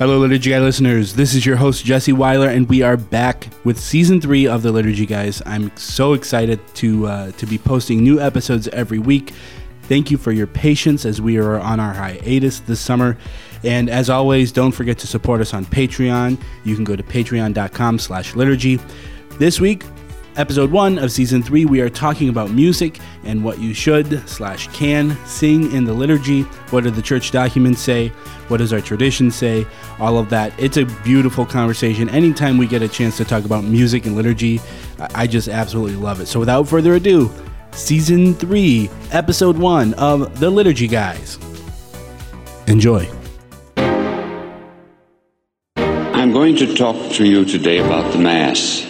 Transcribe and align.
Hello, 0.00 0.18
Liturgy 0.18 0.48
Guy 0.48 0.60
listeners. 0.60 1.12
This 1.12 1.34
is 1.34 1.44
your 1.44 1.56
host, 1.56 1.84
Jesse 1.84 2.14
Weiler, 2.14 2.48
and 2.48 2.66
we 2.70 2.80
are 2.80 2.96
back 2.96 3.48
with 3.64 3.78
season 3.78 4.18
three 4.18 4.46
of 4.46 4.62
the 4.62 4.72
Liturgy 4.72 5.04
Guys. 5.04 5.42
I'm 5.44 5.70
so 5.76 6.14
excited 6.14 6.58
to 6.76 7.06
uh, 7.06 7.32
to 7.32 7.44
be 7.44 7.58
posting 7.58 8.02
new 8.02 8.18
episodes 8.18 8.66
every 8.68 8.98
week. 8.98 9.34
Thank 9.82 10.10
you 10.10 10.16
for 10.16 10.32
your 10.32 10.46
patience 10.46 11.04
as 11.04 11.20
we 11.20 11.36
are 11.36 11.60
on 11.60 11.80
our 11.80 11.92
hiatus 11.92 12.60
this 12.60 12.80
summer. 12.80 13.18
And 13.62 13.90
as 13.90 14.08
always, 14.08 14.52
don't 14.52 14.72
forget 14.72 14.96
to 15.00 15.06
support 15.06 15.42
us 15.42 15.52
on 15.52 15.66
Patreon. 15.66 16.40
You 16.64 16.74
can 16.74 16.84
go 16.84 16.96
to 16.96 17.02
patreon.com 17.02 17.98
slash 17.98 18.34
liturgy. 18.34 18.80
This 19.32 19.60
week, 19.60 19.84
episode 20.40 20.70
one 20.70 20.98
of 20.98 21.12
season 21.12 21.42
three, 21.42 21.66
we 21.66 21.82
are 21.82 21.90
talking 21.90 22.30
about 22.30 22.50
music 22.50 22.98
and 23.24 23.44
what 23.44 23.58
you 23.58 23.74
should 23.74 24.26
slash 24.26 24.68
can 24.68 25.14
sing 25.26 25.70
in 25.72 25.84
the 25.84 25.92
liturgy. 25.92 26.42
What 26.70 26.84
do 26.84 26.90
the 26.90 27.02
church 27.02 27.30
documents 27.30 27.82
say? 27.82 28.08
What 28.48 28.56
does 28.56 28.72
our 28.72 28.80
tradition 28.80 29.30
say? 29.30 29.66
All 29.98 30.16
of 30.16 30.30
that. 30.30 30.54
It's 30.58 30.78
a 30.78 30.86
beautiful 31.04 31.44
conversation. 31.44 32.08
Anytime 32.08 32.56
we 32.56 32.66
get 32.66 32.80
a 32.80 32.88
chance 32.88 33.18
to 33.18 33.24
talk 33.26 33.44
about 33.44 33.64
music 33.64 34.06
and 34.06 34.16
liturgy, 34.16 34.62
I 35.14 35.26
just 35.26 35.48
absolutely 35.48 35.96
love 35.96 36.20
it. 36.22 36.26
So 36.26 36.40
without 36.40 36.66
further 36.66 36.94
ado, 36.94 37.30
season 37.72 38.32
three, 38.32 38.88
episode 39.12 39.58
one 39.58 39.92
of 39.94 40.40
the 40.40 40.48
Liturgy 40.48 40.88
Guys. 40.88 41.38
Enjoy. 42.66 43.06
I'm 45.76 46.32
going 46.32 46.56
to 46.56 46.74
talk 46.74 47.12
to 47.12 47.26
you 47.26 47.44
today 47.44 47.78
about 47.78 48.10
the 48.12 48.18
Mass. 48.18 48.89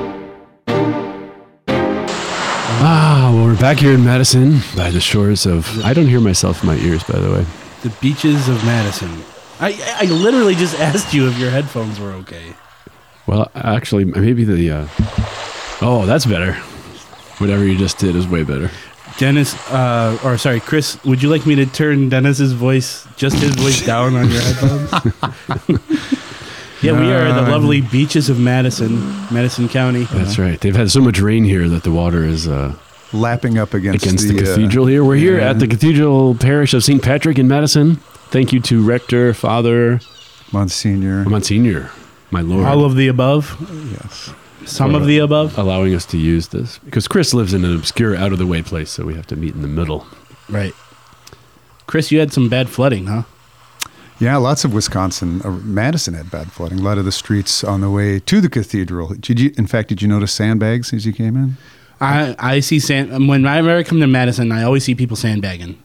Back 3.61 3.77
here 3.77 3.93
in 3.93 4.03
Madison 4.03 4.59
by 4.75 4.89
the 4.89 4.99
shores 4.99 5.45
of. 5.45 5.85
I 5.85 5.93
don't 5.93 6.07
hear 6.07 6.19
myself 6.19 6.63
in 6.63 6.67
my 6.67 6.77
ears, 6.77 7.03
by 7.03 7.19
the 7.19 7.31
way. 7.31 7.45
The 7.83 7.95
beaches 8.01 8.49
of 8.49 8.65
Madison. 8.65 9.23
I, 9.59 9.79
I 9.99 10.05
literally 10.05 10.55
just 10.55 10.79
asked 10.79 11.13
you 11.13 11.29
if 11.29 11.37
your 11.37 11.51
headphones 11.51 11.99
were 11.99 12.09
okay. 12.09 12.55
Well, 13.27 13.51
actually, 13.53 14.05
maybe 14.05 14.45
the. 14.45 14.71
Uh, 14.71 14.87
oh, 15.79 16.05
that's 16.07 16.25
better. 16.25 16.53
Whatever 17.37 17.63
you 17.63 17.77
just 17.77 17.99
did 17.99 18.15
is 18.15 18.27
way 18.27 18.41
better. 18.41 18.71
Dennis, 19.19 19.53
uh, 19.69 20.17
or 20.25 20.39
sorry, 20.39 20.59
Chris, 20.59 21.01
would 21.03 21.21
you 21.21 21.29
like 21.29 21.45
me 21.45 21.53
to 21.53 21.67
turn 21.67 22.09
Dennis's 22.09 22.53
voice, 22.53 23.07
just 23.15 23.35
his 23.37 23.53
voice 23.53 23.85
down 23.85 24.15
on 24.15 24.31
your 24.31 24.41
headphones? 24.41 24.91
yeah, 26.81 26.99
we 26.99 27.11
are 27.11 27.31
the 27.31 27.51
lovely 27.51 27.81
beaches 27.81 28.27
of 28.27 28.39
Madison, 28.39 28.95
Madison 29.31 29.69
County. 29.69 30.05
That's 30.05 30.39
right. 30.39 30.59
They've 30.59 30.75
had 30.75 30.89
so 30.89 30.99
much 30.99 31.19
rain 31.19 31.43
here 31.43 31.69
that 31.69 31.83
the 31.83 31.91
water 31.91 32.23
is 32.23 32.47
uh, 32.47 32.75
Lapping 33.13 33.57
up 33.57 33.73
against, 33.73 34.05
against 34.05 34.27
the, 34.27 34.35
uh, 34.35 34.39
cathedral 34.39 34.85
here. 34.85 35.03
We're 35.03 35.15
here 35.15 35.39
yeah. 35.39 35.49
at 35.49 35.59
the 35.59 35.67
Cathedral 35.67 36.35
Parish 36.35 36.73
of 36.73 36.83
St. 36.83 37.01
Patrick 37.01 37.37
in 37.37 37.47
Madison. 37.47 37.97
Thank 38.29 38.53
you 38.53 38.61
to 38.61 38.81
Rector, 38.81 39.33
Father, 39.33 39.99
Monsignor. 40.53 41.25
Monsignor, 41.25 41.91
my 42.29 42.39
Lord. 42.41 42.65
All 42.65 42.85
of 42.85 42.95
the 42.95 43.09
above, 43.09 43.57
yes. 43.91 44.33
some 44.65 44.95
of 44.95 45.05
the 45.05 45.17
above. 45.17 45.57
allowing 45.57 45.93
us 45.93 46.05
to 46.07 46.17
use 46.17 46.47
this 46.47 46.77
because 46.79 47.07
Chris 47.09 47.33
lives 47.33 47.53
in 47.53 47.65
an 47.65 47.75
obscure, 47.75 48.15
out 48.15 48.31
of 48.31 48.37
the 48.37 48.47
way 48.47 48.61
place, 48.61 48.89
so 48.89 49.05
we 49.05 49.15
have 49.15 49.27
to 49.27 49.35
meet 49.35 49.53
in 49.53 49.61
the 49.61 49.67
middle. 49.67 50.07
Right. 50.47 50.73
Chris, 51.87 52.11
you 52.11 52.19
had 52.19 52.31
some 52.31 52.47
bad 52.47 52.69
flooding, 52.69 53.07
huh? 53.07 53.23
Yeah, 54.21 54.37
lots 54.37 54.63
of 54.63 54.73
Wisconsin. 54.73 55.41
Uh, 55.43 55.49
Madison 55.49 56.13
had 56.13 56.29
bad 56.29 56.51
flooding. 56.51 56.79
A 56.79 56.83
lot 56.83 56.99
of 56.99 57.05
the 57.05 57.11
streets 57.11 57.63
on 57.63 57.81
the 57.81 57.89
way 57.89 58.19
to 58.19 58.39
the 58.39 58.49
cathedral. 58.49 59.15
Did 59.19 59.39
you, 59.39 59.51
in 59.57 59.65
fact, 59.65 59.89
did 59.89 60.01
you 60.01 60.07
notice 60.07 60.31
sandbags 60.31 60.93
as 60.93 61.05
you 61.05 61.11
came 61.11 61.35
in? 61.35 61.57
I 62.01 62.35
I 62.39 62.59
see 62.59 62.79
sand 62.79 63.29
when 63.29 63.45
I 63.45 63.59
ever 63.59 63.83
come 63.83 63.99
to 63.99 64.07
Madison, 64.07 64.51
I 64.51 64.63
always 64.63 64.83
see 64.83 64.95
people 64.95 65.15
sandbagging. 65.15 65.81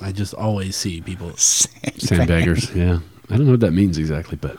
I 0.00 0.12
just 0.12 0.32
always 0.32 0.76
see 0.76 1.00
people. 1.00 1.30
Sandbaggers, 1.32 2.74
yeah. 2.74 3.00
I 3.28 3.36
don't 3.36 3.46
know 3.46 3.52
what 3.52 3.60
that 3.60 3.72
means 3.72 3.98
exactly, 3.98 4.38
but 4.40 4.56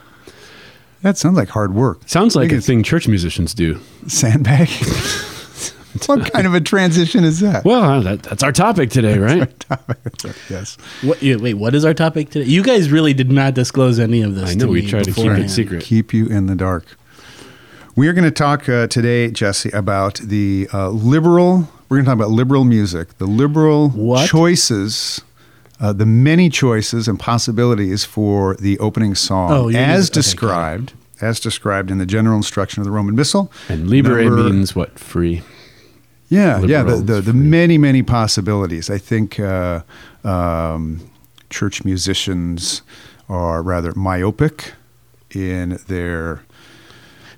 That 1.02 1.18
sounds 1.18 1.35
like 1.38 1.50
hard 1.50 1.74
work. 1.74 2.02
sounds 2.06 2.35
like 2.35 2.52
a 2.52 2.62
thing 2.62 2.84
church 2.84 3.07
musicians 3.07 3.53
do. 3.53 3.79
Sandbag. 4.07 4.69
what 6.06 6.31
kind 6.31 6.46
of 6.46 6.53
a 6.53 6.62
transition 6.62 7.23
is 7.23 7.40
that? 7.40 7.66
Well, 7.66 7.84
uh, 7.84 8.00
that, 8.02 8.23
that's 8.23 8.44
our 8.44 8.52
topic 8.52 8.91
today, 8.91 9.18
right? 9.18 9.66
yes. 10.50 10.78
What? 11.02 11.22
yeah, 11.23 11.35
Wait, 11.38 11.56
what 11.56 11.73
is 11.75 11.84
our 11.84 11.94
topic 11.94 12.29
today? 12.29 12.46
You 12.50 12.63
guys 12.63 12.91
really 12.91 13.13
did 13.13 13.31
not 13.31 13.56
disclose 13.56 14.00
any 14.00 14.22
of 14.22 14.35
this. 14.35 14.52
I 14.52 14.53
know 14.53 14.68
to 14.68 14.72
we 14.72 14.81
me 14.84 14.88
try 14.88 15.02
to 15.02 15.12
keep 15.12 15.31
it 15.31 15.50
secret. 15.50 15.84
Keep 15.84 16.13
you 16.13 16.28
in 16.28 16.46
the 16.46 16.56
dark. 16.56 16.85
We 17.96 18.07
are 18.07 18.13
going 18.13 18.24
to 18.25 18.31
talk 18.31 18.69
uh, 18.69 18.88
today, 18.88 19.29
Jesse, 19.31 19.69
about 19.72 20.16
the 20.16 20.68
uh, 20.74 20.90
liberal. 20.90 21.68
We're 21.90 21.97
going 21.97 22.06
to 22.06 22.09
talk 22.09 22.16
about 22.16 22.31
liberal 22.31 22.63
music, 22.63 23.18
the 23.18 23.25
liberal 23.25 23.90
What? 23.90 24.29
choices, 24.29 25.22
uh, 25.79 25.91
the 25.91 26.06
many 26.06 26.50
choices 26.50 27.07
and 27.09 27.19
possibilities 27.19 28.06
for 28.06 28.56
the 28.56 28.79
opening 28.79 29.13
song, 29.16 29.52
Oh, 29.52 29.69
as 29.69 30.09
okay, 30.09 30.13
described, 30.13 30.94
as 31.19 31.40
described 31.41 31.91
in 31.91 31.97
the 31.97 32.06
general 32.06 32.38
instruction 32.38 32.79
of 32.79 32.85
the 32.85 32.91
Roman 32.91 33.13
Missal. 33.16 33.52
And 33.68 33.90
libre 33.90 34.23
Number- 34.23 34.44
means 34.50 34.73
what? 34.75 34.97
Free. 34.97 35.41
Yeah, 36.29 36.62
yeah, 36.62 36.84
the, 36.84 36.96
the, 36.96 37.19
the 37.22 37.34
many, 37.34 37.78
many 37.78 38.03
possibilities. 38.03 38.90
I 38.90 38.97
think 39.00 39.38
uh, 39.38 39.81
um, 40.23 41.02
church 41.50 41.84
musicians 41.84 42.84
are 43.28 43.62
rather 43.62 43.94
myopic 43.96 44.72
in 45.35 45.78
their 45.90 46.44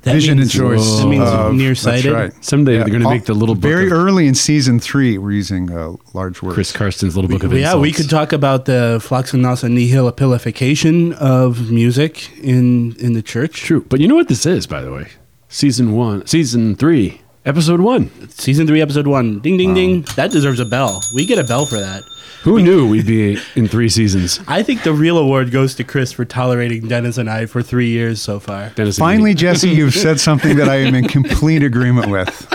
That 0.03 0.13
vision 0.15 0.37
means- 0.37 0.53
and 0.53 0.61
choice. 0.63 0.99
That 0.99 1.07
means 1.07 1.23
of- 1.27 1.53
nearsighted. 1.53 2.13
That's 2.13 2.33
right. 2.35 2.45
Someday 2.45 2.77
they're 2.77 2.87
going 2.89 3.01
to 3.03 3.09
make 3.09 3.25
the 3.25 3.33
little 3.33 3.55
book 3.55 3.63
Very 3.63 3.87
of 3.87 3.93
early 3.93 4.27
in 4.27 4.35
season 4.35 4.79
three, 4.79 5.17
we're 5.17 5.31
using 5.31 5.71
uh, 5.71 5.93
large 6.13 6.41
words. 6.41 6.55
Chris 6.55 6.71
Carstens' 6.73 7.15
little 7.15 7.29
book 7.29 7.43
of 7.43 7.51
Well, 7.51 7.59
yeah, 7.59 7.75
we 7.75 7.91
could 7.91 8.09
talk 8.09 8.33
about 8.33 8.65
the 8.65 8.99
floccinaucinihilipilification 9.01 11.13
of 11.13 11.71
music 11.71 12.35
in 12.37 12.95
in 12.99 13.13
the 13.13 13.21
church. 13.21 13.61
True, 13.61 13.85
but 13.89 13.99
you 13.99 14.07
know 14.07 14.15
what 14.15 14.27
this 14.27 14.45
is, 14.45 14.67
by 14.67 14.81
the 14.81 14.91
way? 14.91 15.07
Season 15.47 15.91
one, 15.93 16.25
season 16.25 16.75
three, 16.75 17.21
episode 17.45 17.81
one. 17.81 18.09
Season 18.29 18.67
three, 18.67 18.81
episode 18.81 19.07
one. 19.07 19.39
Ding, 19.39 19.57
ding, 19.57 19.73
ding. 19.73 20.01
That 20.15 20.31
deserves 20.31 20.59
a 20.59 20.65
bell. 20.65 21.01
We 21.13 21.25
get 21.25 21.39
a 21.39 21.43
bell 21.43 21.65
for 21.65 21.79
that. 21.79 22.03
Who 22.43 22.61
knew 22.61 22.87
we'd 22.89 23.05
be 23.07 23.37
in 23.55 23.69
three 23.69 23.87
seasons? 23.87 24.41
I 24.47 24.63
think 24.63 24.83
the 24.83 24.91
real 24.93 25.17
award 25.17 25.51
goes 25.51 25.75
to 25.75 25.83
Chris 25.85 26.11
for 26.11 26.25
tolerating 26.25 26.87
Dennis 26.89 27.17
and 27.17 27.29
I 27.29 27.45
for 27.45 27.61
three 27.63 27.87
years 27.89 28.21
so 28.21 28.39
far. 28.39 28.69
Dennis 28.71 28.97
and 28.97 29.03
Finally, 29.05 29.31
me. 29.31 29.35
Jesse, 29.35 29.69
you've 29.69 29.93
said 29.93 30.19
something 30.19 30.57
that 30.57 30.67
I 30.67 30.75
am 30.77 30.93
in 30.93 31.07
complete 31.07 31.63
agreement 31.63 32.09
with. 32.11 32.53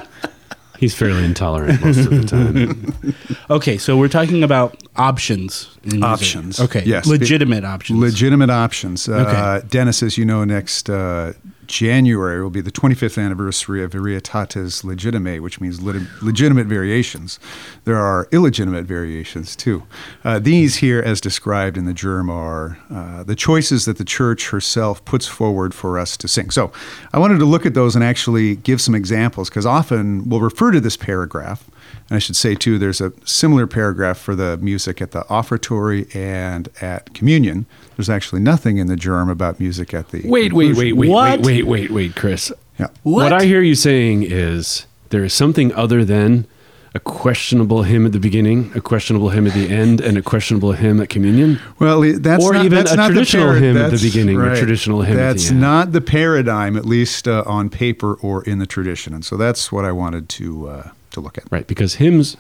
he's 0.79 0.95
fairly 0.95 1.25
intolerant 1.25 1.83
most 1.83 2.01
of 2.07 2.11
the 2.11 2.25
time. 2.25 3.15
Okay, 3.51 3.79
so 3.79 3.97
we're 3.97 4.09
talking 4.09 4.43
about 4.43 4.77
options. 4.97 5.75
in 5.85 5.93
music. 6.01 6.05
Options. 6.05 6.61
Okay. 6.61 6.83
Yes. 6.85 7.07
Legitimate 7.07 7.65
options. 7.65 7.99
Legitimate 7.99 8.51
options. 8.51 9.09
Uh, 9.09 9.25
Okay. 9.61 9.67
Dennis, 9.69 10.03
as 10.03 10.19
you 10.19 10.27
know, 10.27 10.45
next 10.45 10.91
uh, 10.91 11.33
January 11.69 12.43
will 12.43 12.51
be 12.51 12.61
the 12.61 12.73
25th 12.73 13.23
anniversary 13.23 13.85
of 13.85 13.93
Varietates 13.93 14.83
Legitimae, 14.83 15.41
which 15.41 15.61
means 15.61 15.81
legitimate 15.81 16.67
variations. 16.67 17.39
There 17.85 17.97
are 17.97 18.27
illegitimate 18.33 18.87
variations 18.87 19.55
too. 19.55 19.85
Uh, 20.25 20.39
these 20.39 20.77
here, 20.77 21.01
as 21.01 21.21
described 21.21 21.77
in 21.77 21.85
the 21.85 21.93
GIRM, 21.93 22.31
are 22.31 22.79
uh, 22.91 23.23
the 23.23 23.37
choices 23.37 23.85
that 23.85 23.99
the 23.99 24.05
church 24.05 24.49
herself 24.49 25.05
puts 25.05 25.27
forward 25.27 25.75
for 25.75 25.99
us 25.99 26.17
to 26.17 26.27
sing. 26.27 26.51
So 26.51 26.73
I 27.13 27.19
wanted 27.19 27.39
to 27.39 27.45
look 27.45 27.67
at 27.67 27.75
those 27.75 27.95
and 27.95 28.03
actually 28.03 28.57
give 28.57 28.81
some 28.81 28.95
examples 28.95 29.49
because 29.51 29.67
often 29.67 30.29
we'll 30.29 30.41
refer 30.41 30.71
to 30.71 30.81
this 30.81 30.97
paragraph. 30.97 31.71
And 32.11 32.17
I 32.17 32.19
should 32.19 32.37
say, 32.37 32.55
too, 32.55 32.79
there's 32.79 33.01
a 33.01 33.13
similar 33.27 33.67
paragraph 33.67 34.17
for 34.19 34.35
the 34.35 34.57
music 34.59 35.03
at 35.03 35.11
the 35.11 35.25
offertory 35.29 36.09
and 36.15 36.69
at 36.81 37.13
communion. 37.13 37.67
There's 37.97 38.09
actually 38.09 38.41
nothing 38.41 38.79
in 38.79 38.87
the 38.87 38.97
GIRM 38.97 39.29
about 39.31 39.61
music 39.61 39.93
at 39.93 40.09
the. 40.09 40.23
Wait, 40.27 40.53
wait, 40.55 40.75
wait, 40.77 40.95
wait, 40.95 41.09
What? 41.11 41.41
wait, 41.41 41.65
wait, 41.65 41.67
wait, 41.67 41.91
wait, 41.91 42.17
Chris. 42.17 42.51
Yeah. 42.79 42.87
What? 43.03 43.33
I 43.33 43.45
hear 43.45 43.61
you 43.61 43.75
saying 43.75 44.23
is 44.23 44.87
there 45.11 45.23
is 45.25 45.35
something 45.35 45.73
other 45.75 46.05
than 46.05 46.47
a 46.95 47.01
questionable 47.01 47.83
hymn 47.83 48.07
at 48.07 48.13
the 48.13 48.19
beginning, 48.19 48.73
a 48.75 48.81
questionable 48.81 49.29
hymn 49.29 49.47
at 49.47 49.53
the 49.53 49.69
end, 49.69 50.01
and 50.01 50.17
a 50.17 50.23
questionable 50.23 50.73
hymn 50.73 51.01
at 51.03 51.11
communion. 51.11 51.61
Well, 51.79 52.01
that's 52.19 52.43
Or 52.43 52.55
not, 52.55 52.65
even 52.65 52.79
that's 52.79 52.93
a 52.93 52.97
not 52.97 53.09
the 53.09 53.13
traditional 53.15 53.49
para- 53.49 53.61
hymn 53.61 53.77
at 53.77 53.83
the 53.85 53.91
that's 53.91 54.03
beginning 54.03 54.37
or 54.39 54.47
right. 54.49 54.57
traditional 54.59 55.03
hymn 55.03 55.19
at 55.19 55.21
the 55.21 55.27
That's 55.35 55.51
end. 55.51 55.61
not 55.61 55.93
the 55.93 56.01
paradigm, 56.01 56.77
at 56.79 56.87
least 56.87 57.29
uh, 57.29 57.45
on 57.47 57.69
paper 57.69 58.15
or 58.15 58.43
in 58.45 58.59
the 58.59 58.67
tradition, 58.67 59.13
and 59.13 59.23
so 59.25 59.37
that's 59.37 59.71
what 59.71 59.85
I 59.85 59.93
wanted 59.93 60.31
to 60.31 60.69
uh, 60.69 60.91
to 61.13 61.21
look 61.21 61.39
at. 61.39 61.45
Right, 61.51 61.67
because 61.67 61.95
hymns, 61.95 62.37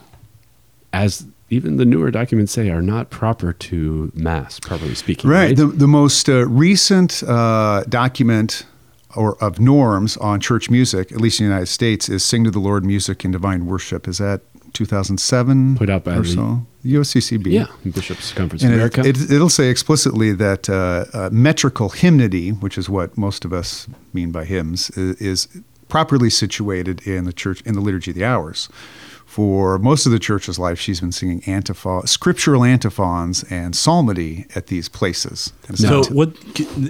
as 0.93 1.26
even 1.50 1.76
the 1.76 1.85
newer 1.85 2.11
documents 2.11 2.53
say, 2.53 2.69
are 2.70 2.82
not 2.82 3.11
proper 3.11 3.53
to 3.55 4.12
mass, 4.15 4.61
properly 4.61 4.94
speaking. 4.94 5.31
Right. 5.31 5.56
The, 5.56 5.67
the 5.67 5.88
most 5.88 6.29
uh, 6.29 6.47
recent 6.47 7.23
uh, 7.26 7.85
document 7.88 8.67
or 9.17 9.43
of 9.43 9.59
norms 9.59 10.17
on 10.19 10.41
church 10.41 10.69
music, 10.69 11.11
at 11.12 11.20
least 11.20 11.41
in 11.41 11.47
the 11.47 11.50
United 11.50 11.67
States, 11.67 12.09
is 12.11 12.23
"Sing 12.25 12.44
to 12.44 12.50
the 12.50 12.59
Lord" 12.59 12.85
music 12.85 13.25
and 13.25 13.32
divine 13.32 13.65
worship. 13.67 14.06
Is 14.06 14.19
that 14.19 14.43
2007 14.75 15.76
Put 15.76 15.88
out 15.91 16.05
by 16.05 16.15
or 16.17 16.23
the- 16.23 16.29
so? 16.29 16.67
USCCB. 16.85 17.50
Yeah, 17.53 17.67
Bishops 17.91 18.32
Conference 18.32 18.62
And 18.62 18.73
of 18.73 18.79
it, 18.81 18.97
America. 18.99 19.00
it, 19.25 19.31
it'll 19.32 19.49
say 19.50 19.69
explicitly 19.69 20.32
that 20.32 20.70
uh, 20.70 21.05
uh, 21.12 21.29
metrical 21.32 21.88
hymnody, 21.91 22.50
which 22.50 22.79
is 22.79 22.88
what 22.88 23.19
most 23.19 23.44
of 23.44 23.53
us 23.53 23.88
mean 24.15 24.31
by 24.31 24.44
hymns, 24.44 24.88
is, 24.91 25.17
is 25.20 25.49
properly 25.88 26.31
situated 26.31 27.06
in 27.06 27.25
the 27.25 27.32
church 27.32 27.61
in 27.62 27.75
the 27.75 27.81
liturgy 27.81 28.11
of 28.11 28.17
the 28.17 28.25
hours. 28.25 28.69
For 29.26 29.79
most 29.79 30.06
of 30.06 30.12
the 30.12 30.19
church's 30.19 30.58
life, 30.58 30.81
she's 30.81 31.00
been 31.00 31.12
singing 31.12 31.43
antiphon, 31.46 32.06
scriptural 32.06 32.64
antiphons 32.64 33.44
and 33.50 33.76
psalmody 33.76 34.46
at 34.55 34.69
these 34.69 34.88
places. 34.88 35.52
So 35.75 36.00
not- 36.00 36.11
what 36.11 36.37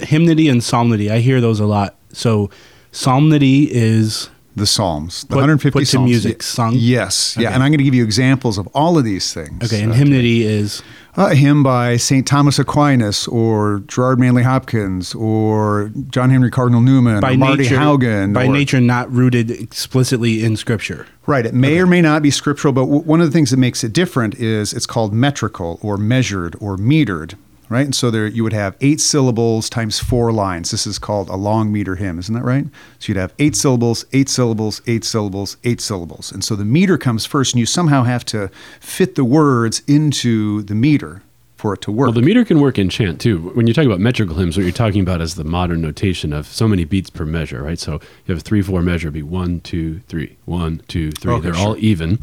hymnody 0.02 0.48
and 0.48 0.62
psalmody? 0.62 1.10
I 1.10 1.18
hear 1.18 1.40
those 1.40 1.58
a 1.60 1.66
lot. 1.66 1.96
So 2.12 2.48
psalmody 2.92 3.74
is 3.74 4.30
the 4.58 4.66
Psalms, 4.66 5.22
the 5.22 5.28
Put- 5.28 5.36
150 5.36 5.70
put 5.72 5.80
to 5.80 5.86
Psalms. 5.86 6.10
music, 6.10 6.42
sung? 6.42 6.74
Yes, 6.76 7.36
yeah, 7.38 7.52
and 7.54 7.62
I'm 7.62 7.70
going 7.70 7.78
to 7.78 7.84
give 7.84 7.94
you 7.94 8.04
examples 8.04 8.58
of 8.58 8.66
all 8.74 8.98
of 8.98 9.04
these 9.04 9.32
things. 9.32 9.64
okay, 9.64 9.82
and 9.82 9.92
Uh, 9.92 9.96
hymnody 9.96 10.42
is 10.44 10.82
a 11.16 11.34
hymn 11.34 11.62
by 11.62 11.96
St. 11.96 12.26
Thomas 12.26 12.58
Aquinas 12.58 13.26
or 13.26 13.82
Gerard 13.88 14.20
Manley 14.20 14.42
Hopkins 14.44 15.14
or 15.14 15.90
John 16.10 16.30
Henry 16.30 16.50
Cardinal 16.50 16.80
Newman 16.80 17.20
by 17.20 17.32
or 17.32 17.36
Marty 17.38 17.62
nature 17.64 17.76
Haugen. 17.78 18.32
by 18.32 18.46
or- 18.46 18.52
nature 18.52 18.80
not 18.80 19.12
rooted 19.12 19.50
explicitly 19.50 20.44
in 20.44 20.56
scripture. 20.56 21.06
Right. 21.26 21.44
It 21.44 21.54
may 21.54 21.78
or 21.80 21.86
may 21.86 22.00
not 22.02 22.22
be 22.22 22.30
scriptural, 22.30 22.72
but 22.72 22.82
w- 22.82 23.02
one 23.02 23.20
of 23.20 23.26
the 23.26 23.32
things 23.32 23.50
that 23.50 23.56
makes 23.58 23.82
it 23.84 23.92
different 23.92 24.34
is 24.36 24.72
it's 24.72 24.86
called 24.86 25.12
metrical 25.12 25.78
or 25.82 25.96
measured 25.98 26.56
or 26.60 26.76
metered. 26.76 27.34
Right. 27.70 27.84
And 27.84 27.94
so 27.94 28.10
there 28.10 28.26
you 28.26 28.42
would 28.44 28.54
have 28.54 28.76
eight 28.80 29.00
syllables 29.00 29.68
times 29.68 29.98
four 29.98 30.32
lines. 30.32 30.70
This 30.70 30.86
is 30.86 30.98
called 30.98 31.28
a 31.28 31.36
long 31.36 31.70
meter 31.70 31.96
hymn, 31.96 32.18
isn't 32.18 32.34
that 32.34 32.44
right? 32.44 32.64
So 32.98 33.08
you'd 33.08 33.18
have 33.18 33.34
eight 33.38 33.54
syllables, 33.56 34.06
eight 34.14 34.30
syllables, 34.30 34.80
eight 34.86 35.04
syllables, 35.04 35.58
eight 35.64 35.80
syllables. 35.80 36.32
And 36.32 36.42
so 36.42 36.56
the 36.56 36.64
meter 36.64 36.96
comes 36.96 37.26
first, 37.26 37.52
and 37.52 37.60
you 37.60 37.66
somehow 37.66 38.04
have 38.04 38.24
to 38.26 38.50
fit 38.80 39.16
the 39.16 39.24
words 39.24 39.82
into 39.86 40.62
the 40.62 40.74
meter 40.74 41.22
for 41.56 41.74
it 41.74 41.82
to 41.82 41.90
work. 41.90 42.06
Well, 42.06 42.12
the 42.12 42.22
meter 42.22 42.44
can 42.44 42.60
work 42.60 42.78
in 42.78 42.88
chant 42.88 43.20
too. 43.20 43.50
When 43.50 43.66
you 43.66 43.74
talk 43.74 43.84
about 43.84 44.00
metrical 44.00 44.36
hymns, 44.36 44.56
what 44.56 44.62
you're 44.62 44.72
talking 44.72 45.00
about 45.02 45.20
is 45.20 45.34
the 45.34 45.44
modern 45.44 45.80
notation 45.82 46.32
of 46.32 46.46
so 46.46 46.68
many 46.68 46.84
beats 46.84 47.10
per 47.10 47.24
measure, 47.26 47.62
right? 47.62 47.78
So 47.78 47.94
you 47.94 48.00
have 48.34 48.38
a 48.38 48.40
three 48.40 48.62
four 48.62 48.80
measure, 48.80 49.10
be 49.10 49.22
one 49.22 49.60
two 49.60 49.98
three, 50.08 50.36
one 50.44 50.82
two 50.88 51.10
three. 51.10 51.32
Okay, 51.34 51.42
They're 51.42 51.54
sure. 51.54 51.66
all 51.68 51.76
even. 51.78 52.20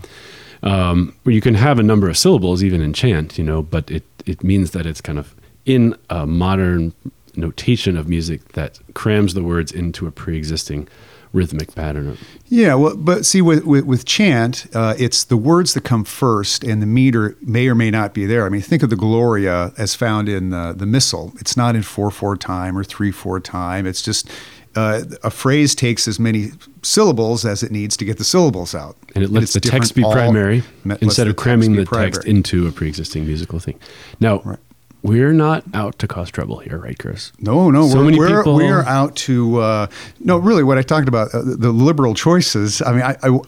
Um, 0.64 1.16
where 1.24 1.34
you 1.34 1.42
can 1.42 1.56
have 1.56 1.80
a 1.80 1.84
number 1.84 2.10
of 2.10 2.18
syllables 2.18 2.64
even 2.64 2.82
in 2.82 2.94
chant, 2.94 3.38
you 3.38 3.44
know, 3.44 3.62
but 3.62 3.92
it 3.92 4.04
it 4.26 4.44
means 4.44 4.72
that 4.72 4.86
it's 4.86 5.02
kind 5.02 5.20
of 5.20 5.36
in 5.66 5.96
a 6.10 6.26
modern 6.26 6.94
notation 7.36 7.98
of 7.98 8.08
music 8.08 8.54
that 8.54 8.80
crams 8.94 9.34
the 9.34 9.44
words 9.44 9.72
into 9.72 10.08
a 10.08 10.12
pre-existing 10.12 10.88
rhythmic 11.34 11.76
pattern. 11.76 12.18
Yeah, 12.48 12.76
well, 12.76 12.96
but 12.96 13.26
see, 13.26 13.42
with 13.42 13.66
with, 13.66 13.86
with 13.86 14.06
chant, 14.06 14.68
uh, 14.74 14.96
it's 14.98 15.26
the 15.26 15.38
words 15.38 15.74
that 15.74 15.82
come 15.82 16.06
first, 16.06 16.64
and 16.64 16.82
the 16.82 16.88
meter 16.88 17.36
may 17.42 17.68
or 17.68 17.76
may 17.76 17.92
not 17.92 18.14
be 18.14 18.26
there. 18.26 18.46
I 18.46 18.50
mean, 18.50 18.62
think 18.62 18.82
of 18.84 18.90
the 18.90 18.96
Gloria 18.96 19.74
as 19.78 19.96
found 19.96 20.30
in 20.30 20.54
uh, 20.54 20.74
the 20.74 20.86
Missal. 20.86 21.34
It's 21.40 21.58
not 21.58 21.76
in 21.76 21.84
four 21.84 22.10
four 22.10 22.38
time 22.38 22.78
or 22.78 22.84
three 22.84 23.12
four 23.12 23.40
time. 23.40 23.86
It's 23.86 24.02
just 24.02 24.32
uh, 24.76 25.04
a 25.24 25.30
phrase 25.32 25.76
takes 25.76 26.08
as 26.08 26.20
many 26.20 26.52
syllables 26.82 27.46
as 27.46 27.64
it 27.64 27.72
needs 27.72 27.96
to 27.98 28.06
get 28.06 28.18
the 28.18 28.24
syllables 28.24 28.76
out, 28.76 28.96
And 29.16 29.24
it 29.24 29.32
lets 29.32 29.44
it's 29.46 29.54
the 29.54 29.60
text 29.72 29.96
be 29.96 30.02
primary 30.04 30.64
instead 31.02 31.28
of 31.28 31.36
cramming 31.36 31.76
the 31.76 31.86
text 31.86 32.26
into 32.26 32.68
a 32.68 32.72
pre-existing 32.72 33.26
musical 33.26 33.60
thing. 33.60 33.80
Now, 34.20 34.42
Right. 34.46 34.60
we're 35.02 35.34
not 35.34 35.64
out 35.74 35.98
to 36.00 36.08
cause 36.08 36.30
trouble 36.32 36.60
here, 36.60 36.78
right, 36.78 36.98
Chris? 36.98 37.32
No, 37.40 37.70
no, 37.72 37.88
So 37.88 37.98
we're, 38.00 38.04
many 38.06 38.18
we're, 38.20 38.38
people- 38.38 38.56
we're 38.56 38.84
out 38.84 39.16
to 39.28 39.60
uh, 39.62 39.88
no. 40.20 40.38
Really, 40.38 40.64
what 40.64 40.78
I 40.78 40.82
talked 40.82 41.08
about 41.08 41.34
uh, 41.34 41.42
the 41.44 41.72
liberal 41.72 42.14
choices. 42.14 42.82
I 42.82 42.92
mean, 42.92 43.02
I, 43.02 43.16
I 43.24 43.40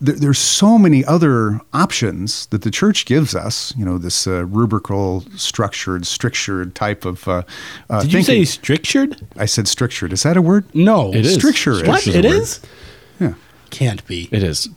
there, 0.00 0.14
there's 0.14 0.38
so 0.38 0.78
many 0.78 1.04
other 1.04 1.60
options 1.72 2.46
that 2.46 2.62
the 2.62 2.70
church 2.70 3.04
gives 3.06 3.34
us. 3.34 3.74
You 3.76 3.84
know, 3.84 3.98
this 3.98 4.26
uh, 4.26 4.44
rubrical, 4.46 5.24
structured, 5.36 6.06
strictured 6.06 6.74
type 6.74 7.04
of. 7.04 7.26
Uh, 7.26 7.42
uh, 7.90 8.02
Did 8.02 8.12
you 8.12 8.22
say 8.22 8.32
thinking. 8.34 8.46
strictured? 8.46 9.26
I 9.36 9.46
said 9.46 9.68
strictured. 9.68 10.12
Is 10.12 10.22
that 10.22 10.36
a 10.36 10.42
word? 10.42 10.64
No, 10.74 11.12
It 11.12 11.26
is. 11.26 11.34
Stricture 11.34 11.72
is. 11.72 11.82
What 11.84 12.00
Stricture's 12.00 12.14
a 12.14 12.18
it 12.18 12.24
word. 12.30 12.42
is? 12.42 12.60
Yeah. 13.20 13.34
Can't 13.70 14.06
be. 14.06 14.28
It 14.32 14.42
is. 14.42 14.68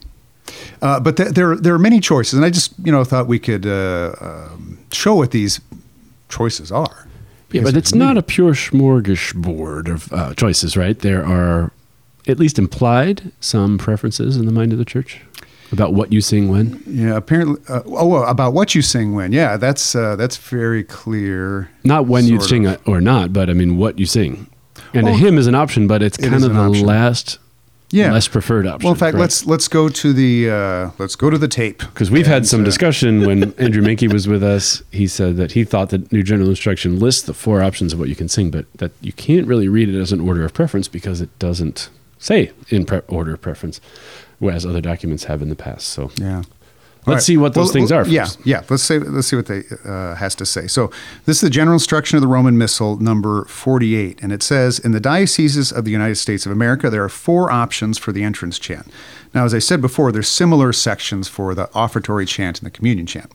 Uh, 0.81 0.99
but 0.99 1.17
th- 1.17 1.29
there, 1.29 1.55
there 1.55 1.73
are 1.73 1.79
many 1.79 1.99
choices, 1.99 2.33
and 2.35 2.45
I 2.45 2.49
just, 2.49 2.73
you 2.83 2.91
know, 2.91 3.03
thought 3.03 3.27
we 3.27 3.39
could 3.39 3.65
uh, 3.65 4.13
um, 4.21 4.77
show 4.91 5.15
what 5.15 5.31
these 5.31 5.59
choices 6.29 6.71
are. 6.71 7.07
Yeah, 7.51 7.61
but 7.63 7.75
it's 7.77 7.95
not 7.95 8.17
a 8.17 8.21
pure 8.21 8.53
smorgasbord 8.53 9.87
of 9.91 10.11
uh, 10.13 10.33
choices, 10.35 10.75
right? 10.77 10.97
There 10.99 11.25
are, 11.25 11.71
at 12.27 12.39
least 12.39 12.57
implied, 12.57 13.31
some 13.39 13.77
preferences 13.77 14.37
in 14.37 14.45
the 14.45 14.51
mind 14.51 14.71
of 14.71 14.79
the 14.79 14.85
church 14.85 15.21
about 15.71 15.93
what 15.93 16.11
you 16.11 16.21
sing 16.21 16.49
when. 16.49 16.81
Yeah, 16.85 17.15
apparently. 17.15 17.61
Uh, 17.67 17.81
oh, 17.85 18.07
well, 18.07 18.23
about 18.23 18.53
what 18.53 18.75
you 18.75 18.81
sing 18.81 19.13
when? 19.13 19.31
Yeah, 19.31 19.57
that's 19.57 19.95
uh, 19.95 20.15
that's 20.15 20.37
very 20.37 20.83
clear. 20.83 21.69
Not 21.83 22.07
when 22.07 22.25
you 22.25 22.39
sing 22.41 22.65
it 22.65 22.81
or 22.87 23.01
not, 23.01 23.33
but 23.33 23.49
I 23.49 23.53
mean 23.53 23.77
what 23.77 23.99
you 23.99 24.05
sing. 24.05 24.47
And 24.93 25.07
a 25.07 25.11
Well, 25.11 25.19
hymn 25.19 25.37
is 25.37 25.47
an 25.47 25.55
option, 25.55 25.87
but 25.87 26.01
it's 26.01 26.17
it 26.17 26.29
kind 26.29 26.43
of 26.43 26.53
the 26.53 26.59
option. 26.59 26.85
last, 26.85 27.39
Yeah, 27.91 28.13
less 28.13 28.27
preferred 28.27 28.65
option. 28.65 28.85
Well, 28.85 28.93
in 28.93 28.99
fact, 28.99 29.17
let's 29.17 29.45
let's 29.45 29.67
go 29.67 29.89
to 29.89 30.13
the 30.13 30.49
uh, 30.49 30.91
let's 30.97 31.15
go 31.15 31.29
to 31.29 31.37
the 31.37 31.47
tape 31.47 31.79
Because 31.79 32.09
we've 32.09 32.27
had 32.27 32.47
some 32.47 32.61
uh, 32.61 32.65
discussion 32.65 33.25
when 33.25 33.53
Andrew 33.57 33.81
Menke 33.83 34.11
was 34.11 34.27
with 34.27 34.43
us. 34.43 34.83
He 34.91 35.07
said 35.07 35.35
that 35.37 35.53
he 35.53 35.63
thought 35.63 35.89
that 35.89 36.11
New 36.11 36.23
General 36.23 36.49
Instruction 36.49 36.99
lists 36.99 37.23
the 37.23 37.33
four 37.33 37.61
options 37.61 37.91
of 37.93 37.99
what 37.99 38.07
you 38.09 38.15
can 38.15 38.29
sing, 38.29 38.51
but 38.51 38.71
that 38.75 38.91
you 39.01 39.11
can't 39.11 39.47
really 39.47 39.67
read 39.67 39.89
it 39.89 39.99
as 39.99 40.11
an 40.11 40.21
order 40.21 40.45
of 40.45 40.53
preference 40.53 40.87
because 40.87 41.19
it 41.21 41.37
doesn't 41.39 41.89
say 42.19 42.51
in 42.69 42.85
pre- 42.85 43.01
order 43.07 43.33
of 43.33 43.41
preference, 43.41 43.79
whereas 44.39 44.65
other 44.65 44.81
documents 44.81 45.25
have 45.25 45.41
in 45.41 45.49
the 45.49 45.55
past. 45.55 45.87
So 45.87 46.11
Yeah. 46.17 46.43
Let's 47.05 47.25
see 47.25 47.37
what 47.37 47.53
those 47.53 47.71
things 47.71 47.91
are 47.91 48.07
Yeah, 48.07 48.27
yeah. 48.43 48.63
Let's 48.69 48.83
say 48.83 48.99
let's 48.99 49.27
see 49.27 49.35
what 49.35 49.45
they 49.45 49.63
uh, 49.85 50.15
has 50.15 50.35
to 50.35 50.45
say. 50.45 50.67
So 50.67 50.91
this 51.25 51.37
is 51.37 51.41
the 51.41 51.49
general 51.49 51.75
instruction 51.75 52.17
of 52.17 52.21
the 52.21 52.27
Roman 52.27 52.57
Missal, 52.57 52.97
number 52.97 53.45
forty-eight, 53.45 54.19
and 54.21 54.31
it 54.31 54.43
says 54.43 54.79
in 54.79 54.91
the 54.91 54.99
dioceses 54.99 55.71
of 55.71 55.85
the 55.85 55.91
United 55.91 56.15
States 56.15 56.45
of 56.45 56.51
America 56.51 56.89
there 56.89 57.03
are 57.03 57.09
four 57.09 57.51
options 57.51 57.97
for 57.97 58.11
the 58.11 58.23
entrance 58.23 58.57
chant. 58.59 58.87
Now, 59.33 59.43
as 59.43 59.53
I 59.53 59.59
said 59.59 59.81
before, 59.81 60.13
there's 60.13 60.29
similar 60.29 60.71
sections 60.71 61.27
for 61.27 61.53
the 61.53 61.67
offertory 61.75 62.25
chant 62.25 62.59
and 62.59 62.65
the 62.65 62.71
communion 62.71 63.05
chant. 63.05 63.33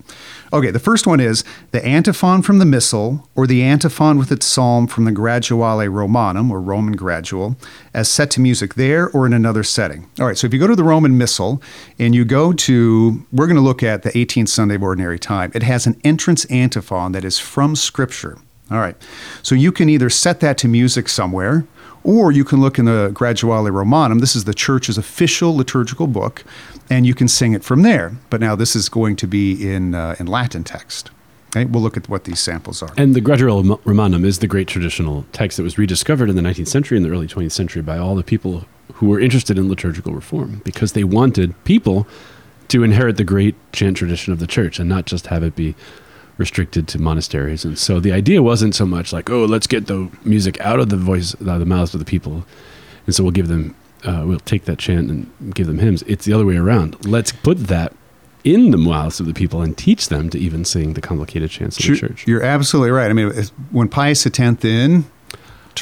Okay, 0.51 0.71
the 0.71 0.79
first 0.79 1.07
one 1.07 1.21
is 1.21 1.45
the 1.73 1.87
antiphon 1.87 2.41
from 2.41 2.59
the 2.59 2.65
Missal 2.65 3.29
or 3.35 3.47
the 3.47 3.63
antiphon 3.63 4.17
with 4.17 4.33
its 4.33 4.47
psalm 4.47 4.87
from 4.87 5.05
the 5.05 5.13
Graduale 5.13 5.87
Romanum 5.89 6.51
or 6.51 6.59
Roman 6.59 6.97
Gradual, 6.97 7.55
as 7.93 8.09
set 8.09 8.31
to 8.31 8.41
music 8.41 8.75
there 8.77 9.11
or 9.11 9.27
in 9.27 9.35
another 9.35 9.63
setting. 9.63 10.09
All 10.19 10.27
right, 10.27 10.39
so 10.39 10.47
if 10.47 10.55
you 10.55 10.59
go 10.59 10.67
to 10.67 10.75
the 10.75 10.85
Roman 10.85 11.19
Missal 11.19 11.61
and 11.99 12.15
you 12.15 12.25
go 12.25 12.55
to, 12.55 13.27
we're 13.31 13.47
going 13.47 13.57
to 13.57 13.60
look 13.61 13.83
at 13.83 14.03
the 14.03 14.11
18th 14.11 14.49
Sunday 14.49 14.77
of 14.77 14.83
Ordinary 14.83 15.19
Time, 15.19 15.53
it 15.55 15.63
has 15.63 15.87
an 15.87 16.01
entrance 16.05 16.45
antiphon 16.47 17.13
that 17.13 17.25
is 17.25 17.39
from 17.39 17.77
Scripture. 17.77 18.39
All 18.71 18.79
right, 18.79 18.97
so 19.43 19.55
you 19.55 19.73
can 19.73 19.89
either 19.89 20.09
set 20.09 20.41
that 20.41 20.57
to 20.59 20.69
music 20.69 21.09
somewhere. 21.09 21.67
Or 22.03 22.33
you 22.33 22.45
can 22.45 22.63
look 22.63 22.79
in 22.79 22.87
the 22.87 23.11
Graduale 23.13 23.71
Romanum. 23.71 24.21
This 24.21 24.35
is 24.35 24.45
the 24.45 24.55
church's 24.55 24.97
official 24.97 25.55
liturgical 25.55 26.07
book, 26.07 26.45
and 26.89 27.07
you 27.07 27.15
can 27.15 27.29
sing 27.29 27.53
it 27.53 27.63
from 27.63 27.83
there. 27.83 28.17
But 28.31 28.41
now 28.41 28.57
this 28.57 28.75
is 28.75 28.89
going 28.89 29.17
to 29.17 29.27
be 29.27 29.71
in 29.71 29.95
uh, 29.95 30.17
in 30.19 30.27
Latin 30.27 30.65
text. 30.65 31.11
Okay, 31.49 31.65
we'll 31.65 31.83
look 31.83 31.97
at 31.97 32.09
what 32.09 32.25
these 32.25 32.39
samples 32.39 32.81
are. 32.83 32.91
And 32.97 33.15
the 33.15 33.21
Graduale 33.21 33.81
Romanum 33.85 34.25
is 34.25 34.39
the 34.39 34.47
great 34.47 34.69
traditional 34.69 35.27
text 35.33 35.57
that 35.57 35.65
was 35.65 35.77
rediscovered 35.77 36.31
in 36.31 36.37
the 36.37 36.43
19th 36.43 36.69
century 36.69 36.97
and 36.97 37.05
the 37.05 37.11
early 37.11 37.27
20th 37.27 37.53
century 37.53 37.83
by 37.83 37.99
all 37.99 38.15
the 38.15 38.23
people 38.23 38.65
who 38.95 39.09
were 39.09 39.19
interested 39.19 39.59
in 39.59 39.69
liturgical 39.69 40.13
reform 40.13 40.63
because 40.65 40.93
they 40.93 41.03
wanted 41.03 41.53
people 41.65 42.07
to 42.71 42.83
inherit 42.83 43.17
the 43.17 43.25
great 43.25 43.55
chant 43.73 43.97
tradition 43.97 44.33
of 44.33 44.39
the 44.39 44.47
church 44.47 44.79
and 44.79 44.89
not 44.89 45.05
just 45.05 45.27
have 45.29 45.43
it 45.43 45.55
be 45.55 45.75
restricted 46.39 46.89
to 46.89 46.99
monasteries. 46.99 47.65
And 47.65 47.79
so 47.79 48.01
the 48.01 48.13
idea 48.13 48.43
wasn't 48.43 48.75
so 48.75 48.87
much 48.87 49.13
like, 49.13 49.29
oh, 49.29 49.45
let's 49.45 49.67
get 49.67 49.87
the 49.87 50.11
music 50.25 50.59
out 50.61 50.81
of 50.81 50.89
the 50.89 50.97
voice, 50.97 51.35
out 51.43 51.49
of 51.49 51.61
the 51.61 51.67
mouths 51.67 51.93
of 51.95 52.01
the 52.01 52.07
people, 52.07 52.47
and 53.07 53.15
so 53.15 53.23
we'll 53.23 53.33
give 53.33 53.49
them, 53.49 53.75
uh, 54.05 54.25
we'll 54.27 54.41
take 54.41 54.65
that 54.65 54.79
chant 54.79 55.11
and 55.11 55.55
give 55.55 55.67
them 55.67 55.79
hymns. 55.79 56.03
It's 56.03 56.25
the 56.25 56.33
other 56.33 56.47
way 56.47 56.57
around. 56.57 57.05
Let's 57.05 57.33
put 57.33 57.59
that 57.67 57.93
in 58.43 58.71
the 58.71 58.79
mouths 58.79 59.21
of 59.21 59.27
the 59.27 59.35
people 59.35 59.61
and 59.61 59.77
teach 59.77 60.09
them 60.09 60.31
to 60.31 60.39
even 60.39 60.65
sing 60.65 60.95
the 60.95 61.01
complicated 61.01 61.51
chants 61.51 61.79
of 61.79 61.85
the 61.85 61.97
church. 61.97 62.27
You're 62.27 62.43
absolutely 62.43 62.91
right. 62.91 63.11
I 63.11 63.13
mean, 63.13 63.33
when 63.71 63.89
Pius 63.89 64.25
X 64.27 64.39
in 64.65 65.05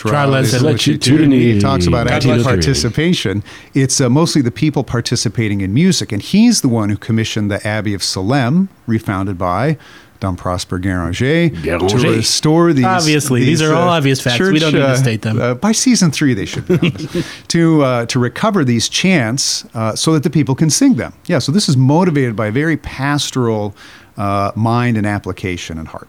Tra 0.07 0.27
le 0.27 0.43
sollecitudini. 0.43 1.41
he 1.55 1.61
talks 1.61 1.87
about 1.87 2.07
active 2.09 2.43
participation. 2.45 3.43
It's 3.75 4.01
uh, 4.01 4.09
mostly 4.09 4.43
the 4.43 4.51
people 4.51 4.85
participating 4.85 5.61
in 5.61 5.73
music, 5.75 6.13
and 6.13 6.23
he's 6.23 6.61
the 6.61 6.69
one 6.69 6.89
who 6.89 6.97
commissioned 6.97 7.51
the 7.51 7.67
Abbey 7.67 7.95
of 7.95 8.03
Solesmes, 8.03 8.69
refounded 8.87 9.37
by 9.39 9.77
Dom 10.21 10.37
Prosper 10.37 10.79
Guéranger, 10.81 11.89
to 11.89 11.97
restore 12.09 12.73
these. 12.73 12.85
Obviously, 12.85 13.45
these 13.45 13.63
are 13.63 13.73
all 13.75 13.89
obvious 13.89 14.21
facts. 14.21 14.41
We 14.41 14.59
don't 14.59 14.73
need 14.73 14.81
to 14.81 14.89
uh, 14.89 14.97
state 14.97 15.23
them. 15.23 15.41
uh, 15.41 15.55
by 15.55 15.73
season 15.73 16.11
three, 16.11 16.35
they 16.35 16.45
should 16.47 16.67
be 16.67 16.91
to 17.49 17.83
uh, 17.83 18.07
to 18.07 18.19
recover 18.19 18.65
these 18.65 18.89
chants 18.89 19.65
uh, 19.75 19.95
so 19.95 20.13
that 20.15 20.23
the 20.25 20.31
people 20.31 20.55
can 20.55 20.71
sing 20.71 20.95
them. 20.95 21.13
Yeah, 21.27 21.39
so 21.39 21.53
this 21.53 21.69
is 21.69 21.77
motivated 21.77 22.35
by 22.35 22.49
a 22.49 22.53
very 22.53 22.77
pastoral 22.77 23.75
uh, 24.17 24.51
mind 24.57 24.97
and 24.97 25.07
application 25.07 25.79
and 25.79 25.87
heart. 25.89 26.09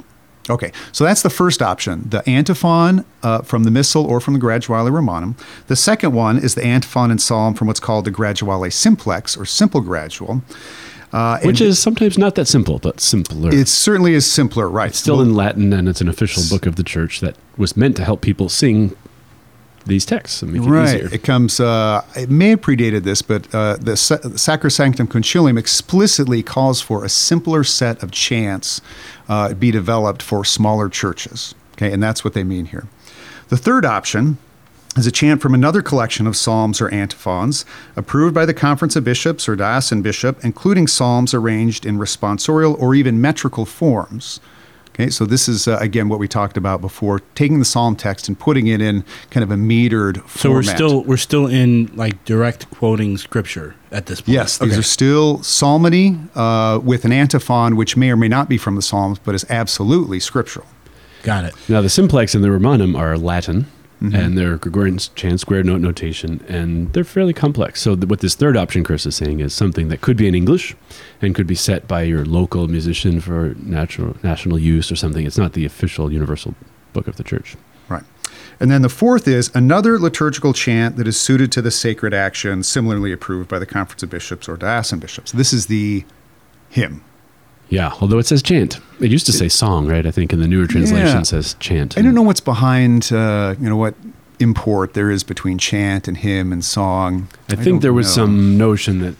Okay, 0.50 0.72
so 0.91 1.03
that's 1.03 1.22
the 1.22 1.29
first 1.29 1.62
option 1.62 2.10
the 2.10 2.27
antiphon 2.27 3.06
uh, 3.24 3.41
from 3.44 3.63
the 3.65 3.72
Missal 3.72 4.06
or 4.06 4.20
from 4.20 4.34
the 4.34 4.39
Graduale 4.39 4.89
Romanum. 4.89 5.36
The 5.68 5.75
second 5.75 6.13
one 6.13 6.38
is 6.38 6.56
the 6.56 6.65
antiphon 6.65 7.12
and 7.12 7.22
psalm 7.22 7.53
from 7.53 7.68
what's 7.68 7.79
called 7.79 8.06
the 8.06 8.12
Graduale 8.12 8.70
Simplex 8.72 9.38
or 9.38 9.46
Simple 9.46 9.82
Gradual. 9.82 10.41
Uh, 11.12 11.39
Which 11.39 11.60
is 11.60 11.79
sometimes 11.79 12.20
not 12.20 12.36
that 12.36 12.48
simple, 12.48 12.77
but 12.77 13.00
simpler. 13.00 13.51
it 13.51 13.68
certainly 13.68 14.13
is 14.13 14.32
simpler, 14.32 14.70
right? 14.70 14.89
It's 14.89 15.00
still 15.00 15.18
Well, 15.18 15.25
in 15.25 15.34
Latin, 15.34 15.74
and 15.74 15.89
it's 15.89 16.01
an 16.01 16.08
official 16.08 16.44
book 16.50 16.68
of 16.68 16.75
the 16.75 16.84
church 16.84 17.20
that 17.22 17.36
was 17.58 17.75
meant 17.75 17.96
to 17.98 18.03
help 18.03 18.22
people 18.22 18.48
sing 18.48 18.96
these 19.89 20.05
texts 20.05 20.41
and 20.41 20.53
make 20.53 20.63
it 20.63 20.69
Right. 20.69 20.96
easier. 20.96 21.10
It 21.12 21.24
comes. 21.24 21.60
Uh, 21.60 22.03
it 22.15 22.29
may 22.29 22.50
have 22.51 22.62
predated 22.62 23.03
this, 23.03 23.22
but 23.22 23.53
uh, 23.53 23.75
the 23.75 23.93
Sacrosanctum 23.93 25.08
Concilium 25.08 25.58
explicitly 25.60 26.41
calls 26.41 26.79
for 26.79 27.03
a 27.03 27.10
simpler 27.10 27.63
set 27.65 28.01
of 28.01 28.12
chants 28.12 28.79
uh, 29.27 29.53
be 29.53 29.72
developed 29.72 30.22
for 30.22 30.46
smaller 30.46 30.88
churches. 30.88 31.53
Okay, 31.74 31.91
and 31.91 32.01
that's 32.01 32.24
what 32.24 32.34
they 32.34 32.43
mean 32.43 32.65
here. 32.65 32.88
The 33.50 33.58
third 33.58 33.86
option 33.86 34.38
is 34.98 35.08
a 35.08 35.12
chant 35.12 35.41
from 35.41 35.53
another 35.53 35.81
collection 35.81 36.27
of 36.27 36.36
psalms 36.36 36.81
or 36.81 36.89
antiphons 36.89 37.63
approved 37.96 38.34
by 38.34 38.46
the 38.46 38.53
Conference 38.53 38.96
of 38.96 39.03
Bishops 39.03 39.48
or 39.48 39.55
diocesan 39.55 40.01
bishop, 40.01 40.43
including 40.43 40.88
psalms 40.88 41.34
arranged 41.34 41.86
in 41.86 41.98
responsorial 41.98 42.79
or 42.79 42.96
even 42.96 43.22
metrical 43.22 43.65
forms. 43.65 44.39
Okay, 45.00 45.10
so 45.10 45.25
this 45.25 45.48
is 45.48 45.65
uh, 45.65 45.77
again 45.79 46.10
what 46.10 46.20
we 46.20 46.27
talked 46.27 46.58
about 46.58 46.82
before, 46.82 47.22
taking 47.34 47.60
the 47.60 47.65
psalm 47.65 47.96
text 47.96 48.27
and 48.27 48.38
putting 48.38 48.68
it 48.68 48.82
in 48.82 49.06
kind 49.29 49.46
of 49.46 49.50
a 49.51 49.56
metered 49.56 50.27
So 50.29 50.51
we're 50.51 50.62
still 50.62 51.03
we're 51.03 51.15
still 51.15 51.48
in 51.48 51.89
like 51.96 52.25
direct 52.25 52.70
quoting 52.70 53.18
scripture 53.18 53.75
at 53.94 54.08
this 54.08 54.20
point. 54.20 54.34
Yes, 54.34 54.58
these 54.58 54.72
Okay. 54.72 54.79
are 54.79 54.84
still 54.84 55.41
psalmody 55.41 56.18
uh, 56.36 56.82
with 56.84 57.06
an 57.06 57.13
antiphon, 57.13 57.77
which 57.77 57.96
may 57.96 58.12
or 58.12 58.18
may 58.18 58.27
not 58.27 58.50
be 58.50 58.58
from 58.58 58.75
the 58.75 58.82
Psalms, 58.82 59.20
but 59.20 59.34
is 59.34 59.46
absolutely 59.50 60.20
scriptural. 60.20 60.68
got 61.24 61.46
it. 61.46 61.53
Now, 61.70 61.79
the 61.82 61.89
simplex 61.89 62.36
and 62.36 62.44
the 62.44 62.51
romanum 62.51 62.94
are 62.98 63.18
Latin, 63.18 63.68
Mm-hmm. 64.01 64.15
and 64.15 64.38
they're 64.38 64.56
Gregorian 64.56 64.98
chant, 64.98 65.41
square 65.41 65.62
note 65.62 65.82
notation, 65.82 66.41
and 66.48 66.94
they're 66.94 67.03
fairly 67.03 67.34
complex. 67.34 67.82
So, 67.82 67.98
th- 67.98 68.08
what 68.08 68.22
this 68.22 68.34
third 68.34 68.56
option 68.56 68.82
Chris 68.82 69.06
is 69.06 69.18
saying 69.18 69.41
is 69.41 69.53
something 69.53 69.89
that 69.89 70.00
could 70.00 70.15
be 70.15 70.25
in 70.25 70.34
English 70.34 70.74
and 71.22 71.36
could 71.36 71.48
be 71.48 71.56
set 71.56 71.86
by 71.86 72.03
your 72.03 72.24
local 72.24 72.70
musician 72.70 73.20
for 73.20 73.56
natural 73.60 74.15
national 74.24 74.58
use 74.58 74.89
or 74.89 74.96
something. 74.96 75.25
It's 75.25 75.38
not 75.38 75.51
the 75.51 75.65
official 75.65 76.13
universal 76.13 76.56
book 76.94 77.08
of 77.10 77.18
the 77.18 77.25
church. 77.25 77.58
Right. 77.89 78.03
And 78.60 78.72
then 78.72 78.84
the 78.84 78.89
fourth 78.89 79.27
is 79.27 79.51
another 79.53 80.00
liturgical 80.00 80.53
chant 80.53 80.96
that 80.96 81.08
is 81.08 81.20
suited 81.20 81.51
to 81.53 81.62
the 81.62 81.72
sacred 81.72 82.13
action, 82.13 82.63
similarly 82.63 83.12
approved 83.12 83.50
by 83.50 83.60
the 83.60 83.65
Conference 83.65 84.03
of 84.03 84.10
Bishops 84.10 84.48
or 84.48 84.56
diocesan 84.56 85.00
bishops. 85.00 85.34
This 85.34 85.51
is 85.51 85.65
the 85.65 86.06
hymn. 86.70 87.03
Yeah, 87.70 87.94
although 88.02 88.18
it 88.18 88.26
says 88.26 88.42
chant. 88.42 88.80
It 89.00 89.12
used 89.12 89.26
to 89.28 89.32
say 89.34 89.48
song, 89.48 89.88
right? 89.88 90.06
I 90.06 90.12
think 90.12 90.34
in 90.34 90.40
the 90.40 90.48
newer 90.48 90.66
translation 90.68 91.06
Yeah. 91.08 91.20
it 91.22 91.26
says 91.28 91.56
chant. 91.60 91.98
I 91.98 92.02
don't 92.02 92.16
know 92.16 92.24
what's 92.24 92.40
behind, 92.40 93.12
uh, 93.14 93.56
you 93.60 93.70
know, 93.70 93.76
what 93.78 93.94
import 94.40 94.94
there 94.94 95.12
is 95.12 95.24
between 95.24 95.58
chant 95.58 96.08
and 96.08 96.18
hymn 96.18 96.52
and 96.52 96.64
song. 96.66 97.28
I 97.50 97.56
think 97.56 97.66
don't 97.66 97.82
there 97.82 97.94
was 97.94 98.08
know. 98.08 98.24
some 98.24 98.58
notion 98.58 99.00
that 99.00 99.16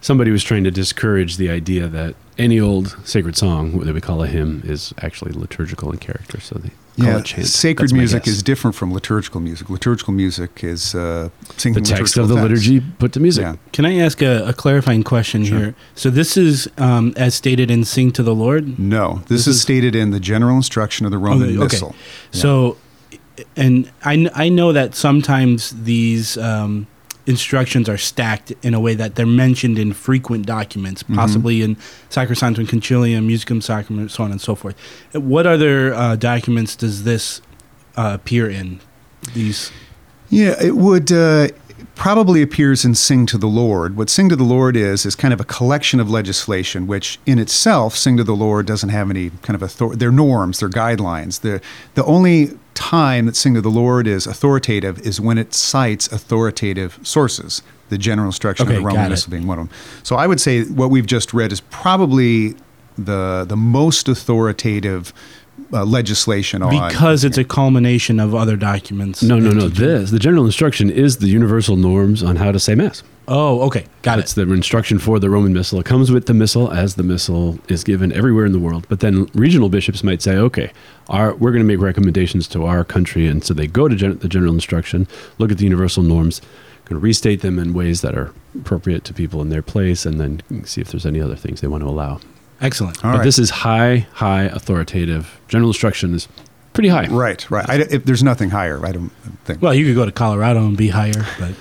somebody 0.00 0.30
was 0.30 0.42
trying 0.44 0.64
to 0.64 0.70
discourage 0.70 1.36
the 1.36 1.50
idea 1.50 1.86
that 1.88 2.14
any 2.38 2.58
old 2.60 2.96
sacred 3.04 3.36
song 3.36 3.78
that 3.80 3.94
we 3.94 4.00
call 4.00 4.22
a 4.22 4.26
hymn 4.26 4.62
is 4.64 4.94
actually 5.02 5.32
liturgical 5.32 5.90
in 5.90 5.98
character. 5.98 6.40
So 6.40 6.56
they 6.58 6.70
Yeah, 6.98 7.20
chant. 7.20 7.46
sacred 7.46 7.88
That's 7.88 7.92
music 7.92 8.26
is 8.26 8.42
different 8.42 8.74
from 8.74 8.92
liturgical 8.92 9.40
music. 9.40 9.68
Liturgical 9.68 10.14
music 10.14 10.64
is 10.64 10.94
uh, 10.94 11.28
singing 11.56 11.82
the 11.82 11.88
text 11.88 12.16
of 12.16 12.28
the 12.28 12.34
text. 12.36 12.42
liturgy 12.48 12.80
put 12.98 13.12
to 13.12 13.20
music. 13.20 13.42
Yeah. 13.42 13.56
Can 13.72 13.84
I 13.84 13.96
ask 13.98 14.22
a, 14.22 14.46
a 14.48 14.52
clarifying 14.54 15.02
question 15.04 15.42
here? 15.42 15.74
So 15.94 16.08
this 16.10 16.36
is 16.36 16.68
um, 16.78 17.12
as 17.16 17.34
stated 17.34 17.70
in 17.70 17.84
"Sing 17.84 18.12
to 18.12 18.22
the 18.22 18.34
Lord." 18.34 18.78
No, 18.78 19.16
this, 19.26 19.28
This 19.28 19.40
is, 19.46 19.56
is- 19.56 19.62
stated 19.62 19.94
in 19.94 20.10
the 20.10 20.20
general 20.20 20.56
instruction 20.56 21.04
of 21.06 21.12
the 21.12 21.18
Roman 21.18 21.50
Okay, 21.50 21.56
Missal. 21.58 21.94
So, 22.30 22.76
and 23.56 23.90
I, 24.02 24.30
I 24.34 24.48
know 24.48 24.72
that 24.72 24.94
sometimes 24.94 25.70
these 25.84 26.38
um, 26.38 26.86
instructions 27.26 27.88
are 27.88 27.98
stacked 27.98 28.52
in 28.62 28.72
a 28.74 28.80
way 28.80 28.94
that 28.94 29.14
they're 29.16 29.26
mentioned 29.26 29.78
in 29.78 29.92
frequent 29.92 30.46
documents, 30.46 31.02
possibly 31.02 31.16
Mm-hmm. 31.16 31.16
possibly 31.16 31.62
in 31.62 31.76
Sacrosanctum 32.10 32.66
Concilium, 32.66 33.26
Musicam 33.26 33.60
Sacram, 33.60 34.08
so 34.10 34.24
on 34.24 34.30
and 34.30 34.40
so 34.40 34.54
forth. 34.54 34.76
What 35.12 35.46
other 35.46 35.92
uh, 35.94 36.16
documents 36.16 36.76
does 36.76 37.04
this 37.04 37.40
uh, 37.96 38.12
appear 38.14 38.48
in? 38.48 38.80
These 39.34 39.72
Yeah, 40.30 40.54
it 40.62 40.76
would 40.76 41.10
uh, 41.10 41.48
probably 41.94 42.42
appears 42.42 42.84
in 42.84 42.94
Sing 42.94 43.26
to 43.26 43.38
the 43.38 43.46
Lord. 43.46 43.96
What 43.96 44.10
Sing 44.10 44.28
to 44.28 44.36
the 44.36 44.44
Lord 44.44 44.76
is 44.76 45.06
is 45.06 45.14
kind 45.14 45.32
of 45.32 45.40
a 45.40 45.44
collection 45.44 46.00
of 46.00 46.10
legislation, 46.10 46.86
which 46.86 47.18
in 47.26 47.38
itself, 47.38 47.96
Sing 47.96 48.16
to 48.16 48.24
the 48.24 48.34
Lord 48.36 48.66
doesn't 48.66 48.88
have 48.90 49.10
any 49.10 49.30
kind 49.42 49.54
of 49.54 49.62
authority. 49.62 49.98
They're 49.98 50.12
norms, 50.12 50.60
they're 50.60 50.68
guidelines. 50.68 51.40
The 51.40 51.60
the 51.94 52.04
only 52.04 52.58
time 52.74 53.26
that 53.26 53.36
Sing 53.36 53.54
to 53.54 53.60
the 53.60 53.70
Lord 53.70 54.06
is 54.06 54.26
authoritative 54.26 54.98
is 55.00 55.20
when 55.20 55.38
it 55.38 55.54
cites 55.54 56.10
authoritative 56.12 56.98
sources. 57.02 57.62
The 57.88 57.98
general 57.98 58.26
instruction 58.26 58.66
Okay, 58.66 58.76
of 58.76 58.82
the 58.82 58.86
Roman. 58.86 59.10
Missal 59.10 59.30
being 59.30 59.46
one 59.46 59.58
of 59.60 59.68
them. 59.68 59.78
So 60.02 60.16
I 60.16 60.26
would 60.26 60.40
say 60.40 60.64
what 60.64 60.90
we've 60.90 61.06
just 61.06 61.32
read 61.32 61.52
is 61.52 61.60
probably 61.60 62.56
the 62.98 63.44
the 63.46 63.56
most 63.56 64.08
authoritative 64.08 65.12
uh, 65.72 65.84
legislation 65.84 66.62
on 66.62 66.70
because 66.70 67.24
it's 67.24 67.38
a 67.38 67.44
culmination 67.44 68.20
of 68.20 68.34
other 68.34 68.56
documents. 68.56 69.22
No, 69.22 69.38
no, 69.38 69.50
no. 69.50 69.68
This 69.68 70.10
the 70.10 70.18
general 70.18 70.44
instruction 70.46 70.90
is 70.90 71.18
the 71.18 71.28
universal 71.28 71.76
norms 71.76 72.22
on 72.22 72.36
how 72.36 72.52
to 72.52 72.60
say 72.60 72.74
mass. 72.74 73.02
Oh, 73.28 73.62
okay, 73.62 73.86
got 74.02 74.18
It's 74.18 74.36
it. 74.36 74.40
It's 74.42 74.48
the 74.48 74.54
instruction 74.54 74.98
for 74.98 75.18
the 75.18 75.28
Roman 75.28 75.52
Missal. 75.52 75.80
It 75.80 75.86
comes 75.86 76.12
with 76.12 76.26
the 76.26 76.34
Missal 76.34 76.70
as 76.72 76.94
the 76.94 77.02
Missal 77.02 77.58
is 77.68 77.82
given 77.82 78.12
everywhere 78.12 78.46
in 78.46 78.52
the 78.52 78.58
world. 78.60 78.86
But 78.88 79.00
then 79.00 79.26
regional 79.34 79.68
bishops 79.68 80.04
might 80.04 80.22
say, 80.22 80.36
okay, 80.36 80.72
our, 81.08 81.34
we're 81.34 81.50
going 81.50 81.62
to 81.62 81.66
make 81.66 81.80
recommendations 81.80 82.46
to 82.48 82.64
our 82.66 82.84
country. 82.84 83.26
And 83.26 83.42
so 83.42 83.52
they 83.52 83.66
go 83.66 83.88
to 83.88 83.96
gen- 83.96 84.18
the 84.18 84.28
general 84.28 84.54
instruction, 84.54 85.08
look 85.38 85.50
at 85.50 85.58
the 85.58 85.64
universal 85.64 86.04
norms, 86.04 86.40
going 86.84 87.00
to 87.00 87.04
restate 87.04 87.40
them 87.40 87.58
in 87.58 87.74
ways 87.74 88.00
that 88.02 88.16
are 88.16 88.32
appropriate 88.54 89.02
to 89.04 89.12
people 89.12 89.42
in 89.42 89.48
their 89.48 89.62
place, 89.62 90.06
and 90.06 90.20
then 90.20 90.64
see 90.64 90.80
if 90.80 90.92
there's 90.92 91.06
any 91.06 91.20
other 91.20 91.34
things 91.34 91.60
they 91.60 91.66
want 91.66 91.82
to 91.82 91.88
allow. 91.88 92.20
Excellent. 92.60 93.04
All 93.04 93.12
but 93.12 93.18
right. 93.18 93.24
this 93.24 93.38
is 93.38 93.50
high, 93.50 94.06
high 94.14 94.44
authoritative. 94.44 95.40
General 95.48 95.70
instruction 95.70 96.14
is 96.14 96.28
pretty 96.72 96.88
high. 96.88 97.06
Right, 97.06 97.48
right. 97.50 97.68
I, 97.68 97.74
if 97.90 98.04
there's 98.04 98.22
nothing 98.22 98.50
higher, 98.50 98.84
I 98.84 98.92
don't 98.92 99.10
think. 99.44 99.60
Well, 99.62 99.74
you 99.74 99.84
could 99.86 99.94
go 99.94 100.04
to 100.04 100.12
Colorado 100.12 100.64
and 100.64 100.76
be 100.76 100.88
higher, 100.88 101.26
but 101.38 101.54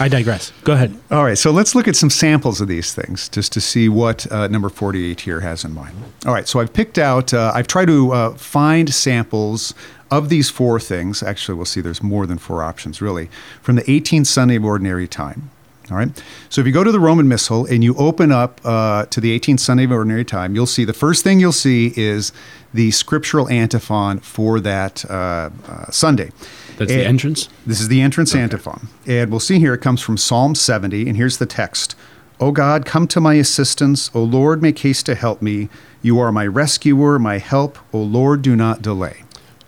I 0.00 0.08
digress. 0.08 0.52
Go 0.64 0.72
ahead. 0.72 0.98
All 1.10 1.24
right, 1.24 1.38
so 1.38 1.50
let's 1.50 1.74
look 1.74 1.86
at 1.86 1.96
some 1.96 2.10
samples 2.10 2.60
of 2.60 2.68
these 2.68 2.92
things 2.92 3.28
just 3.28 3.52
to 3.52 3.60
see 3.60 3.88
what 3.88 4.30
uh, 4.32 4.48
number 4.48 4.68
48 4.68 5.20
here 5.20 5.40
has 5.40 5.64
in 5.64 5.72
mind. 5.72 5.96
All 6.26 6.32
right, 6.32 6.48
so 6.48 6.60
I've 6.60 6.72
picked 6.72 6.98
out, 6.98 7.32
uh, 7.32 7.52
I've 7.54 7.68
tried 7.68 7.86
to 7.86 8.12
uh, 8.12 8.34
find 8.34 8.92
samples 8.92 9.72
of 10.10 10.28
these 10.28 10.50
four 10.50 10.80
things. 10.80 11.22
Actually, 11.22 11.54
we'll 11.54 11.64
see 11.64 11.80
there's 11.80 12.02
more 12.02 12.26
than 12.26 12.38
four 12.38 12.62
options, 12.62 13.00
really, 13.00 13.30
from 13.62 13.76
the 13.76 13.82
18th 13.82 14.26
Sunday 14.26 14.56
of 14.56 14.64
Ordinary 14.64 15.06
Time. 15.06 15.50
All 15.90 15.96
right, 15.98 16.22
so 16.48 16.60
if 16.62 16.66
you 16.66 16.72
go 16.72 16.82
to 16.82 16.90
the 16.90 17.00
Roman 17.00 17.28
Missal 17.28 17.66
and 17.66 17.84
you 17.84 17.94
open 17.96 18.32
up 18.32 18.58
uh, 18.64 19.04
to 19.06 19.20
the 19.20 19.38
18th 19.38 19.60
Sunday 19.60 19.84
of 19.84 19.92
Ordinary 19.92 20.24
Time, 20.24 20.54
you'll 20.54 20.64
see 20.66 20.84
the 20.84 20.94
first 20.94 21.22
thing 21.22 21.40
you'll 21.40 21.52
see 21.52 21.92
is 21.94 22.32
the 22.72 22.90
scriptural 22.90 23.48
antiphon 23.50 24.18
for 24.20 24.60
that 24.60 25.04
uh, 25.10 25.50
uh, 25.68 25.90
Sunday. 25.90 26.30
That's 26.78 26.90
the 26.90 27.04
entrance. 27.04 27.48
this 27.66 27.80
is 27.80 27.88
the 27.88 28.00
entrance 28.00 28.34
antiphon. 28.34 28.88
And 29.06 29.30
we'll 29.30 29.40
see 29.40 29.58
here 29.58 29.74
it 29.74 29.80
comes 29.82 30.00
from 30.00 30.16
Psalm 30.16 30.54
70, 30.54 31.06
and 31.06 31.16
here's 31.16 31.36
the 31.38 31.46
text 31.46 31.94
O 32.40 32.50
God, 32.50 32.84
come 32.84 33.06
to 33.08 33.20
my 33.20 33.34
assistance. 33.34 34.10
O 34.14 34.22
Lord, 34.24 34.60
make 34.62 34.78
haste 34.78 35.06
to 35.06 35.14
help 35.14 35.40
me. 35.40 35.68
You 36.02 36.18
are 36.18 36.32
my 36.32 36.46
rescuer, 36.46 37.18
my 37.18 37.38
help. 37.38 37.78
O 37.92 37.98
Lord, 38.00 38.42
do 38.42 38.56
not 38.56 38.82
delay. 38.82 39.22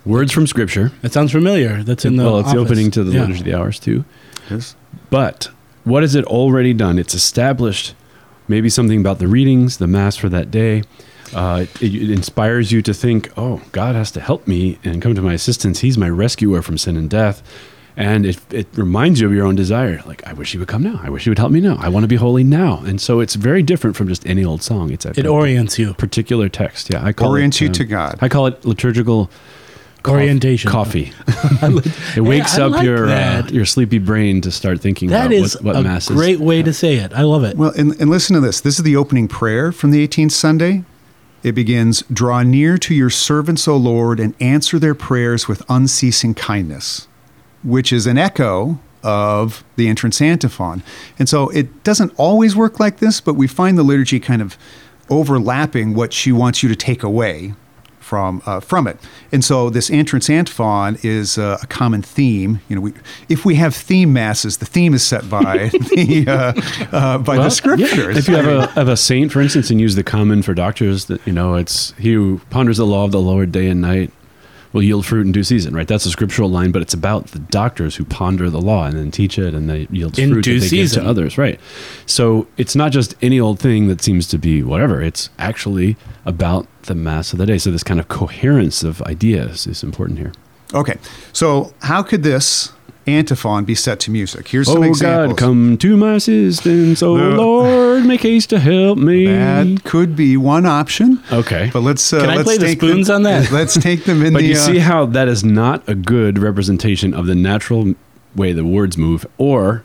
Words 0.05 0.33
from 0.33 0.47
Scripture. 0.47 0.93
That 1.03 1.13
sounds 1.13 1.31
familiar. 1.33 1.83
That's 1.83 2.05
in 2.05 2.17
the 2.17 2.25
well, 2.25 2.39
it's 2.41 2.53
the 2.53 2.59
opening 2.59 2.91
to 2.93 3.05
the 3.05 3.13
Yeah. 3.13 3.21
Liturgy 3.23 3.41
of 3.41 3.45
the 3.47 3.55
Hours, 3.59 3.79
too. 3.79 4.05
Yes. 4.51 4.75
But 5.11 5.49
what 5.87 6.03
has 6.03 6.15
it 6.15 6.25
already 6.27 6.75
done? 6.75 6.99
It's 6.99 7.15
established 7.15 7.95
maybe 8.49 8.69
something 8.69 9.01
about 9.01 9.19
the 9.19 9.27
readings, 9.29 9.79
the 9.79 9.87
Mass 9.87 10.17
for 10.17 10.29
that 10.29 10.51
day. 10.51 10.83
Uh, 11.35 11.67
it, 11.81 11.95
it 11.95 12.11
inspires 12.11 12.71
you 12.71 12.83
to 12.83 12.93
think, 12.95 13.31
oh, 13.37 13.61
God 13.73 13.95
has 13.95 14.11
to 14.13 14.21
help 14.21 14.47
me 14.47 14.79
and 14.85 15.01
come 15.03 15.15
to 15.15 15.23
my 15.23 15.33
assistance. 15.33 15.81
He's 15.81 15.97
my 15.99 16.09
rescuer 16.11 16.63
from 16.63 16.77
sin 16.79 16.97
and 16.97 17.09
death. 17.11 17.43
And 17.97 18.27
it, 18.27 18.39
it 18.53 18.67
reminds 18.75 19.21
you 19.21 19.27
of 19.27 19.33
your 19.33 19.47
own 19.47 19.55
desire. 19.55 20.03
Like, 20.07 20.25
I 20.27 20.35
wish 20.35 20.53
he 20.53 20.59
would 20.59 20.69
come 20.69 20.83
now. 20.83 21.01
I 21.03 21.09
wish 21.09 21.25
he 21.25 21.31
would 21.31 21.39
help 21.39 21.51
me 21.51 21.61
now. 21.61 21.77
I 21.81 21.89
want 21.89 22.05
to 22.05 22.09
be 22.09 22.17
holy 22.17 22.45
now. 22.45 22.83
And 22.85 23.01
so 23.01 23.21
it's 23.21 23.35
very 23.37 23.63
different 23.63 23.97
from 23.97 24.07
just 24.07 24.27
any 24.27 24.45
old 24.45 24.63
song. 24.63 24.93
It's 24.93 25.07
a 25.07 25.11
It 25.19 25.27
orients 25.27 25.79
you. 25.79 25.95
particular 25.95 26.49
text. 26.51 26.93
Yeah, 26.93 27.03
I 27.05 27.13
call 27.13 27.31
Orients 27.31 27.57
it, 27.57 27.61
you 27.63 27.67
um, 27.69 27.73
to 27.73 27.85
God. 27.87 28.19
I 28.21 28.29
call 28.29 28.47
it 28.49 28.65
liturgical 28.67 29.27
coff- 29.27 29.41
Orientation. 30.09 30.71
coffee. 30.71 31.13
it 32.17 32.23
wakes 32.23 32.59
I 32.59 32.65
up 32.65 32.73
like 32.73 32.85
your 32.85 33.09
uh, 33.09 33.47
your 33.49 33.65
sleepy 33.65 33.99
brain 33.99 34.41
to 34.43 34.51
start 34.51 34.81
thinking 34.81 35.09
That 35.11 35.27
about 35.27 35.33
is 35.33 35.55
what, 35.57 35.65
what 35.65 35.77
a 35.77 35.83
mass 35.83 36.11
is. 36.11 36.17
great 36.17 36.41
way 36.41 36.63
to 36.63 36.73
say 36.73 36.97
it. 36.97 37.13
I 37.13 37.23
love 37.23 37.45
it. 37.45 37.57
Well, 37.57 37.73
and, 37.77 37.99
and 38.01 38.11
listen 38.11 38.35
to 38.35 38.41
this. 38.41 38.61
This 38.61 38.79
is 38.79 38.85
the 38.85 38.97
opening 38.97 39.29
prayer 39.29 39.73
from 39.73 39.91
the 39.91 40.07
18th 40.07 40.33
Sunday. 40.33 40.85
It 41.43 41.53
begins 41.53 42.03
Draw 42.13 42.43
near 42.43 42.77
to 42.79 42.95
your 42.95 43.11
servants, 43.11 43.69
O 43.69 43.77
Lord, 43.77 44.19
and 44.19 44.35
answer 44.41 44.79
their 44.79 44.95
prayers 44.95 45.47
with 45.47 45.63
unceasing 45.69 46.35
kindness, 46.35 47.07
which 47.63 47.93
is 47.93 48.07
an 48.07 48.19
echo 48.19 48.81
of 49.05 49.63
the 49.77 49.87
entrance 49.87 50.21
antiphon. 50.21 50.83
And 51.19 51.29
so 51.29 51.49
it 51.51 51.85
doesn't 51.85 52.13
always 52.17 52.57
work 52.57 52.81
like 52.81 52.99
this, 52.99 53.21
but 53.21 53.35
we 53.35 53.47
find 53.47 53.79
the 53.79 53.85
liturgy 53.85 54.19
kind 54.19 54.43
of 54.43 54.59
overlapping 55.09 55.95
what 55.95 56.13
she 56.13 56.33
wants 56.33 56.63
you 56.65 56.69
to 56.69 56.75
take 56.75 57.05
away 57.05 57.55
from 58.07 58.41
uh, 58.47 58.61
from 58.61 58.87
it. 58.87 58.97
And 59.33 59.45
so 59.45 59.69
this 59.69 59.91
entrance 59.91 60.31
antiphon 60.31 60.97
is 61.03 61.39
uh, 61.39 61.59
a 61.61 61.67
common 61.67 62.03
theme. 62.03 62.61
You 62.69 62.77
know, 62.77 62.83
we, 62.83 62.93
if 63.29 63.45
we 63.45 63.57
have 63.57 63.75
theme 63.75 64.13
masses, 64.13 64.59
the 64.59 64.65
theme 64.67 64.95
is 64.95 65.05
set 65.05 65.29
by 65.29 65.69
the 65.97 66.25
uh, 66.29 66.97
uh, 66.97 67.19
by 67.19 67.35
Well, 67.37 67.45
the 67.45 67.51
scriptures. 67.51 67.91
yeah. 68.15 68.19
If 68.19 68.29
you 68.29 68.37
have 68.37 68.47
a, 68.47 68.67
have 68.75 68.89
a 68.89 68.97
saint, 68.97 69.33
for 69.33 69.41
instance, 69.41 69.71
and 69.71 69.81
use 69.81 69.97
the 69.97 70.05
common 70.05 70.43
for 70.43 70.55
doctors, 70.55 71.07
that 71.07 71.21
you 71.27 71.33
know, 71.33 71.55
it's 71.57 71.93
he 71.99 72.13
who 72.13 72.41
ponders 72.51 72.77
the 72.77 72.87
law 72.87 73.05
of 73.05 73.11
the 73.11 73.21
Lord 73.21 73.51
day 73.51 73.67
and 73.69 73.81
night 73.81 74.13
will 74.77 74.83
yield 74.83 75.07
fruit 75.07 75.25
in 75.25 75.33
due 75.33 75.43
season, 75.43 75.75
right? 75.75 75.89
That's 75.89 76.05
a 76.05 76.11
scriptural 76.11 76.51
line, 76.51 76.71
but 76.71 76.83
it's 76.83 76.93
about 76.93 77.29
the 77.29 77.39
doctors 77.39 77.97
who 77.97 78.05
ponder 78.05 78.51
the 78.51 78.61
law 78.61 78.85
and 78.85 78.95
then 78.99 79.11
teach 79.11 79.39
it, 79.39 79.55
and 79.55 79.71
they 79.71 79.89
yield 79.91 80.19
In 80.19 80.33
fruit 80.33 80.45
due 80.45 80.55
that 80.57 80.61
they 80.61 80.69
season. 80.69 80.99
give 80.99 81.05
to 81.05 81.09
others, 81.11 81.39
right? 81.39 81.59
So 82.05 82.47
it's 82.59 82.77
not 82.77 82.93
just 82.93 83.15
any 83.23 83.41
old 83.41 83.59
thing 83.59 83.89
that 83.89 84.03
seems 84.03 84.29
to 84.29 84.39
be 84.39 84.63
whatever. 84.63 85.01
It's 85.01 85.31
actually 85.39 85.97
about 86.27 86.67
the 86.83 86.95
mass 86.95 87.33
of 87.33 87.39
the 87.39 87.47
day. 87.47 87.57
So 87.57 87.71
this 87.71 87.83
kind 87.83 87.99
of 87.99 88.09
coherence 88.09 88.83
of 88.83 89.01
ideas 89.03 89.67
is 89.67 89.83
important 89.83 90.19
here. 90.19 90.33
okay, 90.75 90.99
so 91.33 91.73
how 91.81 92.03
could 92.03 92.23
this 92.23 92.73
antiphon 93.07 93.65
be 93.65 93.75
set 93.75 94.01
to 94.01 94.11
music? 94.11 94.49
Here's 94.49 94.67
some 94.67 94.79
oh 94.79 94.83
examples. 94.83 95.39
God, 95.39 95.39
come 95.39 95.79
to 95.79 95.97
my 95.97 96.15
assistance! 96.15 97.03
Oh 97.03 97.15
Lord, 97.15 98.05
make 98.05 98.23
haste 98.23 98.51
to 98.51 98.59
help 98.59 98.99
me. 98.99 99.27
That 99.27 99.83
could 99.85 100.17
be 100.17 100.37
one 100.37 100.67
option. 100.67 101.23
Okay. 101.33 101.71
But 101.73 101.81
let's 101.81 102.13
uh, 102.13 102.21
Can 102.21 102.31
I 102.31 102.37
let's 102.37 102.45
play 102.45 102.59
the 102.59 102.73
spoons 102.73 103.11
on 103.11 103.23
that? 103.25 103.51
Let's 103.57 103.79
take 103.79 104.05
them 104.05 104.25
in 104.25 104.33
But 104.33 104.41
the. 104.41 104.47
you 104.49 104.55
uh, 104.55 104.59
see 104.59 104.79
how 104.79 105.07
that 105.07 105.29
is 105.29 105.45
not 105.45 105.89
a 105.89 105.95
good 105.95 106.39
representation 106.39 107.15
of 107.15 107.27
the 107.27 107.35
natural 107.35 107.95
way 108.35 108.53
the 108.53 108.65
words 108.65 108.99
move, 108.99 109.27
or 109.39 109.83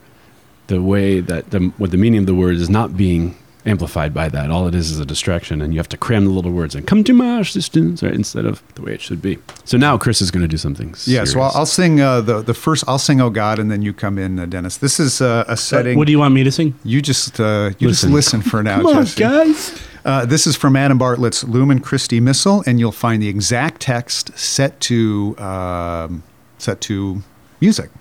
the 0.68 0.82
way 0.82 1.20
that 1.20 1.52
the 1.52 1.60
what 1.78 1.92
the 1.92 1.98
meaning 1.98 2.20
of 2.22 2.26
the 2.26 2.36
word 2.36 2.56
is 2.56 2.70
not 2.70 2.98
being 2.98 3.36
amplified 3.66 4.14
by 4.14 4.28
that. 4.30 4.50
All 4.50 4.68
it 4.68 4.76
is 4.76 4.92
is 4.92 5.00
a 5.00 5.06
distraction, 5.06 5.62
and 5.62 5.74
you 5.74 5.80
have 5.80 5.90
to 5.90 5.98
cram 5.98 6.26
the 6.26 6.32
little 6.32 6.52
words 6.52 6.76
and 6.76 6.86
come 6.88 7.04
to 7.04 7.14
my 7.14 7.40
assistance, 7.40 8.02
right, 8.04 8.14
instead 8.14 8.46
of 8.46 8.62
the 8.76 8.82
way 8.82 8.94
it 8.94 9.02
should 9.02 9.22
be. 9.22 9.38
So 9.66 9.78
now 9.78 9.98
Chris 9.98 10.22
is 10.22 10.32
going 10.32 10.42
to 10.42 10.48
do 10.48 10.58
something. 10.58 10.96
Yeah, 11.06 11.26
so 11.26 11.40
I'll. 11.42 11.52
I'll 11.56 11.66
sing 11.66 12.02
uh, 12.02 12.22
the 12.22 12.42
the 12.42 12.54
first. 12.54 12.84
I'll 12.88 12.98
sing 13.00 13.22
"Oh 13.22 13.30
God," 13.30 13.60
and 13.60 13.70
then 13.72 13.82
you 13.82 13.94
come 13.94 14.18
in, 14.18 14.40
uh, 14.40 14.46
Dennis. 14.46 14.78
This 14.78 15.00
is 15.00 15.22
uh, 15.22 15.46
a 15.48 15.56
setting. 15.58 15.98
What 15.98 16.06
do 16.08 16.12
you 16.12 16.20
want 16.20 16.34
me 16.34 16.44
to 16.44 16.52
sing? 16.52 16.74
you 16.84 17.02
just 17.02 17.40
uh, 17.40 17.72
you 17.80 17.88
Listen. 17.90 18.10
just 18.10 18.14
listen 18.34 18.42
for 18.42 18.64
now, 18.64 18.78
Come 18.78 18.88
on, 18.88 19.06
Jesse. 19.06 19.20
guys. 19.20 19.88
Uh, 20.04 20.26
this 20.26 20.48
is 20.48 20.56
from 20.56 20.76
Adam 20.76 20.98
Bartlett's 20.98 21.44
Lumen 21.44 21.80
Christi 21.80 22.20
Missal, 22.20 22.64
and 22.66 22.80
you'll 22.80 22.92
find 22.92 23.22
the 23.22 23.28
exact 23.28 23.82
text 23.82 24.36
set 24.38 24.80
to 24.82 25.38
um, 25.38 26.24
set 26.58 26.82
to 26.82 27.22
music. 27.60 27.92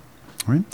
All 0.49 0.55
right. 0.55 0.65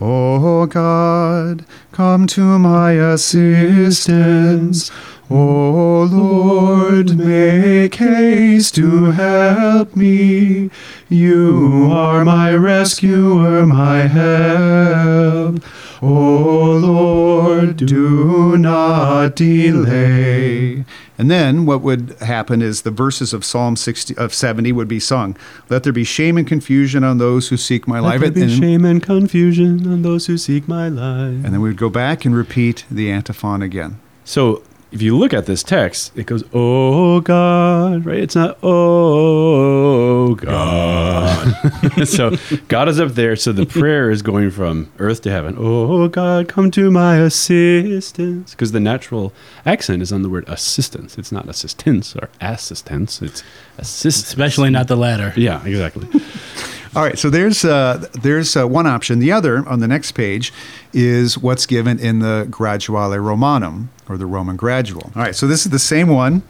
Oh 0.00 0.66
God, 0.66 1.64
come 1.94 2.26
to 2.26 2.58
my 2.58 2.90
assistance. 2.90 4.90
Oh 5.30 6.02
Lord, 6.10 7.16
make 7.16 7.94
haste 7.94 8.74
to 8.74 9.12
help 9.12 9.96
me. 9.96 10.70
You 11.08 11.88
are 11.90 12.24
my 12.24 12.54
rescuer, 12.54 13.64
my 13.64 14.00
help. 14.00 15.62
Oh 16.02 16.78
Lord, 16.78 17.76
do 17.76 18.58
not 18.58 19.36
delay. 19.36 20.84
And 21.16 21.30
then 21.30 21.64
what 21.64 21.80
would 21.80 22.16
happen 22.20 22.60
is 22.60 22.82
the 22.82 22.90
verses 22.90 23.32
of 23.32 23.44
Psalm 23.44 23.76
60 23.76 24.16
of 24.18 24.34
70 24.34 24.72
would 24.72 24.88
be 24.88 25.00
sung. 25.00 25.36
Let 25.70 25.84
there 25.84 25.92
be 25.92 26.04
shame 26.04 26.36
and 26.36 26.46
confusion 26.46 27.02
on 27.02 27.16
those 27.16 27.48
who 27.48 27.56
seek 27.56 27.86
my 27.88 28.00
life. 28.00 28.20
Let 28.20 28.34
there 28.34 28.46
be 28.46 28.52
and, 28.52 28.62
shame 28.62 28.84
and 28.84 29.02
confusion 29.02 29.90
on 29.90 30.02
those 30.02 30.26
who 30.26 30.36
seek 30.36 30.68
my 30.68 30.88
life. 30.88 31.44
and 31.44 31.44
then 31.44 31.60
we 31.62 31.70
would 31.70 31.78
go 31.78 31.88
back 31.88 32.26
and 32.26 32.36
repeat 32.36 32.84
the 32.90 33.10
antiphon 33.10 33.62
again. 33.62 34.00
So 34.24 34.62
if 34.94 35.02
you 35.02 35.18
look 35.18 35.34
at 35.34 35.46
this 35.46 35.64
text, 35.64 36.16
it 36.16 36.26
goes, 36.26 36.44
"Oh 36.52 37.20
God," 37.20 38.06
right? 38.06 38.20
It's 38.20 38.36
not 38.36 38.56
"Oh 38.62 40.36
God." 40.36 42.04
so 42.06 42.36
God 42.68 42.88
is 42.88 43.00
up 43.00 43.10
there. 43.10 43.34
So 43.34 43.50
the 43.50 43.66
prayer 43.66 44.08
is 44.08 44.22
going 44.22 44.52
from 44.52 44.92
earth 45.00 45.22
to 45.22 45.32
heaven. 45.32 45.56
Oh 45.58 46.06
God, 46.06 46.48
come 46.48 46.70
to 46.70 46.92
my 46.92 47.16
assistance, 47.16 48.52
because 48.52 48.70
the 48.70 48.78
natural 48.78 49.32
accent 49.66 50.00
is 50.00 50.12
on 50.12 50.22
the 50.22 50.30
word 50.30 50.44
assistance. 50.46 51.18
It's 51.18 51.32
not 51.32 51.48
assistance 51.48 52.14
or 52.14 52.28
assistance. 52.40 53.20
It's 53.20 53.42
assistance. 53.76 54.28
Especially 54.28 54.70
not 54.70 54.86
the 54.86 54.96
latter. 54.96 55.32
Yeah, 55.36 55.64
exactly. 55.66 56.08
All 56.96 57.02
right, 57.02 57.18
so 57.18 57.28
there's 57.28 57.64
uh, 57.64 58.06
there's 58.12 58.56
uh, 58.56 58.68
one 58.68 58.86
option. 58.86 59.18
The 59.18 59.32
other 59.32 59.68
on 59.68 59.80
the 59.80 59.88
next 59.88 60.12
page 60.12 60.52
is 60.92 61.36
what's 61.36 61.66
given 61.66 61.98
in 61.98 62.20
the 62.20 62.46
Graduale 62.48 63.18
Romanum 63.18 63.90
or 64.08 64.16
the 64.16 64.26
Roman 64.26 64.56
Gradual. 64.56 65.12
All 65.14 65.22
right, 65.22 65.34
so 65.34 65.46
this 65.46 65.64
is 65.64 65.72
the 65.72 65.78
same 65.78 66.08
one. 66.08 66.42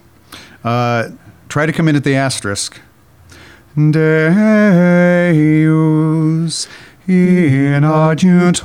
Uh, 0.62 1.11
try 1.49 1.67
to 1.67 1.73
come 1.73 1.88
in 1.88 1.97
at 1.97 2.05
the 2.05 2.14
asterisk. 2.14 2.81
Deus 3.77 3.99
in 7.07 7.83
adjutorium 7.83 8.64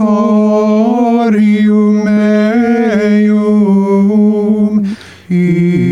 meum 5.29 5.88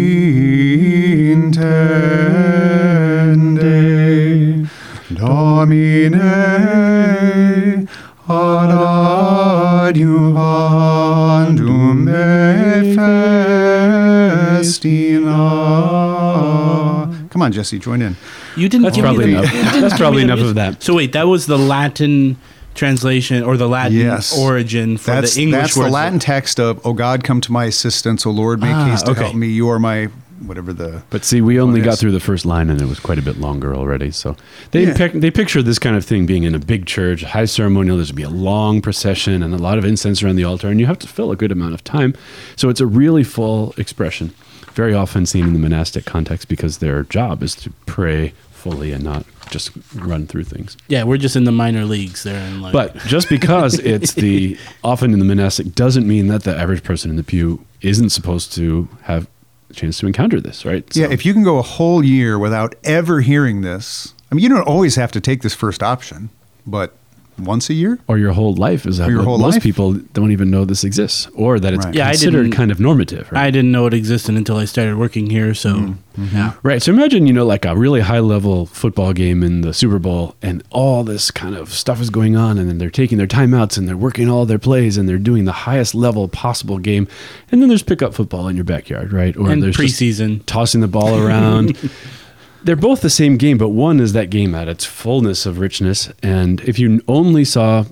on, 17.48 17.52
Jesse, 17.52 17.80
join 17.80 18.02
in. 18.02 18.16
You 18.56 18.70
didn't 18.70 18.84
That's 18.84 18.98
probably 18.98 19.32
enough. 19.34 19.52
That's 19.52 19.98
probably 19.98 20.22
enough 20.22 20.40
of 20.40 20.56
that. 20.56 20.84
So 20.84 20.94
wait, 20.96 21.14
that 21.14 21.28
was 21.28 21.46
the 21.48 21.58
Latin 21.58 22.38
translation 22.76 23.44
or 23.44 23.58
the 23.58 23.68
Latin 23.68 23.98
Yes. 23.98 24.38
origin 24.38 24.98
for 24.98 25.12
That's, 25.12 25.34
the 25.34 25.42
English 25.42 25.62
that's 25.62 25.74
the 25.74 25.80
words. 25.82 25.94
Latin 25.94 26.20
text 26.20 26.60
of, 26.60 26.80
"O 26.86 26.94
God, 26.94 27.24
come 27.24 27.42
to 27.42 27.52
my 27.52 27.66
assistance. 27.66 28.26
O 28.26 28.30
Lord, 28.32 28.62
make 28.62 28.76
Ah, 28.76 28.86
haste 28.86 29.06
to 29.08 29.12
okay. 29.14 29.22
help 29.24 29.36
me. 29.36 29.48
You 29.48 29.68
are 29.70 29.80
my 29.80 30.10
whatever 30.46 30.72
the." 30.74 31.02
But 31.10 31.26
see, 31.26 31.42
we 31.42 31.60
only 31.60 31.82
got 31.82 31.92
yes. 31.94 32.00
through 32.02 32.12
the 32.12 32.20
first 32.20 32.46
line, 32.46 32.70
and 32.70 32.80
it 32.80 32.88
was 32.88 33.00
quite 33.00 33.18
a 33.18 33.24
bit 33.24 33.40
longer 33.42 33.74
already. 33.76 34.12
So 34.12 34.36
they 34.72 34.84
Yeah. 34.86 34.94
pic- 34.96 35.14
they 35.14 35.32
picture 35.32 35.64
this 35.64 35.80
kind 35.80 35.96
of 35.96 36.06
thing 36.06 36.28
being 36.28 36.44
in 36.44 36.54
a 36.54 36.60
big 36.60 36.86
church, 36.86 37.24
high 37.24 37.46
ceremonial. 37.46 37.96
There's 37.98 38.12
be 38.12 38.22
a 38.22 38.30
long 38.30 38.80
procession 38.82 39.42
and 39.42 39.56
a 39.56 39.58
lot 39.58 39.80
of 39.80 39.84
incense 39.86 40.22
around 40.22 40.36
the 40.36 40.44
altar, 40.44 40.68
and 40.68 40.80
you 40.80 40.86
have 40.86 41.00
to 41.00 41.08
fill 41.08 41.32
a 41.32 41.36
good 41.36 41.52
amount 41.52 41.74
of 41.74 41.84
time. 41.84 42.14
So 42.56 42.70
it's 42.70 42.80
a 42.82 42.86
really 42.86 43.24
full 43.24 43.74
expression, 43.78 44.34
very 44.78 44.94
often 44.94 45.26
seen 45.26 45.44
in 45.48 45.54
the 45.54 45.60
monastic 45.60 46.06
context 46.06 46.48
because 46.48 46.78
their 46.78 47.04
job 47.04 47.42
is 47.44 47.56
to 47.56 47.72
pray 47.88 48.30
fully 48.52 48.92
and 48.94 49.04
not 49.04 49.26
just 49.50 49.72
run 49.96 50.28
through 50.28 50.44
things. 50.44 50.78
yeah, 50.88 51.04
we're 51.04 51.18
just 51.18 51.36
in 51.36 51.46
the 51.46 51.52
minor 51.52 51.84
leagues 51.86 52.24
there. 52.24 52.36
And 52.48 52.62
like, 52.62 52.74
But 52.74 52.96
just 53.08 53.28
because 53.30 53.80
it's 53.94 54.13
the 54.13 54.58
often 54.84 55.13
in 55.13 55.20
the 55.20 55.26
monastic 55.26 55.74
doesn't 55.74 56.08
mean 56.08 56.28
that 56.28 56.44
the 56.44 56.56
average 56.56 56.84
person 56.84 57.10
in 57.10 57.16
the 57.18 57.24
pew 57.24 57.66
isn't 57.82 58.10
supposed 58.12 58.54
to 58.54 58.88
have 59.04 59.28
a 59.70 59.74
chance 59.74 59.98
to 60.00 60.06
encounter 60.08 60.40
this, 60.40 60.63
right? 60.66 60.84
Yeah, 60.96 61.08
So- 61.08 61.12
if 61.12 61.26
you 61.26 61.34
can 61.34 61.44
go 61.44 61.58
a 61.58 61.62
whole 61.63 62.04
year 62.04 62.38
without 62.38 62.76
ever 62.84 63.22
hearing 63.22 63.62
this, 63.62 64.13
I 64.32 64.36
mean, 64.36 64.44
you 64.44 64.50
don't 64.50 64.68
always 64.68 64.96
have 64.96 65.12
to 65.13 65.22
take 65.22 65.42
this 65.42 65.54
first 65.56 65.82
option, 65.82 66.30
but 66.66 66.96
once 67.39 67.69
a 67.69 67.73
year. 67.73 68.00
or 68.08 68.17
your 68.17 68.34
whole 68.34 68.54
life 68.56 68.86
is 68.86 68.97
that 68.97 69.10
your 69.10 69.23
whole 69.23 69.38
most 69.38 69.56
life. 69.56 69.63
people 69.63 69.93
don't 70.13 70.32
even 70.32 70.50
know 70.50 70.65
this 70.65 70.84
exists 70.84 71.28
or 71.36 71.60
that 71.60 71.73
it's 71.73 71.86
Right. 71.86 71.93
Yeah, 71.95 72.10
considered 72.10 72.43
didn't- 72.43 72.56
kind 72.56 72.71
of 72.71 72.80
normative 72.80 73.32
right? 73.32 73.45
I 73.45 73.52
didn't 73.52 73.71
know 73.71 73.86
it 73.86 73.93
existed 73.93 74.36
until 74.36 74.58
I 74.58 74.65
started 74.65 74.97
working 74.97 75.30
here. 75.30 75.54
So 75.54 75.76
Mm-hmm. 76.17 76.36
yeah, 76.36 76.54
right 76.63 76.82
so 76.82 76.91
imagine 76.91 77.28
you 77.28 77.34
know 77.34 77.45
like 77.45 77.63
a 77.63 77.76
really 77.78 78.02
high 78.02 78.17
level 78.21 78.65
football 78.65 79.13
game 79.13 79.43
in 79.43 79.62
the 79.62 79.71
super 79.71 80.00
bowl 80.00 80.34
and 80.41 80.63
all 80.71 81.04
this 81.04 81.30
kind 81.30 81.54
of 81.56 81.71
stuff 81.71 82.02
is 82.02 82.10
going 82.10 82.36
on 82.36 82.58
and 82.58 82.67
then 82.67 82.80
they're 82.80 82.89
taking 82.89 83.19
their 83.19 83.28
timeouts 83.28 83.78
and 83.78 83.88
they're 83.88 83.95
working 83.95 84.28
all 84.28 84.43
their 84.47 84.58
plays 84.58 84.97
and 84.97 85.08
they're 85.08 85.19
doing 85.19 85.45
the 85.45 85.52
highest 85.52 85.93
level 85.93 86.28
possible 86.28 86.80
game 86.80 87.08
and 87.52 87.62
then 87.62 87.69
there's 87.69 87.84
pickup 87.84 88.15
football 88.15 88.47
in 88.47 88.56
your 88.56 88.65
backyard 88.65 89.13
right 89.13 89.38
or 89.38 89.52
and 89.52 89.62
there's 89.62 89.78
preseason. 89.78 90.41
tossing 90.47 90.82
the 90.82 90.88
ball 90.88 91.21
around 91.21 91.78
they're 92.63 92.76
both 92.76 93.02
the 93.02 93.10
same 93.10 93.38
game, 93.38 93.58
but 93.58 93.70
one 93.70 94.00
is 94.00 94.13
that 94.13 94.30
game 94.30 94.56
at 94.56 94.67
its 94.67 94.86
fullness 94.86 95.46
of 95.46 95.60
richness. 95.60 96.12
And 96.22 96.62
if 96.62 96.80
you 96.80 97.02
only 97.08 97.46
saw, 97.46 97.86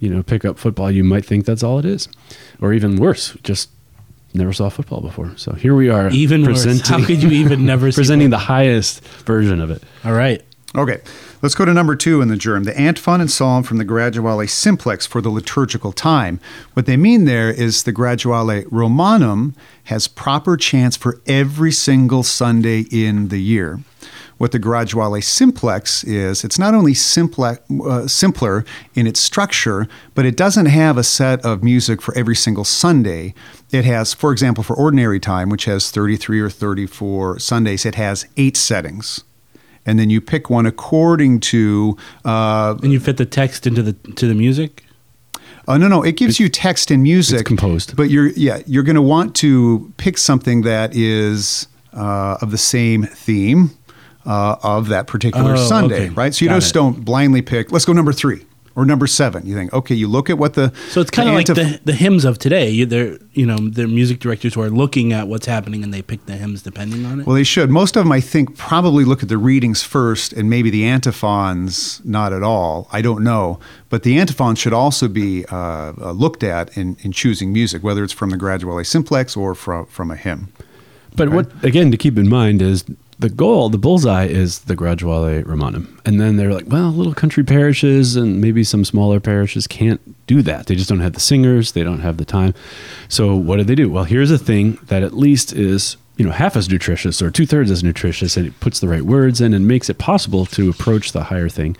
you 0.00 0.10
know, 0.10 0.22
pick 0.22 0.44
up 0.44 0.58
football, 0.58 0.90
you 0.90 1.04
might 1.04 1.24
think 1.24 1.44
that's 1.44 1.62
all 1.62 1.78
it 1.78 1.84
is, 1.84 2.08
or 2.60 2.72
even 2.72 2.96
worse, 2.96 3.36
just 3.42 3.70
never 4.34 4.52
saw 4.52 4.68
football 4.68 5.00
before. 5.00 5.32
So 5.36 5.52
here 5.52 5.74
we 5.74 5.88
are, 5.88 6.10
Even 6.10 6.44
worse. 6.44 6.64
How 6.88 7.04
could 7.04 7.22
you 7.22 7.30
even 7.30 7.64
never 7.64 7.90
see 7.92 7.96
presenting 7.96 8.30
the 8.30 8.38
highest 8.38 9.02
version 9.24 9.60
of 9.60 9.70
it? 9.70 9.82
All 10.04 10.12
right. 10.12 10.42
Okay, 10.76 11.00
let's 11.40 11.54
go 11.54 11.64
to 11.64 11.72
number 11.72 11.96
two 11.96 12.20
in 12.20 12.28
the 12.28 12.36
GIRM, 12.36 12.64
the 12.64 12.78
antiphon 12.78 13.22
and 13.22 13.30
psalm 13.30 13.62
from 13.62 13.78
the 13.78 13.86
Graduale 13.86 14.46
Simplex 14.46 15.06
for 15.06 15.22
the 15.22 15.30
liturgical 15.30 15.92
time. 15.92 16.40
What 16.74 16.84
they 16.84 16.98
mean 16.98 17.24
there 17.24 17.50
is 17.50 17.84
the 17.84 17.92
Graduale 17.92 18.64
Romanum 18.70 19.54
has 19.84 20.08
proper 20.08 20.58
chants 20.58 20.94
for 20.94 21.22
every 21.26 21.72
single 21.72 22.22
Sunday 22.22 22.84
in 22.90 23.28
the 23.28 23.40
year. 23.40 23.80
What 24.36 24.52
the 24.52 24.58
Graduale 24.58 25.22
Simplex 25.22 26.04
is, 26.04 26.44
it's 26.44 26.58
not 26.58 26.74
only 26.74 26.92
simple, 26.92 27.44
uh, 27.44 28.06
simpler 28.06 28.66
in 28.94 29.06
its 29.06 29.20
structure, 29.20 29.88
but 30.14 30.26
it 30.26 30.36
doesn't 30.36 30.66
have 30.66 30.98
a 30.98 31.02
set 31.02 31.42
of 31.46 31.64
music 31.64 32.02
for 32.02 32.14
every 32.16 32.36
single 32.36 32.64
Sunday. 32.64 33.32
It 33.72 33.86
has, 33.86 34.12
for 34.12 34.32
example, 34.32 34.62
for 34.62 34.76
ordinary 34.76 35.18
time, 35.18 35.48
which 35.48 35.64
has 35.64 35.90
33 35.90 36.40
or 36.40 36.50
34 36.50 37.38
Sundays, 37.38 37.86
it 37.86 37.94
has 37.94 38.28
eight 38.36 38.58
settings 38.58 39.24
and 39.88 39.98
then 39.98 40.10
you 40.10 40.20
pick 40.20 40.50
one 40.50 40.66
according 40.66 41.40
to. 41.40 41.96
Uh, 42.24 42.76
And 42.82 42.92
you 42.92 43.00
fit 43.00 43.16
the 43.16 43.26
text 43.26 43.66
into 43.66 43.82
the 43.82 43.92
to 44.14 44.26
the 44.28 44.34
music. 44.34 44.84
Oh 45.66 45.76
no, 45.76 45.88
no, 45.88 46.02
it 46.02 46.16
gives 46.16 46.38
you 46.40 46.48
text 46.48 46.90
and 46.90 47.02
music 47.02 47.44
composed. 47.46 47.96
But 47.96 48.08
you're 48.10 48.28
yeah, 48.28 48.62
you're 48.66 48.84
going 48.84 48.96
to 48.96 49.02
want 49.16 49.34
to 49.36 49.92
pick 49.96 50.16
something 50.18 50.62
that 50.62 50.94
is 50.96 51.68
uh, 51.92 52.38
of 52.42 52.50
the 52.50 52.58
same 52.58 53.04
theme 53.04 53.70
uh, 54.24 54.56
of 54.62 54.88
that 54.88 55.06
particular 55.06 55.52
Oh, 55.54 55.68
Sunday, 55.68 56.06
okay. 56.06 56.08
right? 56.10 56.34
So 56.34 56.44
you 56.44 56.50
Got 56.50 56.60
just 56.60 56.70
it. 56.70 56.74
don't 56.80 57.04
blindly 57.04 57.42
pick. 57.42 57.70
Let's 57.72 57.84
go 57.84 57.92
number 57.92 58.12
three 58.14 58.44
or 58.78 58.86
number 58.86 59.08
seven. 59.08 59.44
You 59.44 59.56
think 59.56 59.72
okay, 59.72 59.96
you 59.96 60.06
look 60.06 60.30
at 60.30 60.38
what 60.38 60.54
the 60.54 60.72
So 60.90 61.00
it's 61.00 61.10
kind 61.10 61.28
of 61.28 61.34
like 61.34 61.46
the 61.46 61.80
the 61.84 61.94
hymns 61.94 62.24
of 62.24 62.38
today. 62.38 62.70
You, 62.70 62.86
they're 62.86 63.18
you 63.32 63.44
know 63.44 63.56
they're 63.58 63.88
music 63.88 64.20
directors 64.20 64.54
who 64.54 64.62
are 64.62 64.70
looking 64.70 65.12
at 65.12 65.26
what's 65.26 65.46
happening 65.46 65.82
and 65.82 65.92
they 65.92 66.00
pick 66.00 66.24
the 66.26 66.36
hymns 66.36 66.62
depending 66.62 67.04
on 67.04 67.20
it. 67.20 67.26
Well, 67.26 67.34
they 67.34 67.42
should. 67.42 67.70
Most 67.70 67.96
of 67.96 68.04
them, 68.04 68.12
I 68.12 68.20
think, 68.20 68.56
probably 68.56 69.04
look 69.04 69.20
at 69.24 69.28
the 69.28 69.36
readings 69.36 69.82
first, 69.82 70.32
and 70.32 70.48
maybe 70.48 70.70
the 70.70 70.84
antiphons 70.84 72.00
not 72.04 72.32
at 72.32 72.44
all. 72.44 72.88
I 72.92 73.02
don't 73.02 73.24
know, 73.24 73.58
but 73.88 74.04
the 74.04 74.16
antiphons 74.16 74.60
should 74.60 74.72
also 74.72 75.08
be 75.08 75.44
uh, 75.46 75.92
uh, 76.00 76.12
looked 76.12 76.44
at 76.44 76.76
in, 76.76 76.96
in 77.00 77.10
choosing 77.10 77.52
music, 77.52 77.82
whether 77.82 78.04
it's 78.04 78.12
from 78.12 78.30
the 78.30 78.36
Graduale 78.36 78.84
Simplex 78.84 79.36
or 79.36 79.56
from 79.56 79.86
from 79.86 80.12
a 80.12 80.16
hymn. 80.16 80.52
But 81.16 81.30
what 81.30 81.50
again 81.64 81.90
to 81.90 81.96
keep 81.96 82.16
in 82.16 82.28
mind 82.28 82.62
is 82.62 82.84
the 83.18 83.28
goal, 83.28 83.68
the 83.68 83.78
bullseye 83.78 84.26
is 84.26 84.60
the 84.60 84.76
Graduale 84.76 85.42
Romanum, 85.42 86.00
and 86.04 86.20
then 86.20 86.36
they're 86.36 86.52
like, 86.52 86.66
well, 86.68 86.90
little 86.90 87.14
country 87.14 87.42
parishes 87.42 88.14
and 88.14 88.40
maybe 88.40 88.62
some 88.62 88.84
smaller 88.84 89.18
parishes 89.18 89.66
can't 89.66 90.00
do 90.26 90.40
that. 90.42 90.66
They 90.66 90.76
just 90.76 90.88
don't 90.88 91.00
have 91.00 91.14
the 91.14 91.20
singers, 91.20 91.72
they 91.72 91.82
don't 91.82 92.00
have 92.00 92.16
the 92.18 92.24
time. 92.24 92.54
So 93.08 93.34
what 93.34 93.56
do 93.56 93.64
they 93.64 93.74
do? 93.74 93.90
Well, 93.90 94.04
here's 94.04 94.30
a 94.30 94.38
thing 94.38 94.78
that 94.84 95.02
at 95.02 95.14
least 95.14 95.52
is 95.52 95.96
you 96.16 96.24
know 96.24 96.30
half 96.32 96.56
as 96.56 96.68
nutritious 96.68 97.20
or 97.20 97.30
two 97.30 97.46
thirds 97.46 97.70
as 97.70 97.82
nutritious, 97.82 98.36
and 98.36 98.46
it 98.46 98.60
puts 98.60 98.78
the 98.78 98.88
right 98.88 99.02
words 99.02 99.40
in 99.40 99.52
and 99.52 99.66
makes 99.66 99.90
it 99.90 99.98
possible 99.98 100.46
to 100.46 100.70
approach 100.70 101.12
the 101.12 101.24
higher 101.24 101.48
thing. 101.48 101.76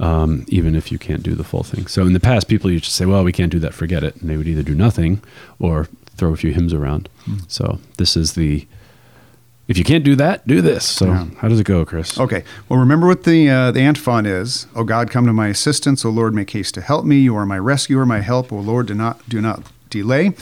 Um, 0.00 0.44
even 0.48 0.74
if 0.74 0.90
you 0.90 0.98
can't 0.98 1.22
do 1.22 1.36
the 1.36 1.44
full 1.44 1.62
thing. 1.62 1.86
So 1.86 2.04
in 2.04 2.14
the 2.14 2.20
past, 2.20 2.48
people 2.48 2.68
used 2.68 2.86
to 2.86 2.90
say, 2.90 3.06
"Well, 3.06 3.22
we 3.22 3.30
can't 3.30 3.52
do 3.52 3.60
that. 3.60 3.74
Forget 3.74 4.02
it." 4.02 4.16
And 4.16 4.28
they 4.28 4.36
would 4.36 4.48
either 4.48 4.64
do 4.64 4.74
nothing 4.74 5.22
or 5.60 5.88
throw 6.16 6.32
a 6.32 6.36
few 6.36 6.52
hymns 6.52 6.72
around. 6.72 7.08
So 7.46 7.78
this 7.96 8.16
is 8.16 8.32
the 8.32 8.66
if 9.68 9.78
you 9.78 9.84
can't 9.84 10.04
do 10.04 10.14
that, 10.16 10.46
do 10.46 10.60
this. 10.60 10.84
So 10.84 11.06
Yeah. 11.06 11.26
how 11.38 11.48
does 11.48 11.58
it 11.60 11.64
go, 11.64 11.84
Chris? 11.84 12.18
Okay. 12.18 12.44
Well, 12.68 12.78
remember 12.80 13.06
what 13.06 13.24
the 13.24 13.48
uh, 13.50 13.70
the 13.72 13.80
antiphon 13.80 14.26
is. 14.26 14.66
O 14.74 14.84
God, 14.84 15.10
come 15.10 15.26
to 15.26 15.32
my 15.32 15.48
assistance. 15.48 16.04
O 16.04 16.10
Lord, 16.10 16.34
make 16.34 16.50
haste 16.50 16.74
to 16.74 16.80
help 16.80 17.04
me. 17.04 17.16
You 17.18 17.36
are 17.36 17.46
my 17.46 17.58
rescuer, 17.58 18.04
my 18.06 18.20
help. 18.20 18.52
O 18.52 18.56
Lord, 18.56 18.86
do 18.86 18.94
not 18.94 19.26
do 19.28 19.40
not 19.40 19.62
delay. 19.90 20.32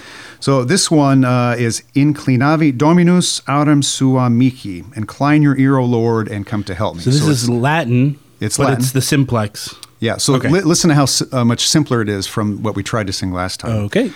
So 0.40 0.64
this 0.64 0.90
one 0.90 1.24
uh, 1.24 1.54
is 1.58 1.82
inclinavi 1.94 2.76
Dominus 2.76 3.40
autem 3.46 3.82
sua 3.84 4.28
mihi. 4.30 4.82
Incline 4.96 5.42
your 5.42 5.56
ear, 5.58 5.76
O 5.78 5.84
Lord, 5.84 6.28
and 6.28 6.46
come 6.46 6.64
to 6.64 6.74
help 6.74 6.96
me. 6.96 7.02
so 7.02 7.10
this 7.10 7.20
it's- 7.20 7.42
is 7.42 7.50
Latin. 7.50 8.18
it's 8.40 8.56
but 8.56 8.64
Latin. 8.64 8.80
it's 8.80 8.92
the 8.92 9.00
simplex. 9.02 9.74
yeah. 10.00 10.16
So 10.16 10.34
Okay. 10.34 10.48
li- 10.48 10.62
listen 10.62 10.88
to 10.88 10.94
how 10.96 11.06
uh, 11.32 11.44
much 11.44 11.68
simpler 11.68 12.00
it 12.02 12.08
is 12.08 12.26
from 12.26 12.62
what 12.62 12.74
we 12.74 12.82
tried 12.82 13.06
to 13.06 13.12
sing 13.12 13.30
last 13.32 13.60
time. 13.60 13.72
Okay. 13.86 14.10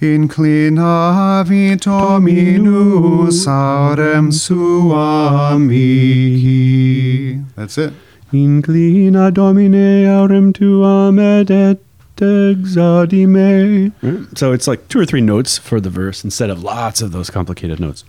Inclinavi 0.00 1.78
Dominus 1.78 3.46
autem 3.46 4.32
sua 4.32 5.58
mihi. 5.58 7.34
That's 7.54 7.76
it. 7.76 7.92
Inclina 8.32 9.30
Domine 9.32 10.06
aurem 10.06 10.52
tuam 10.54 11.18
et 11.20 11.50
et 11.50 11.78
exaudime. 12.16 13.92
So 14.38 14.52
it's 14.52 14.66
like 14.66 14.88
two 14.88 14.98
or 14.98 15.04
three 15.04 15.20
notes 15.20 15.58
for 15.58 15.80
the 15.80 15.90
verse 15.90 16.24
instead 16.24 16.48
of 16.48 16.62
lots 16.62 17.02
of 17.02 17.12
those 17.12 17.28
complicated 17.28 17.78
notes. 17.80 18.04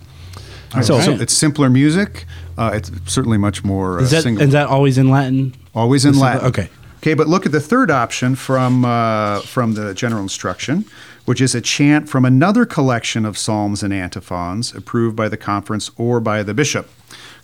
So, 0.82 0.96
right. 0.96 1.20
it's 1.20 1.34
simpler 1.34 1.68
music. 1.68 2.24
Uh, 2.56 2.70
it's 2.72 2.90
certainly 3.04 3.36
much 3.36 3.62
more 3.62 3.98
uh, 3.98 4.02
Is 4.02 4.10
that 4.12 4.22
single. 4.22 4.42
is 4.42 4.52
that 4.52 4.68
always 4.68 4.96
in 4.96 5.10
Latin? 5.10 5.54
Always 5.74 6.06
in 6.06 6.18
Latin. 6.18 6.46
okay. 6.46 6.70
Okay, 6.98 7.12
but 7.14 7.26
look 7.26 7.44
at 7.44 7.52
the 7.52 7.60
third 7.60 7.90
option 7.90 8.34
from 8.36 8.84
uh, 8.84 9.40
from 9.40 9.74
the 9.74 9.92
general 9.92 10.22
instruction, 10.22 10.84
which 11.24 11.40
is 11.40 11.54
a 11.54 11.60
chant 11.60 12.08
from 12.08 12.24
another 12.24 12.66
collection 12.66 13.24
of 13.24 13.38
psalms 13.38 13.82
and 13.82 13.92
antiphons 13.92 14.74
approved 14.74 15.16
by 15.16 15.28
the 15.28 15.36
conference 15.36 15.90
or 15.96 16.20
by 16.20 16.42
the 16.42 16.54
bishop. 16.54 16.88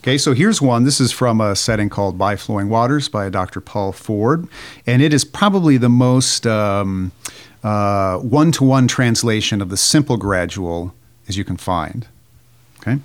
Okay, 0.00 0.16
so 0.16 0.32
here's 0.32 0.62
one. 0.62 0.84
This 0.84 1.00
is 1.00 1.10
from 1.10 1.40
a 1.40 1.56
setting 1.56 1.88
called 1.88 2.16
By 2.16 2.36
Flowing 2.36 2.68
Waters 2.68 3.08
by 3.08 3.28
Dr. 3.30 3.60
Paul 3.60 3.92
Ford, 3.92 4.46
and 4.86 5.02
it 5.02 5.12
is 5.12 5.24
probably 5.24 5.76
the 5.76 5.88
most 5.88 6.46
one 6.46 7.12
to 7.62 8.64
one 8.64 8.86
translation 8.88 9.60
of 9.60 9.70
the 9.70 9.76
simple 9.76 10.16
gradual 10.16 10.94
as 11.28 11.36
you 11.36 11.44
can 11.44 11.56
find. 11.56 12.06
Okay. 12.80 12.98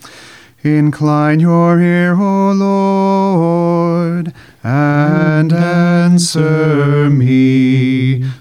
Incline 0.64 1.40
your 1.42 1.82
ear, 1.82 2.14
O 2.14 2.52
Lord, 2.54 4.34
and 4.64 5.52
answer 5.52 7.10
me. 7.10 7.93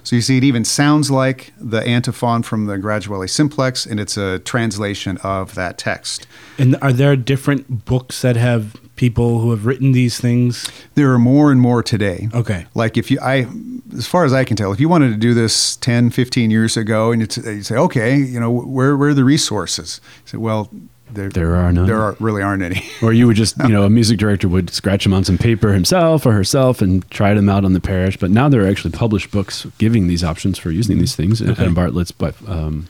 So 0.02 0.16
you 0.16 0.22
see, 0.22 0.38
it 0.38 0.44
even 0.44 0.64
sounds 0.64 1.10
like 1.10 1.52
the 1.58 1.82
antiphon 1.82 2.42
from 2.42 2.66
the 2.66 2.78
Graduale 2.78 3.28
Simplex, 3.28 3.86
and 3.86 4.00
it's 4.00 4.16
a 4.16 4.38
translation 4.40 5.18
of 5.18 5.54
that 5.54 5.78
text. 5.78 6.26
And 6.58 6.76
are 6.82 6.92
there 6.92 7.16
different 7.16 7.84
books 7.84 8.22
that 8.22 8.36
have 8.36 8.76
people 8.96 9.40
who 9.40 9.50
have 9.50 9.66
written 9.66 9.92
these 9.92 10.20
things? 10.20 10.70
There 10.94 11.12
are 11.12 11.18
more 11.18 11.50
and 11.50 11.60
more 11.60 11.82
today. 11.82 12.28
Okay. 12.34 12.66
Like 12.74 12.96
if 12.96 13.10
you, 13.10 13.18
I, 13.20 13.46
as 13.96 14.06
far 14.06 14.24
as 14.24 14.32
I 14.32 14.44
can 14.44 14.56
tell, 14.56 14.72
if 14.72 14.80
you 14.80 14.88
wanted 14.88 15.10
to 15.10 15.16
do 15.16 15.34
this 15.34 15.76
10, 15.76 16.10
15 16.10 16.50
years 16.50 16.76
ago, 16.76 17.12
and 17.12 17.22
you 17.36 17.62
say, 17.62 17.76
okay, 17.76 18.16
you 18.16 18.38
know, 18.38 18.50
where, 18.50 18.96
where 18.96 19.10
are 19.10 19.14
the 19.14 19.24
resources? 19.24 20.00
You 20.24 20.28
say, 20.28 20.38
well, 20.38 20.70
there, 21.14 21.28
There 21.28 21.56
are 21.56 21.72
none. 21.72 21.86
There 21.86 22.00
are, 22.00 22.16
really 22.20 22.42
aren't 22.42 22.62
any. 22.62 22.84
Or 23.02 23.12
you 23.12 23.26
would 23.26 23.36
just, 23.36 23.56
you 23.58 23.68
know, 23.68 23.84
a 23.84 23.90
music 23.90 24.18
director 24.18 24.48
would 24.48 24.70
scratch 24.70 25.04
them 25.04 25.12
on 25.12 25.24
some 25.24 25.38
paper 25.38 25.72
himself 25.72 26.26
or 26.26 26.32
herself 26.32 26.80
and 26.82 27.08
try 27.10 27.34
them 27.34 27.48
out 27.48 27.64
on 27.64 27.72
the 27.72 27.80
parish. 27.80 28.16
But 28.16 28.30
now 28.30 28.48
there 28.48 28.64
are 28.64 28.68
actually 28.68 28.92
published 28.92 29.30
books 29.30 29.66
giving 29.78 30.06
these 30.06 30.24
options 30.24 30.58
for 30.58 30.70
using 30.70 30.98
these 30.98 31.14
things. 31.14 31.42
Okay. 31.42 31.52
Adam 31.52 31.74
Bartlett's 31.74 32.12
but, 32.12 32.34
um, 32.48 32.88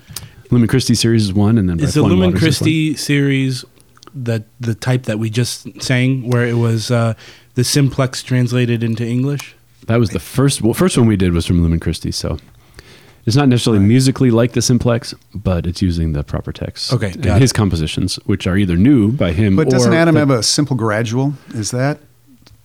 Lumen 0.50 0.68
Christi 0.68 0.94
series 0.94 1.24
is 1.24 1.32
one, 1.32 1.56
and 1.56 1.68
then 1.68 1.78
by 1.78 1.84
Is 1.84 1.94
the 1.94 2.02
Lumen 2.02 2.32
Waters 2.32 2.34
is. 2.34 2.58
Christi 2.58 2.94
series 2.94 3.64
the 4.14 4.44
the 4.60 4.74
type 4.74 5.04
that 5.04 5.18
we 5.18 5.30
just 5.30 5.82
sang, 5.82 6.28
where 6.28 6.46
it 6.46 6.54
was 6.54 6.90
uh, 6.90 7.14
the 7.54 7.64
simplex 7.64 8.22
translated 8.22 8.82
into 8.82 9.06
English? 9.06 9.54
That 9.86 9.98
was 9.98 10.10
the 10.10 10.20
first. 10.20 10.62
Well, 10.62 10.74
first 10.74 10.96
one 10.96 11.06
we 11.06 11.16
did 11.16 11.32
was 11.32 11.46
from 11.46 11.62
Lumen 11.62 11.80
Christi, 11.80 12.12
so 12.12 12.38
it's 13.26 13.36
not 13.36 13.48
necessarily 13.48 13.82
musically 13.84 14.30
like 14.30 14.52
the 14.52 14.62
simplex, 14.62 15.14
but 15.34 15.66
it's 15.66 15.80
using 15.82 16.12
the 16.12 16.22
proper 16.24 16.52
text. 16.52 16.92
Okay, 16.92 17.12
and 17.12 17.22
got 17.22 17.40
his 17.40 17.50
it. 17.50 17.54
compositions, 17.54 18.16
which 18.26 18.46
are 18.46 18.56
either 18.56 18.76
new 18.76 19.12
by 19.12 19.32
him, 19.32 19.56
But 19.56 19.68
doesn't 19.70 19.92
Adam 19.92 20.14
the- 20.14 20.20
have 20.20 20.30
a 20.30 20.42
simple 20.42 20.76
gradual? 20.76 21.34
Is 21.54 21.70
that 21.70 21.98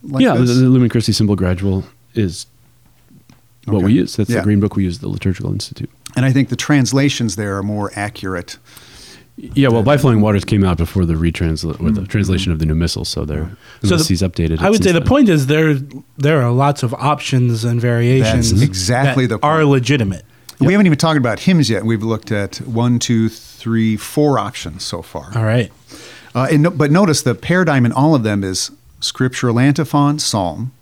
like 0.02 0.22
yeah, 0.22 0.34
the, 0.34 0.40
this? 0.44 0.56
the 0.58 0.64
Lumen 0.64 0.88
Christi 0.88 1.12
Simple 1.12 1.36
Gradual 1.36 1.84
is 2.14 2.46
what 3.66 3.78
Okay. 3.78 3.86
we 3.86 3.92
use. 3.94 4.16
That's 4.16 4.30
Yeah. 4.30 4.36
the 4.38 4.42
green 4.44 4.60
book 4.60 4.76
we 4.76 4.84
use 4.84 4.96
at 4.96 5.00
the 5.02 5.08
Liturgical 5.08 5.52
Institute. 5.52 5.90
and 6.16 6.24
I 6.24 6.32
think 6.32 6.48
the 6.48 6.56
translations 6.56 7.36
there 7.36 7.56
are 7.58 7.62
more 7.62 7.92
accurate. 7.94 8.56
Yeah, 9.54 9.68
well, 9.68 9.84
By 9.84 9.96
Flowing 9.98 10.20
Waters 10.20 10.44
came 10.44 10.64
out 10.64 10.78
before 10.78 11.04
the 11.06 11.14
retranslate 11.14 11.80
or 11.80 11.90
the 11.92 12.00
Mm-hmm. 12.00 12.04
translation 12.06 12.50
of 12.50 12.58
the 12.58 12.66
new 12.66 12.74
missal, 12.74 13.04
so 13.04 13.24
they're 13.24 13.50
So 13.82 13.90
unless 13.94 14.02
the- 14.08 14.08
he's 14.14 14.22
updated. 14.22 14.60
I 14.60 14.68
would 14.70 14.82
say 14.82 14.90
since 14.90 14.98
the 15.00 15.04
point 15.08 15.28
is 15.28 15.46
there 15.46 15.74
there 16.16 16.42
are 16.42 16.50
lots 16.50 16.82
of 16.82 16.92
options 16.94 17.64
and 17.64 17.80
variations. 17.80 18.50
That's 18.50 18.62
exactly 18.62 19.26
that 19.26 19.34
the 19.34 19.38
point. 19.38 19.44
are 19.52 19.64
legitimate. 19.64 20.24
We 20.60 20.72
haven't 20.72 20.86
even 20.86 20.98
talked 20.98 21.18
about 21.18 21.40
hymns 21.40 21.70
yet. 21.70 21.84
We've 21.84 22.02
looked 22.02 22.32
at 22.32 22.56
one, 22.58 22.98
two, 22.98 23.28
three, 23.28 23.96
four 23.96 24.38
options 24.38 24.84
so 24.84 25.02
far. 25.02 25.30
All 25.36 25.44
right. 25.44 25.70
Uh, 26.34 26.48
and 26.50 26.62
no, 26.64 26.70
but 26.70 26.90
notice 26.90 27.22
the 27.22 27.34
paradigm 27.34 27.86
in 27.86 27.92
all 27.92 28.14
of 28.14 28.22
them 28.22 28.42
is 28.44 28.70
scriptural 29.00 29.58
antiphon, 29.58 30.18
psalm. 30.18 30.72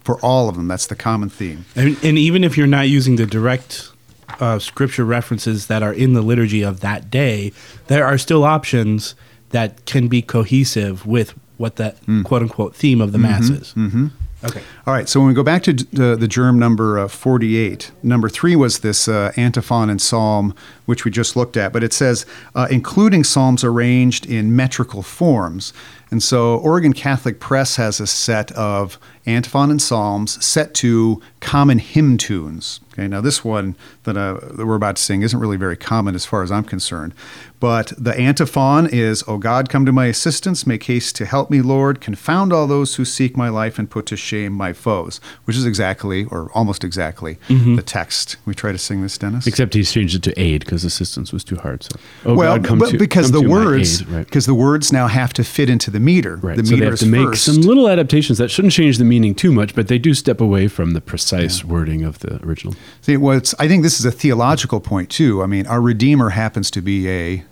For 0.00 0.20
all 0.20 0.48
of 0.48 0.54
them, 0.54 0.68
that's 0.68 0.86
the 0.86 0.94
common 0.94 1.28
theme. 1.28 1.64
And, 1.74 1.96
and 2.04 2.16
even 2.16 2.44
if 2.44 2.56
you're 2.56 2.68
not 2.68 2.88
using 2.88 3.16
the 3.16 3.26
direct 3.26 3.90
uh, 4.38 4.60
scripture 4.60 5.04
references 5.04 5.66
that 5.66 5.82
are 5.82 5.92
in 5.92 6.12
the 6.12 6.22
liturgy 6.22 6.62
of 6.62 6.78
that 6.80 7.10
day, 7.10 7.52
there 7.88 8.06
are 8.06 8.16
still 8.16 8.44
options 8.44 9.16
that 9.50 9.84
can 9.84 10.06
be 10.06 10.22
cohesive 10.22 11.06
with 11.06 11.34
what 11.56 11.76
that 11.76 11.96
quote 12.24 12.42
unquote 12.42 12.76
theme 12.76 13.00
of 13.00 13.12
the 13.12 13.18
mass 13.18 13.48
is. 13.48 13.74
Mm-hmm. 13.74 14.08
Okay. 14.46 14.62
All 14.86 14.94
right, 14.94 15.08
so 15.08 15.18
when 15.18 15.28
we 15.28 15.34
go 15.34 15.42
back 15.42 15.62
to 15.64 15.72
uh, 15.72 16.14
the 16.14 16.28
GIRM 16.28 16.56
number 16.58 16.98
uh, 16.98 17.08
48, 17.08 17.90
number 18.02 18.28
three 18.28 18.54
was 18.54 18.78
this 18.78 19.08
uh, 19.08 19.32
antiphon 19.36 19.90
and 19.90 20.00
psalm, 20.00 20.54
which 20.84 21.04
we 21.04 21.10
just 21.10 21.34
looked 21.34 21.56
at, 21.56 21.72
but 21.72 21.82
it 21.82 21.92
says, 21.92 22.24
uh, 22.54 22.68
including 22.70 23.24
psalms 23.24 23.64
arranged 23.64 24.24
in 24.24 24.54
metrical 24.54 25.02
forms. 25.02 25.72
And 26.10 26.22
so 26.22 26.58
Oregon 26.58 26.92
Catholic 26.92 27.40
Press 27.40 27.76
has 27.76 28.00
a 28.00 28.06
set 28.06 28.52
of 28.52 28.98
antiphon 29.26 29.70
and 29.70 29.82
psalms 29.82 30.44
set 30.44 30.72
to 30.74 31.20
common 31.40 31.78
hymn 31.78 32.16
tunes. 32.16 32.80
Okay, 32.92 33.08
now 33.08 33.20
this 33.20 33.44
one 33.44 33.76
that, 34.04 34.16
uh, 34.16 34.38
that 34.52 34.64
we're 34.64 34.76
about 34.76 34.96
to 34.96 35.02
sing 35.02 35.22
isn't 35.22 35.38
really 35.38 35.58
very 35.58 35.76
common 35.76 36.14
as 36.14 36.24
far 36.24 36.42
as 36.42 36.50
I'm 36.50 36.64
concerned. 36.64 37.12
But 37.60 37.92
the 37.98 38.18
antiphon 38.18 38.86
is, 38.86 39.24
O 39.26 39.36
God, 39.38 39.68
come 39.68 39.84
to 39.84 39.92
my 39.92 40.06
assistance, 40.06 40.66
make 40.66 40.84
haste 40.84 41.16
to 41.16 41.26
help 41.26 41.50
me, 41.50 41.60
Lord, 41.60 42.00
confound 42.00 42.52
all 42.52 42.66
those 42.66 42.94
who 42.94 43.04
seek 43.04 43.36
my 43.36 43.48
life 43.48 43.78
and 43.78 43.90
put 43.90 44.06
to 44.06 44.16
shame 44.16 44.52
my 44.52 44.72
foes, 44.72 45.20
which 45.44 45.56
is 45.56 45.66
exactly, 45.66 46.24
or 46.26 46.50
almost 46.54 46.84
exactly, 46.84 47.38
the 47.48 47.82
text. 47.82 48.36
We 48.46 48.54
try 48.54 48.72
to 48.72 48.78
sing 48.78 49.02
this, 49.02 49.18
Dennis? 49.18 49.46
Except 49.46 49.74
he's 49.74 49.90
changed 49.90 50.14
it 50.16 50.22
to 50.24 50.40
aid 50.40 50.64
because 50.64 50.84
assistance 50.84 51.32
was 51.32 51.44
too 51.44 51.56
hard. 51.56 51.82
So, 51.82 51.98
oh 52.26 52.34
well, 52.34 52.56
God, 52.56 52.66
come 52.66 52.78
but 52.78 52.90
to 52.90 52.98
because 52.98 53.30
come 53.30 53.42
the 53.42 53.48
words, 53.48 54.02
aid, 54.02 54.08
right. 54.08 54.26
because 54.26 54.46
the 54.46 54.54
words 54.54 54.92
now 54.92 55.06
have 55.06 55.32
to 55.34 55.44
fit 55.44 55.68
into 55.68 55.90
the 55.96 56.00
meter. 56.00 56.36
Right. 56.36 56.56
The 56.56 56.64
so 56.64 56.70
they 56.70 56.76
meter 56.76 56.84
have 56.84 56.94
is 56.94 57.00
to 57.00 57.06
make 57.06 57.28
first. 57.28 57.44
some 57.46 57.62
little 57.62 57.88
adaptations 57.88 58.36
that 58.36 58.50
shouldn't 58.50 58.74
change 58.74 58.98
the 58.98 59.04
meaning 59.04 59.34
too 59.34 59.50
much, 59.50 59.74
but 59.74 59.88
they 59.88 59.98
do 59.98 60.12
step 60.12 60.42
away 60.42 60.68
from 60.68 60.92
the 60.92 61.00
precise 61.00 61.64
wording 61.64 62.04
of 62.04 62.18
the 62.18 62.44
original. 62.44 62.74
See, 63.00 63.16
what's 63.16 63.54
I 63.58 63.66
think 63.66 63.82
this 63.82 63.98
is 63.98 64.04
a 64.04 64.12
theological 64.12 64.78
point 64.78 65.08
too. 65.08 65.42
I 65.42 65.46
mean, 65.46 65.66
our 65.66 65.80
Redeemer 65.80 66.30
happens 66.30 66.70
to 66.72 66.82
be 66.82 67.08
a 67.08 67.44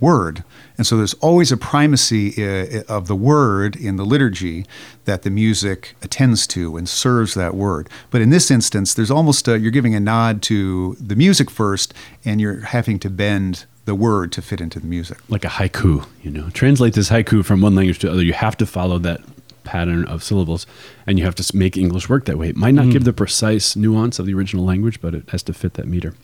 word, 0.00 0.42
and 0.76 0.86
so 0.86 0.96
there's 0.96 1.14
always 1.14 1.52
a 1.52 1.56
primacy 1.56 2.34
uh, 2.44 2.82
of 2.88 3.06
the 3.06 3.14
word 3.14 3.76
in 3.76 3.96
the 3.96 4.04
liturgy 4.04 4.66
that 5.04 5.22
the 5.22 5.30
music 5.30 5.94
attends 6.02 6.46
to 6.48 6.76
and 6.76 6.88
serves 6.88 7.34
that 7.34 7.54
word. 7.54 7.88
But 8.10 8.20
in 8.20 8.30
this 8.30 8.50
instance, 8.50 8.94
there's 8.94 9.12
almost 9.12 9.46
a, 9.48 9.58
you're 9.58 9.70
giving 9.70 9.94
a 9.94 10.00
nod 10.00 10.42
to 10.42 10.96
the 11.00 11.16
music 11.16 11.50
first, 11.50 11.94
and 12.24 12.40
you're 12.40 12.60
having 12.60 12.98
to 12.98 13.08
bend 13.08 13.64
the 13.86 13.94
word 13.94 14.32
to 14.32 14.42
fit 14.42 14.60
into 14.60 14.78
the 14.78 14.86
music. 14.86 15.18
Like 15.28 15.44
a 15.44 15.48
haiku, 15.48 16.06
you 16.22 16.30
know. 16.30 16.50
Translate 16.50 16.94
this 16.94 17.08
haiku 17.08 17.44
from 17.44 17.62
one 17.62 17.74
language 17.74 17.98
to 18.00 18.08
the 18.08 18.12
other. 18.12 18.22
You 18.22 18.34
have 18.34 18.56
to 18.58 18.66
follow 18.66 18.98
that 18.98 19.20
pattern 19.64 20.04
of 20.06 20.22
syllables, 20.22 20.66
and 21.06 21.18
you 21.18 21.24
have 21.24 21.34
to 21.36 21.56
make 21.56 21.76
English 21.76 22.08
work 22.08 22.24
that 22.26 22.36
way. 22.36 22.48
It 22.50 22.56
might 22.56 22.74
not 22.74 22.86
hmm. 22.86 22.90
give 22.90 23.04
the 23.04 23.12
precise 23.12 23.74
nuance 23.74 24.18
of 24.18 24.26
the 24.26 24.34
original 24.34 24.64
language, 24.64 25.00
but 25.00 25.14
it 25.14 25.30
has 25.30 25.42
to 25.44 25.54
fit 25.54 25.74
that 25.74 25.86
meter. 25.86 26.14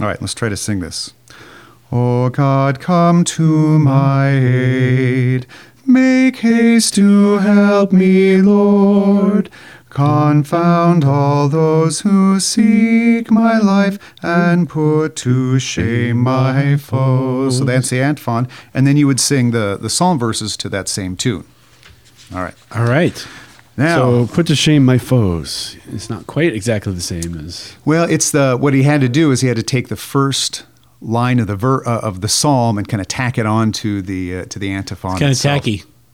All 0.00 0.06
right, 0.06 0.20
let's 0.20 0.34
try 0.34 0.48
to 0.48 0.56
sing 0.56 0.80
this. 0.80 1.12
Oh 1.92 2.30
God, 2.30 2.80
come 2.80 3.24
to 3.24 3.78
my 3.78 4.30
aid. 4.30 5.46
Make 5.86 6.36
haste 6.36 6.94
to 6.94 7.38
help 7.38 7.92
me, 7.92 8.40
Lord. 8.40 9.50
Confound 9.90 11.04
all 11.04 11.48
those 11.48 12.00
who 12.00 12.38
seek 12.40 13.30
my 13.30 13.58
life 13.58 13.98
and 14.22 14.68
put 14.68 15.16
to 15.16 15.58
shame 15.58 16.18
my 16.18 16.76
foes. 16.76 17.58
So 17.58 17.64
that's 17.64 17.90
the 17.90 18.00
antiphon. 18.00 18.48
And 18.72 18.86
then 18.86 18.96
you 18.96 19.06
would 19.06 19.20
sing 19.20 19.50
the, 19.50 19.76
the 19.80 19.90
psalm 19.90 20.18
verses 20.18 20.56
to 20.58 20.68
that 20.68 20.88
same 20.88 21.16
tune. 21.16 21.44
All 22.32 22.40
right. 22.42 22.54
All 22.72 22.84
right. 22.84 23.26
Now, 23.76 23.96
So 23.96 24.26
put 24.26 24.46
to 24.46 24.54
shame 24.54 24.84
my 24.84 24.98
foes. 24.98 25.76
It's 25.90 26.08
not 26.08 26.26
quite 26.26 26.54
exactly 26.54 26.92
the 26.92 27.00
same 27.00 27.36
as 27.38 27.76
Well, 27.84 28.08
it's 28.08 28.30
the 28.30 28.56
what 28.56 28.74
he 28.74 28.82
had 28.84 29.00
to 29.00 29.08
do 29.08 29.32
is 29.32 29.40
he 29.40 29.48
had 29.48 29.56
to 29.56 29.62
take 29.62 29.88
the 29.88 29.96
first 29.96 30.66
line 31.00 31.38
of 31.38 31.46
the 31.46 31.56
ver, 31.56 31.84
uh, 31.86 32.00
of 32.00 32.20
the 32.20 32.28
psalm 32.28 32.78
and 32.78 32.86
kind 32.86 33.00
of 33.00 33.08
tack 33.08 33.38
it 33.38 33.46
on 33.46 33.72
to 33.72 34.02
the 34.02 34.40
uh, 34.40 34.44
to 34.46 34.58
the 34.58 34.70
antiphon. 34.70 35.12
Kind 35.12 35.24
of 35.24 35.30
itself. 35.30 35.64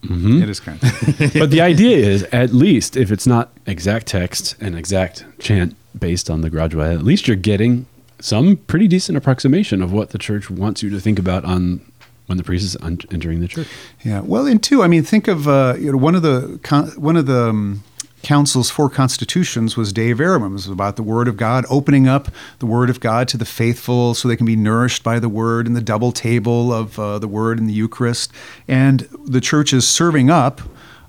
Tacky. 0.02 0.42
It 0.42 0.48
is 0.48 0.60
kind 0.60 0.82
of. 0.82 1.32
but 1.34 1.50
the 1.50 1.60
idea 1.60 1.96
is 1.96 2.22
at 2.24 2.52
least 2.52 2.96
if 2.96 3.10
it's 3.10 3.26
not 3.26 3.52
exact 3.66 4.06
text 4.06 4.56
and 4.60 4.76
exact 4.76 5.24
chant 5.38 5.76
based 5.98 6.30
on 6.30 6.40
the 6.40 6.50
graduate, 6.50 6.92
at 6.92 7.04
least 7.04 7.26
you're 7.26 7.36
getting 7.36 7.86
some 8.20 8.56
pretty 8.56 8.88
decent 8.88 9.18
approximation 9.18 9.82
of 9.82 9.92
what 9.92 10.10
the 10.10 10.18
church 10.18 10.50
wants 10.50 10.82
you 10.82 10.90
to 10.90 11.00
think 11.00 11.18
about 11.18 11.44
on 11.44 11.80
when 12.26 12.38
the 12.38 12.44
priest 12.44 12.64
is 12.64 12.76
entering 12.82 13.40
the 13.40 13.48
church. 13.48 13.68
yeah. 14.04 14.20
Well, 14.20 14.46
and 14.46 14.62
two, 14.62 14.82
I 14.82 14.88
mean, 14.88 15.04
think 15.04 15.28
of 15.28 15.46
uh, 15.46 15.74
you 15.78 15.92
know 15.92 15.98
one 15.98 16.14
of 16.14 16.22
the 16.22 16.58
one 16.96 17.16
of 17.16 17.26
the 17.26 17.50
um, 17.50 17.82
council's 18.26 18.70
four 18.70 18.90
constitutions 18.90 19.76
was 19.76 19.92
Dei 19.92 20.12
Verbum. 20.12 20.50
It 20.50 20.54
was 20.54 20.66
about 20.66 20.96
the 20.96 21.04
Word 21.04 21.28
of 21.28 21.36
God, 21.36 21.64
opening 21.70 22.08
up 22.08 22.28
the 22.58 22.66
Word 22.66 22.90
of 22.90 22.98
God 22.98 23.28
to 23.28 23.36
the 23.36 23.44
faithful, 23.44 24.14
so 24.14 24.26
they 24.26 24.34
can 24.36 24.46
be 24.46 24.56
nourished 24.56 25.04
by 25.04 25.20
the 25.20 25.28
Word 25.28 25.68
and 25.68 25.76
the 25.76 25.80
double 25.80 26.10
table 26.10 26.72
of 26.72 26.98
uh, 26.98 27.20
the 27.20 27.28
Word 27.28 27.60
in 27.60 27.66
the 27.68 27.72
Eucharist, 27.72 28.32
and 28.66 29.08
the 29.24 29.40
church 29.40 29.72
is 29.72 29.88
serving 29.88 30.28
up. 30.28 30.60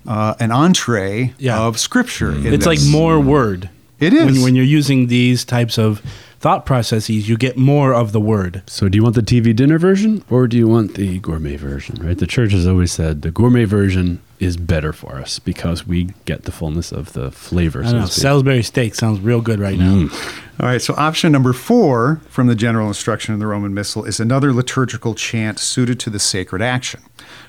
Uh, 0.06 0.34
an 0.40 0.50
entree 0.50 1.34
Yeah. 1.38 1.60
of 1.60 1.78
Scripture. 1.78 2.30
in 2.30 2.54
It's 2.54 2.64
like 2.64 2.78
more 2.88 3.20
word. 3.20 3.68
It 4.00 4.14
is. 4.14 4.24
When, 4.24 4.42
when 4.42 4.54
you're 4.54 4.64
using 4.64 5.08
these 5.08 5.44
types 5.44 5.76
of 5.76 6.00
thought 6.40 6.64
processes, 6.64 7.28
you 7.28 7.36
get 7.36 7.58
more 7.58 7.92
of 7.92 8.12
the 8.12 8.20
word. 8.20 8.62
So 8.66 8.88
do 8.88 8.96
you 8.96 9.02
want 9.02 9.16
the 9.16 9.22
TV 9.22 9.54
dinner 9.54 9.78
version 9.78 10.24
or 10.30 10.46
do 10.46 10.56
you 10.56 10.66
want 10.66 10.94
the 10.94 11.18
gourmet 11.18 11.56
version? 11.56 11.96
Right? 11.96 12.16
The 12.16 12.26
church 12.26 12.52
has 12.52 12.66
always 12.66 12.90
said 12.90 13.20
the 13.20 13.30
gourmet 13.30 13.64
version 13.64 14.22
is 14.38 14.56
better 14.56 14.92
for 14.92 15.16
us 15.16 15.38
because 15.38 15.86
we 15.86 16.10
get 16.24 16.44
the 16.44 16.52
fullness 16.52 16.92
of 16.92 17.12
the 17.12 17.30
flavor. 17.30 17.82
I 17.82 17.86
so 17.86 17.98
know. 17.98 18.06
Salisbury 18.06 18.62
steak 18.62 18.94
sounds 18.94 19.20
real 19.20 19.40
good 19.40 19.58
right 19.58 19.78
now. 19.78 20.06
Mm. 20.06 20.42
All 20.60 20.66
right, 20.66 20.82
so 20.82 20.94
option 20.96 21.32
number 21.32 21.52
four 21.52 22.20
from 22.28 22.46
the 22.46 22.54
general 22.54 22.88
instruction 22.88 23.32
in 23.32 23.40
the 23.40 23.46
Roman 23.46 23.74
Missal 23.74 24.04
is 24.04 24.20
another 24.20 24.52
liturgical 24.52 25.14
chant 25.14 25.58
suited 25.58 26.00
to 26.00 26.10
the 26.10 26.18
sacred 26.18 26.62
action. 26.62 27.00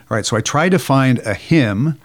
All 0.10 0.15
right, 0.15 0.25
so 0.25 0.38
I 0.38 0.41
tried 0.41 0.69
to 0.69 0.80
find 0.80 1.19
a 1.19 1.34
hymn 1.34 1.99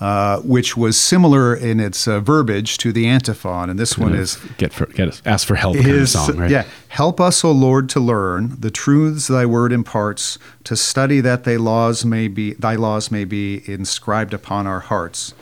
uh, 0.00 0.40
which 0.40 0.76
was 0.76 0.98
similar 0.98 1.54
in 1.54 1.78
its 1.78 2.08
uh, 2.08 2.20
verbiage 2.20 2.78
to 2.78 2.90
the 2.92 3.06
antiphon, 3.06 3.68
and 3.68 3.78
this 3.78 3.98
one 3.98 4.14
is 4.14 4.36
get 4.56 4.72
for 4.72 4.86
get 4.86 5.20
ask 5.26 5.46
for 5.46 5.56
help 5.56 5.76
kind 5.76 5.90
of 5.90 6.08
song, 6.08 6.36
right? 6.36 6.50
yeah. 6.50 6.64
Help 6.88 7.20
us, 7.20 7.44
O 7.44 7.52
Lord, 7.52 7.88
to 7.90 8.00
learn 8.00 8.56
the 8.58 8.70
truths 8.70 9.28
Thy 9.28 9.44
word 9.44 9.72
imparts, 9.72 10.38
to 10.64 10.74
study 10.74 11.20
that 11.20 11.44
Thy 11.44 11.56
laws 11.56 12.04
may 12.04 12.28
be 12.28 12.54
Thy 12.54 12.76
laws 12.76 13.10
may 13.10 13.24
be 13.24 13.62
inscribed 13.70 14.32
upon 14.32 14.66
our 14.66 14.80
hearts. 14.80 15.34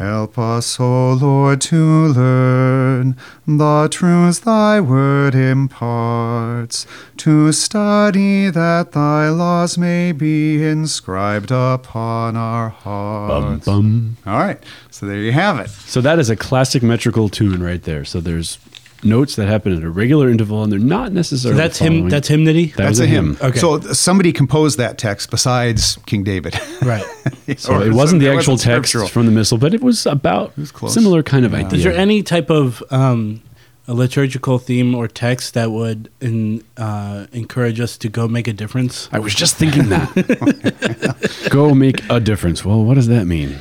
Help 0.00 0.38
us, 0.38 0.80
O 0.80 1.12
Lord, 1.12 1.60
to 1.60 1.76
learn 2.06 3.16
the 3.46 3.86
truths 3.90 4.38
Thy 4.38 4.80
word 4.80 5.34
imparts, 5.34 6.86
to 7.18 7.52
study 7.52 8.48
that 8.48 8.92
Thy 8.92 9.28
laws 9.28 9.76
may 9.76 10.12
be 10.12 10.64
inscribed 10.64 11.50
upon 11.50 12.34
our 12.34 12.70
Bum, 12.82 13.42
hearts. 13.42 13.66
bum. 13.66 14.16
All 14.26 14.38
right, 14.38 14.58
so 14.90 15.04
there 15.04 15.18
you 15.18 15.32
have 15.32 15.58
it. 15.60 15.68
So 15.68 16.00
that 16.00 16.18
is 16.18 16.30
a 16.30 16.36
classic 16.36 16.82
metrical 16.82 17.28
tune 17.28 17.62
right 17.62 17.82
there. 17.82 18.06
So 18.06 18.20
there's 18.22 18.56
notes 19.02 19.36
that 19.36 19.46
happen 19.46 19.76
at 19.76 19.82
a 19.82 19.90
regular 19.90 20.28
interval 20.28 20.62
and 20.62 20.70
they're 20.72 20.78
not 20.78 21.08
So 21.08 21.14
necessarily 21.14 21.56
that's 21.56 21.78
him. 21.78 22.08
That's 22.08 22.28
hymnody. 22.28 22.66
That 22.66 22.76
That's 22.76 22.98
a 23.00 23.06
hymn. 23.06 23.36
Okay. 23.42 23.58
So 23.58 23.80
somebody 23.92 24.32
composed 24.32 24.78
that 24.78 24.98
text 24.98 25.30
besides 25.30 25.98
King 26.06 26.24
David. 26.24 26.58
right. 26.82 27.04
So 27.56 27.74
Or 27.74 27.84
it 27.84 27.92
wasn't 27.92 28.20
the 28.20 28.28
actual 28.28 28.54
wasn't 28.54 28.84
text 28.84 29.12
from 29.12 29.26
the 29.26 29.32
missal, 29.32 29.58
but 29.58 29.74
it 29.74 29.82
was 29.82 30.06
about 30.06 30.52
close. 30.72 30.94
similar 30.94 31.22
kind 31.24 31.44
of 31.44 31.52
idea. 31.52 31.78
Is 31.78 31.82
there 31.84 31.92
any 31.92 32.22
type 32.22 32.48
of 32.48 32.80
um, 32.92 33.42
a 33.88 33.92
liturgical 33.94 34.58
theme 34.60 34.94
or 34.94 35.08
text 35.08 35.54
that 35.54 35.72
would 35.72 36.08
in, 36.20 36.62
uh, 36.76 37.26
encourage 37.32 37.80
us 37.80 37.98
to 37.98 38.08
go 38.08 38.28
make 38.28 38.46
a 38.46 38.52
difference? 38.52 39.08
I 39.10 39.18
was 39.18 39.34
just 39.34 39.56
thinking 39.56 39.88
that. 39.88 41.48
Go 41.50 41.74
make 41.74 42.08
a 42.08 42.20
difference. 42.20 42.64
Well, 42.64 42.84
what 42.84 42.94
does 42.94 43.08
that 43.08 43.26
mean? 43.26 43.58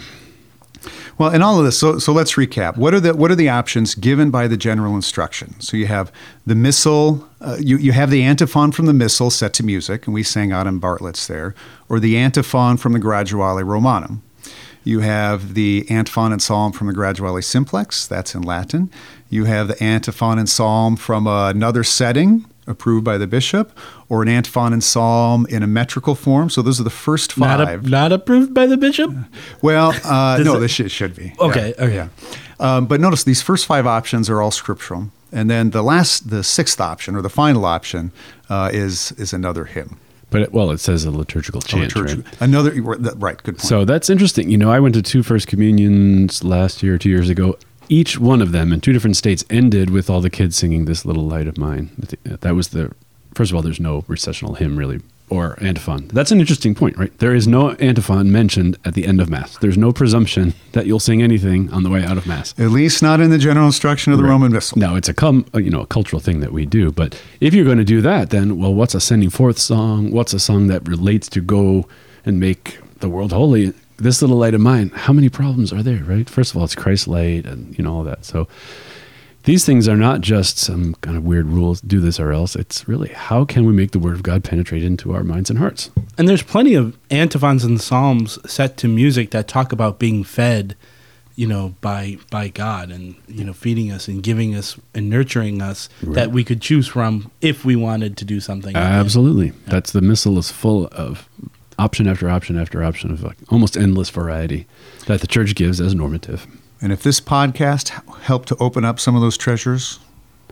Well, 1.19 1.33
in 1.33 1.41
all 1.41 1.59
of 1.59 1.65
this, 1.65 1.77
so, 1.77 1.99
so 1.99 2.13
let's 2.13 2.35
recap. 2.35 2.77
What 2.77 2.93
are 2.93 2.99
the 3.01 3.13
what 3.13 3.29
are 3.29 3.35
the 3.35 3.49
options 3.49 3.93
given 3.93 4.31
by 4.31 4.47
the 4.47 4.55
general 4.55 4.95
instruction? 4.95 5.59
So 5.59 5.75
you 5.75 5.85
have 5.85 6.13
the 6.45 6.55
missal, 6.55 7.27
uh, 7.41 7.57
you 7.59 7.75
you 7.75 7.91
have 7.91 8.09
the 8.09 8.23
antiphon 8.23 8.71
from 8.71 8.85
the 8.85 8.93
missal 8.93 9.29
set 9.29 9.53
to 9.55 9.63
music, 9.63 10.07
and 10.07 10.13
we 10.13 10.23
sang 10.23 10.51
in 10.51 10.79
Bartlett's 10.79 11.27
there, 11.27 11.53
or 11.89 11.99
the 11.99 12.17
antiphon 12.17 12.77
from 12.77 12.93
the 12.93 12.99
Graduale 12.99 13.61
Romanum. 13.65 14.23
You 14.85 15.01
have 15.01 15.55
the 15.55 15.85
antiphon 15.89 16.31
and 16.31 16.41
psalm 16.41 16.71
from 16.71 16.87
the 16.87 16.93
Graduale 16.93 17.41
Simplex, 17.41 18.07
that's 18.07 18.33
in 18.33 18.41
Latin. 18.41 18.89
You 19.29 19.43
have 19.43 19.67
the 19.67 19.83
antiphon 19.83 20.39
and 20.39 20.47
psalm 20.47 20.95
from 20.95 21.27
another 21.27 21.83
setting 21.83 22.45
approved 22.69 23.03
by 23.03 23.17
the 23.17 23.27
bishop, 23.27 23.77
or 24.07 24.21
an 24.21 24.29
antiphon 24.29 24.71
and 24.73 24.83
psalm 24.83 25.45
in 25.49 25.63
a 25.63 25.67
metrical 25.67 26.15
form. 26.15 26.49
So 26.49 26.61
those 26.61 26.79
are 26.79 26.83
the 26.83 26.89
first 26.89 27.37
Not, 27.37 27.59
five. 27.65 27.85
a, 27.85 27.89
not 27.89 28.11
approved 28.11 28.53
by 28.53 28.65
the 28.67 28.77
bishop. 28.77 29.11
Well, 29.61 29.93
uh, 30.05 30.41
no, 30.43 30.55
it- 30.55 30.59
this 30.59 30.71
should, 30.71 30.91
should 30.91 31.15
be. 31.15 31.33
Okay, 31.39 31.73
Yeah, 31.77 31.83
okay. 31.83 31.95
yeah. 31.95 32.07
Um, 32.59 32.85
but 32.87 32.99
notice 33.01 33.23
these 33.23 33.41
first 33.41 33.65
five 33.65 33.87
options 33.87 34.29
are 34.29 34.41
all 34.41 34.51
scriptural, 34.51 35.09
and 35.31 35.49
then 35.49 35.69
the 35.71 35.81
last, 35.81 36.29
the 36.29 36.43
sixth 36.43 36.79
option 36.81 37.15
or 37.15 37.21
the 37.21 37.29
final 37.29 37.65
option 37.65 38.11
uh, 38.49 38.69
is 38.73 39.13
is 39.13 39.31
another 39.33 39.63
hymn. 39.65 39.97
But 40.29 40.41
it, 40.41 40.53
well, 40.53 40.69
it 40.71 40.79
says 40.79 41.05
a 41.05 41.11
liturgical 41.11 41.61
chant. 41.61 41.93
Liturg- 41.93 42.23
right? 42.25 42.35
Another 42.41 42.71
right. 42.81 43.41
Good 43.41 43.55
point. 43.57 43.61
So 43.61 43.85
that's 43.85 44.09
interesting. 44.09 44.49
You 44.51 44.57
know, 44.57 44.69
I 44.69 44.79
went 44.79 44.93
to 44.95 45.01
two 45.01 45.23
First 45.23 45.47
Communions 45.47 46.43
last 46.43 46.83
year, 46.83 46.97
two 46.97 47.09
years 47.09 47.29
ago. 47.29 47.57
Each 47.89 48.19
one 48.19 48.41
of 48.41 48.51
them 48.51 48.71
in 48.71 48.81
two 48.81 48.93
different 48.93 49.17
states 49.17 49.43
ended 49.49 49.89
with 49.89 50.09
all 50.09 50.21
the 50.21 50.29
kids 50.29 50.55
singing 50.55 50.85
"This 50.85 51.05
Little 51.05 51.25
Light 51.27 51.47
of 51.47 51.57
Mine." 51.57 51.89
That 52.23 52.55
was 52.55 52.69
the 52.69 52.91
first 53.33 53.51
of 53.51 53.55
all. 53.55 53.61
There's 53.63 53.79
no 53.79 54.03
recessional 54.07 54.53
hymn 54.55 54.77
really 54.77 55.01
or 55.31 55.55
antiphon. 55.61 56.07
That's 56.07 56.31
an 56.31 56.39
interesting 56.39 56.73
point, 56.73 56.97
right? 56.97 57.15
There 57.19 57.35
is 57.35 57.47
no 57.47 57.71
antiphon 57.73 58.31
mentioned 58.31 58.77
at 58.83 58.95
the 58.95 59.05
end 59.05 59.21
of 59.21 59.29
Mass. 59.29 59.57
There's 59.57 59.77
no 59.77 59.91
presumption 59.91 60.55
that 60.71 60.87
you'll 60.87 60.99
sing 60.99 61.21
anything 61.21 61.69
on 61.71 61.83
the 61.83 61.89
way 61.91 62.03
out 62.03 62.17
of 62.17 62.25
Mass. 62.25 62.55
At 62.57 62.71
least 62.71 63.03
not 63.03 63.19
in 63.21 63.29
the 63.29 63.37
general 63.37 63.67
instruction 63.67 64.11
of 64.11 64.17
the 64.17 64.23
Right. 64.23 64.31
Roman 64.31 64.51
Missal. 64.51 64.79
No, 64.79 64.95
it's 64.95 65.07
a 65.09 65.13
com- 65.13 65.45
uh, 65.53 65.59
you 65.59 65.69
know 65.69 65.81
a 65.81 65.85
cultural 65.87 66.19
thing 66.19 66.39
that 66.39 66.51
we 66.51 66.65
do. 66.65 66.91
But 66.91 67.19
if 67.39 67.53
you're 67.53 67.65
going 67.65 67.77
to 67.77 67.83
do 67.83 68.01
that, 68.01 68.29
then 68.31 68.57
well, 68.57 68.73
what's 68.73 68.95
a 68.95 68.99
sending 69.01 69.29
forth 69.29 69.59
song? 69.59 70.11
What's 70.11 70.33
a 70.33 70.39
song 70.39 70.67
that 70.67 70.87
relates 70.87 71.27
to 71.29 71.41
go 71.41 71.87
and 72.25 72.39
make 72.39 72.79
the 72.99 73.09
world 73.09 73.31
holy? 73.31 73.73
This 73.99 74.21
little 74.21 74.37
light 74.37 74.53
of 74.53 74.61
mine. 74.61 74.91
How 74.95 75.13
many 75.13 75.29
problems 75.29 75.73
are 75.73 75.83
there? 75.83 76.03
Right. 76.03 76.29
First 76.29 76.51
of 76.51 76.57
all, 76.57 76.63
it's 76.63 76.75
Christ 76.75 77.07
light, 77.07 77.45
and 77.45 77.77
you 77.77 77.83
know 77.83 77.93
all 77.93 78.03
that. 78.03 78.25
So 78.25 78.47
these 79.43 79.65
things 79.65 79.87
are 79.87 79.97
not 79.97 80.21
just 80.21 80.57
some 80.57 80.95
kind 80.95 81.17
of 81.17 81.23
weird 81.23 81.47
rules. 81.47 81.81
Do 81.81 81.99
this 81.99 82.19
or 82.19 82.31
else. 82.31 82.55
It's 82.55 82.87
really 82.87 83.09
how 83.09 83.45
can 83.45 83.65
we 83.65 83.73
make 83.73 83.91
the 83.91 83.99
word 83.99 84.15
of 84.15 84.23
God 84.23 84.43
penetrate 84.43 84.83
into 84.83 85.13
our 85.13 85.23
minds 85.23 85.49
and 85.49 85.59
hearts? 85.59 85.89
And 86.17 86.27
there's 86.27 86.43
plenty 86.43 86.75
of 86.75 86.97
antiphons 87.09 87.63
and 87.63 87.79
psalms 87.79 88.39
set 88.49 88.77
to 88.77 88.87
music 88.87 89.31
that 89.31 89.47
talk 89.47 89.71
about 89.71 89.99
being 89.99 90.23
fed, 90.23 90.75
you 91.35 91.47
know, 91.47 91.75
by 91.81 92.17
by 92.29 92.49
God 92.49 92.91
and 92.91 93.15
you 93.27 93.43
know 93.43 93.53
feeding 93.53 93.91
us 93.91 94.07
and 94.07 94.21
giving 94.23 94.55
us 94.55 94.77
and 94.93 95.09
nurturing 95.09 95.61
us 95.61 95.89
that 96.01 96.31
we 96.31 96.43
could 96.43 96.61
choose 96.61 96.87
from 96.87 97.31
if 97.41 97.65
we 97.65 97.75
wanted 97.75 98.17
to 98.17 98.25
do 98.25 98.39
something. 98.39 98.75
Absolutely. 98.75 99.49
That's 99.67 99.91
the 99.91 100.01
missal 100.01 100.37
is 100.37 100.51
full 100.51 100.87
of 100.87 101.27
option 101.79 102.07
after 102.07 102.29
option 102.29 102.59
after 102.59 102.83
option 102.83 103.11
of 103.11 103.23
like 103.23 103.37
almost 103.49 103.77
endless 103.77 104.09
variety 104.09 104.67
that 105.07 105.21
the 105.21 105.27
church 105.27 105.55
gives 105.55 105.79
as 105.79 105.95
normative. 105.95 106.45
And 106.81 106.91
if 106.91 107.01
this 107.03 107.19
podcast 107.19 107.89
helped 108.21 108.47
to 108.49 108.57
open 108.57 108.85
up 108.85 108.99
some 108.99 109.15
of 109.15 109.21
those 109.21 109.37
treasures, 109.37 109.99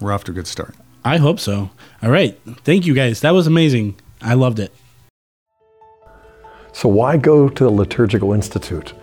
we're 0.01 0.11
off 0.11 0.23
to 0.25 0.31
a 0.31 0.35
good 0.35 0.47
start. 0.47 0.75
I 1.05 1.17
hope 1.17 1.39
so. 1.39 1.69
All 2.01 2.09
right. 2.09 2.37
Thank 2.63 2.85
you 2.85 2.93
guys. 2.93 3.21
That 3.21 3.31
was 3.31 3.47
amazing. 3.47 3.95
I 4.21 4.33
loved 4.33 4.59
it. 4.59 4.73
So, 6.73 6.89
why 6.89 7.17
go 7.17 7.49
to 7.49 7.63
the 7.63 7.69
Liturgical 7.69 8.33
Institute? 8.33 8.93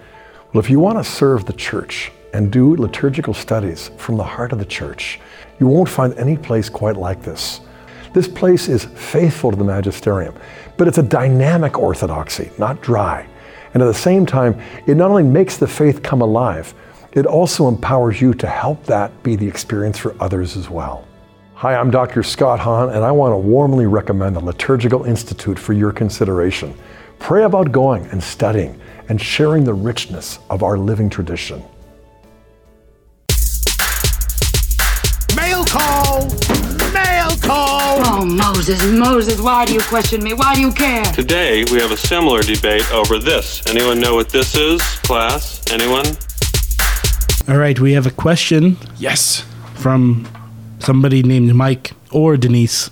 Well, 0.53 0.63
if 0.63 0.71
you 0.71 0.79
want 0.79 0.99
to 0.99 1.05
serve 1.05 1.47
the 1.47 1.53
church 1.53 2.13
and 2.33 2.53
do 2.53 2.77
liturgical 2.77 3.35
studies 3.35 3.91
from 3.97 4.17
the 4.17 4.23
heart 4.23 4.53
of 4.53 4.59
the 4.59 4.65
church, 4.65 5.19
you 5.59 5.67
won't 5.67 5.89
find 5.89 6.15
any 6.15 6.37
place 6.37 6.69
quite 6.69 6.97
like 6.97 7.23
this. 7.23 7.61
This 8.15 8.29
place 8.29 8.69
is 8.69 8.85
faithful 8.85 9.51
to 9.51 9.57
the 9.57 9.65
magisterium, 9.65 10.37
but 10.77 10.87
it's 10.87 10.99
a 10.99 11.03
dynamic 11.03 11.81
orthodoxy, 11.81 12.49
not 12.59 12.81
dry. 12.81 13.27
And 13.75 13.83
at 13.83 13.87
the 13.87 13.93
same 13.93 14.25
time, 14.25 14.61
it 14.87 14.97
not 14.97 15.11
only 15.11 15.25
makes 15.25 15.57
the 15.57 15.67
faith 15.67 16.01
come 16.01 16.21
alive, 16.21 16.73
it 17.11 17.27
also 17.27 17.67
empowers 17.67 18.21
you 18.21 18.33
to 18.35 18.47
help 18.47 18.85
that 18.85 19.21
be 19.25 19.35
the 19.35 19.49
experience 19.49 19.99
for 19.99 20.15
others 20.21 20.57
as 20.57 20.71
well. 20.71 21.09
Hi, 21.55 21.75
I'm 21.75 21.91
Dr. 21.91 22.23
Scott 22.23 22.61
Hahn, 22.61 22.91
and 22.91 23.05
I 23.05 23.11
want 23.11 23.33
to 23.33 23.37
warmly 23.37 23.87
recommend 23.87 24.37
the 24.37 24.45
Liturgical 24.45 25.07
Institute 25.07 25.59
for 25.59 25.73
your 25.73 25.91
consideration. 25.91 26.73
Pray 27.19 27.43
about 27.43 27.73
going 27.73 28.07
and 28.07 28.23
studying 28.23 28.81
and 29.09 29.21
sharing 29.21 29.65
the 29.65 29.75
richness 29.75 30.39
of 30.51 30.63
our 30.63 30.79
living 30.79 31.11
tradition. 31.11 31.65
Mail 35.35 35.65
call! 35.65 36.04
Mail 37.47 37.55
call! 37.55 38.01
Oh, 38.07 38.25
Moses, 38.25 38.83
Moses, 38.85 39.41
why 39.41 39.65
do 39.65 39.73
you 39.75 39.81
question 39.81 40.23
me? 40.23 40.33
Why 40.35 40.55
do 40.55 40.61
you 40.61 40.73
care? 40.73 41.05
Today, 41.13 41.65
we 41.71 41.79
have 41.81 41.91
a 41.93 41.97
similar 41.97 42.43
debate 42.43 42.91
over 42.93 43.19
this. 43.19 43.63
Anyone 43.67 44.01
know 44.01 44.15
what 44.15 44.29
this 44.31 44.57
is, 44.57 44.81
class? 45.03 45.63
Anyone? 45.71 46.07
All 47.49 47.59
right. 47.59 47.79
We 47.79 47.93
have 47.93 48.07
a 48.07 48.11
question 48.11 48.77
Yes. 48.99 49.45
from 49.75 50.27
somebody 50.79 51.23
named 51.23 51.55
Mike 51.55 51.93
or 52.11 52.37
Denise. 52.37 52.91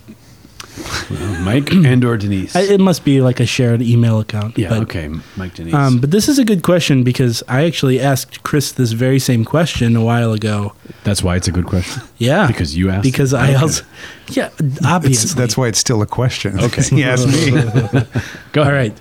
Mike 1.44 1.70
and 1.72 2.04
or 2.04 2.16
Denise. 2.16 2.54
I- 2.56 2.62
It 2.62 2.80
must 2.80 3.04
be 3.04 3.20
like 3.20 3.40
a 3.40 3.46
shared 3.46 3.82
email 3.82 4.20
account. 4.20 4.56
yeah, 4.56 4.68
but, 4.70 4.82
okay. 4.82 5.10
Mike 5.36 5.54
Denise. 5.54 5.74
Um, 5.74 5.98
but 5.98 6.10
this 6.10 6.28
is 6.28 6.38
a 6.38 6.44
good 6.44 6.62
question 6.62 7.02
because 7.04 7.42
I 7.48 7.64
actually 7.64 8.00
asked 8.00 8.42
Chris 8.42 8.72
this 8.72 8.92
very 8.92 9.18
same 9.18 9.44
question 9.44 9.96
a 9.96 10.02
while 10.04 10.32
ago. 10.32 10.72
That's 11.04 11.22
why 11.22 11.36
it's 11.36 11.48
a 11.48 11.52
good 11.52 11.66
question. 11.66 12.02
Yeah, 12.18 12.46
Because 12.46 12.76
you 12.76 12.90
asked? 12.90 13.02
Because 13.02 13.34
I 13.34 13.48
Okay. 13.50 13.54
also, 13.56 13.84
yeah, 14.30 14.50
It's, 14.58 14.86
obviously. 14.86 15.38
that's 15.40 15.56
why 15.56 15.66
it's 15.68 15.78
still 15.80 16.00
a 16.02 16.06
question. 16.06 16.58
Okay. 16.60 16.82
he 16.96 17.02
asked 17.04 17.26
me. 17.26 17.50
Go 18.52 18.62
All 18.62 18.68
ahead. 18.68 18.74
right. 18.74 19.00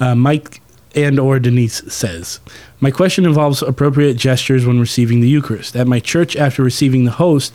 Uh, 0.00 0.14
Mike 0.16 0.61
and 0.94 1.18
or 1.18 1.38
Denise 1.38 1.82
says, 1.92 2.40
My 2.80 2.90
question 2.90 3.24
involves 3.24 3.62
appropriate 3.62 4.14
gestures 4.16 4.66
when 4.66 4.80
receiving 4.80 5.20
the 5.20 5.28
Eucharist. 5.28 5.76
At 5.76 5.86
my 5.86 6.00
church, 6.00 6.36
after 6.36 6.62
receiving 6.62 7.04
the 7.04 7.12
host, 7.12 7.52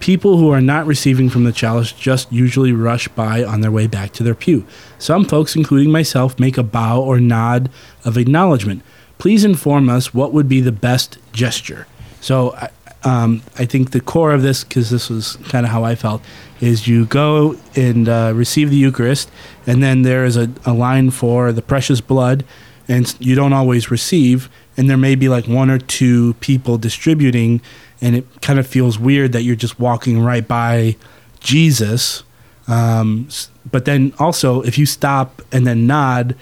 people 0.00 0.38
who 0.38 0.50
are 0.50 0.60
not 0.60 0.86
receiving 0.86 1.28
from 1.28 1.44
the 1.44 1.52
chalice 1.52 1.92
just 1.92 2.32
usually 2.32 2.72
rush 2.72 3.06
by 3.08 3.44
on 3.44 3.60
their 3.60 3.70
way 3.70 3.86
back 3.86 4.12
to 4.14 4.22
their 4.22 4.34
pew. 4.34 4.64
Some 4.98 5.24
folks, 5.24 5.54
including 5.56 5.90
myself, 5.92 6.38
make 6.38 6.56
a 6.58 6.62
bow 6.62 7.00
or 7.00 7.20
nod 7.20 7.70
of 8.04 8.16
acknowledgement. 8.16 8.82
Please 9.18 9.44
inform 9.44 9.88
us 9.90 10.14
what 10.14 10.32
would 10.32 10.48
be 10.48 10.60
the 10.60 10.72
best 10.72 11.18
gesture. 11.32 11.86
So, 12.20 12.54
I- 12.54 12.70
um, 13.02 13.40
I 13.58 13.64
think 13.64 13.92
the 13.92 14.00
core 14.02 14.32
of 14.32 14.42
this, 14.42 14.62
because 14.62 14.90
this 14.90 15.08
was 15.08 15.36
kind 15.48 15.64
of 15.64 15.72
how 15.72 15.84
I 15.84 15.94
felt, 15.94 16.20
is 16.60 16.86
you 16.86 17.06
go 17.06 17.56
and 17.74 18.06
uh, 18.06 18.32
receive 18.34 18.68
the 18.68 18.76
Eucharist, 18.76 19.30
and 19.66 19.82
then 19.82 20.02
there 20.02 20.26
is 20.26 20.36
a, 20.36 20.50
a 20.66 20.74
line 20.74 21.10
for 21.10 21.50
the 21.50 21.62
precious 21.62 22.02
blood, 22.02 22.44
and 22.90 23.14
you 23.20 23.36
don't 23.36 23.52
always 23.52 23.88
receive, 23.88 24.50
and 24.76 24.90
there 24.90 24.96
may 24.96 25.14
be 25.14 25.28
like 25.28 25.46
one 25.46 25.70
or 25.70 25.78
two 25.78 26.34
people 26.34 26.76
distributing, 26.76 27.62
and 28.00 28.16
it 28.16 28.42
kind 28.42 28.58
of 28.58 28.66
feels 28.66 28.98
weird 28.98 29.30
that 29.30 29.42
you're 29.42 29.54
just 29.54 29.78
walking 29.78 30.20
right 30.20 30.46
by 30.46 30.96
Jesus. 31.38 32.24
Um, 32.66 33.28
but 33.70 33.84
then 33.84 34.12
also, 34.18 34.62
if 34.62 34.76
you 34.76 34.86
stop 34.86 35.40
and 35.52 35.68
then 35.68 35.86
nod, 35.86 36.34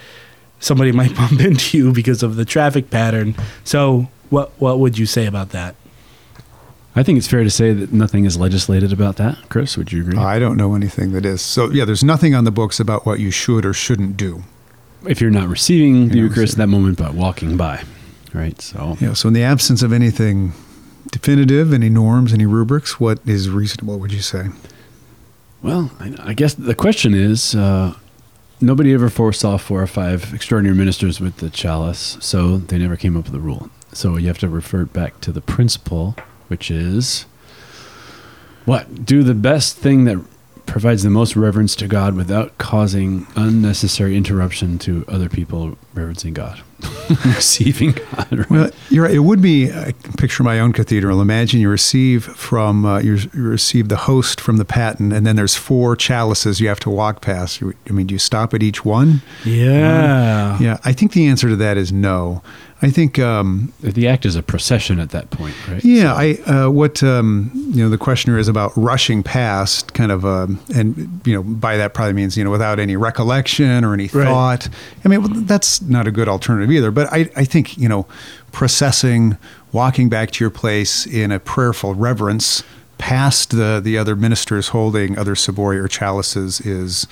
somebody 0.59 0.91
might 0.99 1.15
bump 1.15 1.39
into 1.39 1.77
you 1.77 1.93
because 1.93 2.23
of 2.23 2.35
the 2.35 2.45
traffic 2.45 2.89
pattern. 2.89 3.35
So, 3.63 4.09
what 4.31 4.51
what 4.59 4.79
would 4.79 4.97
you 4.97 5.05
say 5.05 5.27
about 5.27 5.49
that? 5.49 5.75
I 6.95 7.03
think 7.03 7.19
it's 7.19 7.27
fair 7.27 7.43
to 7.43 7.51
say 7.51 7.73
that 7.73 7.93
nothing 7.93 8.25
is 8.25 8.37
legislated 8.37 8.91
about 8.91 9.17
that. 9.17 9.37
Chris, 9.49 9.77
would 9.77 9.91
you 9.91 10.01
agree? 10.01 10.17
I 10.17 10.39
don't 10.39 10.57
know 10.57 10.73
anything 10.73 11.11
that 11.11 11.25
is. 11.25 11.43
So, 11.43 11.69
yeah, 11.69 11.85
there's 11.85 12.03
nothing 12.03 12.33
on 12.33 12.43
the 12.43 12.51
books 12.51 12.79
about 12.79 13.05
what 13.05 13.19
you 13.19 13.29
should 13.29 13.63
or 13.63 13.73
shouldn't 13.73 14.17
do. 14.17 14.43
If 15.07 15.21
you're 15.21 15.31
not 15.31 15.47
receiving 15.47 16.09
the 16.09 16.15
You're 16.15 16.25
not 16.25 16.29
Eucharist 16.31 16.53
at 16.53 16.57
that 16.57 16.67
moment, 16.67 16.97
but 16.97 17.13
walking 17.13 17.57
by, 17.57 17.83
right? 18.33 18.59
So 18.61 18.97
Yeah, 18.99 19.13
so 19.13 19.27
in 19.27 19.33
the 19.33 19.43
absence 19.43 19.81
of 19.81 19.93
anything 19.93 20.53
definitive, 21.11 21.73
any 21.73 21.89
norms, 21.89 22.33
any 22.33 22.45
rubrics, 22.45 22.99
what 22.99 23.19
is 23.25 23.49
reasonable, 23.49 23.99
would 23.99 24.11
you 24.11 24.21
say? 24.21 24.47
Well, 25.61 25.91
I, 25.99 26.15
I 26.19 26.33
guess 26.33 26.53
the 26.53 26.75
question 26.75 27.13
is 27.13 27.55
uh, 27.55 27.93
nobody 28.61 28.93
ever 28.93 29.09
foresaw 29.09 29.57
four 29.57 29.81
or 29.81 29.87
five 29.87 30.33
extraordinary 30.33 30.75
ministers 30.75 31.19
with 31.19 31.37
the 31.37 31.49
chalice, 31.49 32.17
so 32.21 32.57
they 32.57 32.77
never 32.77 32.95
came 32.95 33.17
up 33.17 33.25
with 33.25 33.35
a 33.35 33.39
rule. 33.39 33.69
So 33.91 34.17
you 34.17 34.27
have 34.27 34.37
to 34.39 34.49
revert 34.49 34.93
back 34.93 35.19
to 35.21 35.31
the 35.31 35.41
principle, 35.41 36.15
which 36.47 36.69
is 36.69 37.25
what? 38.65 39.05
Do 39.05 39.23
the 39.23 39.33
best 39.33 39.77
thing 39.77 40.05
that 40.05 40.23
provides 40.69 41.03
the 41.03 41.09
most 41.09 41.35
reverence 41.35 41.75
to 41.75 41.87
God 41.87 42.15
without 42.15 42.57
causing 42.57 43.27
unnecessary 43.35 44.15
interruption 44.15 44.77
to 44.79 45.03
other 45.07 45.27
people 45.27 45.77
reverencing 45.93 46.33
God, 46.33 46.61
receiving 47.25 47.93
God. 47.93 48.31
Right? 48.31 48.49
Well, 48.49 48.71
you're 48.89 49.03
right. 49.03 49.13
It 49.13 49.19
would 49.19 49.41
be. 49.41 49.71
I 49.71 49.91
can 49.91 50.13
picture 50.13 50.43
my 50.43 50.59
own 50.59 50.71
cathedral. 50.71 51.21
Imagine 51.21 51.59
you 51.59 51.69
receive 51.69 52.23
from 52.23 52.85
uh, 52.85 52.99
you, 52.99 53.17
receive 53.33 53.89
the 53.89 53.97
host 53.97 54.39
from 54.39 54.57
the 54.57 54.65
paten, 54.65 55.11
and 55.11 55.25
then 55.25 55.35
there's 55.35 55.55
four 55.55 55.95
chalices 55.95 56.61
you 56.61 56.67
have 56.67 56.79
to 56.81 56.89
walk 56.89 57.21
past. 57.21 57.61
I 57.63 57.91
mean, 57.91 58.07
do 58.07 58.15
you 58.15 58.19
stop 58.19 58.53
at 58.53 58.61
each 58.61 58.85
one? 58.85 59.21
Yeah. 59.43 60.57
Yeah, 60.59 60.77
I 60.85 60.93
think 60.93 61.13
the 61.13 61.27
answer 61.27 61.49
to 61.49 61.55
that 61.57 61.77
is 61.77 61.91
no. 61.91 62.43
I 62.81 62.89
think. 62.89 63.19
Um, 63.19 63.73
the 63.81 64.07
act 64.07 64.25
is 64.25 64.35
a 64.35 64.43
procession 64.43 64.99
at 64.99 65.09
that 65.09 65.29
point, 65.31 65.55
right? 65.67 65.83
Yeah, 65.83 66.13
I 66.13 66.33
uh, 66.45 66.69
what 66.69 67.03
um, 67.03 67.51
you 67.53 67.83
know 67.83 67.89
the 67.89 67.97
questioner 67.97 68.37
is 68.37 68.47
about 68.47 68.71
rushing 68.75 69.21
past, 69.23 69.93
kind 69.93 70.11
of, 70.11 70.25
um, 70.25 70.59
and 70.73 71.21
you 71.25 71.33
know 71.33 71.43
by 71.43 71.75
that 71.77 71.93
probably 71.93 72.13
means 72.13 72.37
you 72.37 72.43
know 72.43 72.51
without 72.51 72.79
any 72.79 72.95
recollection 72.95 73.83
or 73.83 73.93
any 73.93 74.07
Right. 74.13 74.25
thought. 74.25 74.69
I 75.03 75.07
mean 75.09 75.21
well, 75.21 75.31
that's 75.43 75.81
not 75.81 76.07
a 76.07 76.11
good 76.11 76.27
alternative 76.29 76.71
either. 76.71 76.91
But 76.91 77.11
I 77.11 77.29
I 77.35 77.43
think 77.43 77.77
you 77.77 77.89
know 77.89 78.05
processing, 78.51 79.37
walking 79.71 80.09
back 80.09 80.31
to 80.31 80.43
your 80.43 80.49
place 80.51 81.05
in 81.05 81.31
a 81.31 81.39
prayerful 81.39 81.95
reverence 81.95 82.63
past 82.97 83.51
the 83.51 83.79
the 83.83 83.97
other 83.97 84.15
ministers 84.15 84.69
holding 84.69 85.17
other 85.17 85.33
cibori 85.35 85.77
or 85.77 85.87
chalices 85.87 86.59
is 86.61 87.07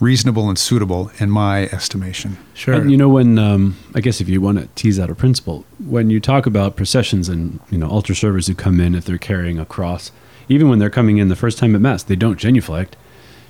reasonable 0.00 0.48
and 0.48 0.58
suitable 0.58 1.10
in 1.18 1.30
my 1.30 1.64
estimation. 1.66 2.36
Sure. 2.54 2.74
And 2.74 2.90
you 2.90 2.96
know 2.96 3.08
when 3.08 3.38
um, 3.38 3.76
I 3.94 4.00
guess 4.00 4.20
if 4.20 4.28
you 4.28 4.40
want 4.40 4.58
to 4.58 4.66
tease 4.74 4.98
out 4.98 5.10
a 5.10 5.14
principle, 5.14 5.64
when 5.84 6.10
you 6.10 6.20
talk 6.20 6.46
about 6.46 6.76
processions 6.76 7.28
and 7.28 7.60
you 7.70 7.78
know 7.78 7.88
altar 7.88 8.14
servers 8.14 8.46
who 8.46 8.54
come 8.54 8.80
in 8.80 8.94
if 8.94 9.04
they're 9.04 9.18
carrying 9.18 9.58
a 9.58 9.64
cross, 9.64 10.10
even 10.48 10.68
when 10.68 10.78
they're 10.78 10.90
coming 10.90 11.18
in 11.18 11.28
the 11.28 11.36
first 11.36 11.58
time 11.58 11.74
at 11.74 11.80
mass, 11.80 12.02
they 12.02 12.16
don't 12.16 12.38
genuflect 12.38 12.96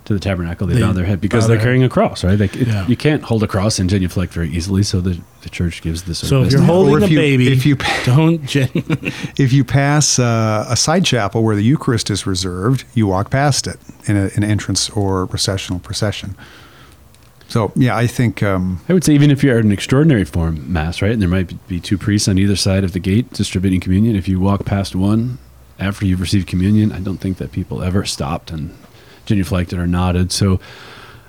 to 0.04 0.12
the 0.14 0.20
tabernacle. 0.20 0.66
They, 0.66 0.74
They 0.74 0.80
bow 0.82 0.92
their 0.92 1.04
head 1.06 1.20
because 1.20 1.46
they're 1.46 1.56
their 1.56 1.64
carrying 1.64 1.82
a 1.82 1.88
cross, 1.88 2.22
right? 2.24 2.36
They, 2.36 2.44
it- 2.46 2.66
Yeah. 2.68 2.86
You 2.86 2.96
can't 2.96 3.22
hold 3.22 3.42
a 3.42 3.46
cross 3.46 3.78
and 3.78 3.88
genuflect 3.88 4.32
very 4.32 4.50
easily, 4.50 4.82
so 4.82 5.00
the, 5.00 5.18
the 5.42 5.48
church 5.48 5.80
gives 5.82 6.02
this. 6.02 6.18
so 6.28 6.42
if 6.42 6.52
you're 6.52 6.60
holding 6.60 7.02
if 7.02 7.08
a 7.08 7.12
you- 7.12 7.18
baby, 7.18 7.52
if 7.52 7.64
you- 7.64 7.76
don't 8.04 8.44
gen- 8.44 8.68
If 9.38 9.52
you 9.52 9.64
pass 9.64 10.18
uh, 10.18 10.66
a 10.68 10.76
side 10.76 11.04
chapel 11.04 11.42
where 11.42 11.56
the 11.56 11.64
Eucharist 11.64 12.10
is 12.10 12.26
reserved, 12.26 12.84
you 12.94 13.06
walk 13.06 13.30
past 13.30 13.66
it 13.66 13.78
in 14.06 14.16
a, 14.16 14.30
an 14.36 14.44
entrance 14.44 14.90
or 14.90 15.26
processional 15.26 15.78
procession. 15.78 16.36
So, 17.48 17.72
yeah, 17.76 17.96
I 17.96 18.06
think 18.06 18.42
um, 18.42 18.80
I 18.88 18.92
would 18.94 19.04
say 19.04 19.14
even 19.14 19.30
if 19.30 19.44
you're 19.44 19.58
at 19.58 19.64
an 19.64 19.70
extraordinary 19.72 20.24
form 20.24 20.72
mass, 20.72 21.00
right, 21.02 21.12
and 21.12 21.22
there 21.22 21.28
might 21.28 21.66
be 21.68 21.78
two 21.78 21.96
priests 21.98 22.26
on 22.26 22.38
either 22.38 22.56
side 22.56 22.84
of 22.84 22.92
the 22.92 22.98
gate 22.98 23.32
distributing 23.32 23.80
communion. 23.80 24.16
If 24.16 24.28
you 24.28 24.40
walk 24.40 24.64
past 24.64 24.94
one 24.96 25.38
after 25.78 26.04
you've 26.06 26.20
received 26.20 26.46
communion, 26.48 26.90
I 26.90 27.00
don't 27.00 27.18
think 27.18 27.36
that 27.38 27.52
people 27.52 27.82
ever 27.82 28.04
stopped 28.04 28.50
and 28.50 28.74
genuflected 29.26 29.78
or 29.78 29.86
nodded. 29.86 30.32
So, 30.32 30.60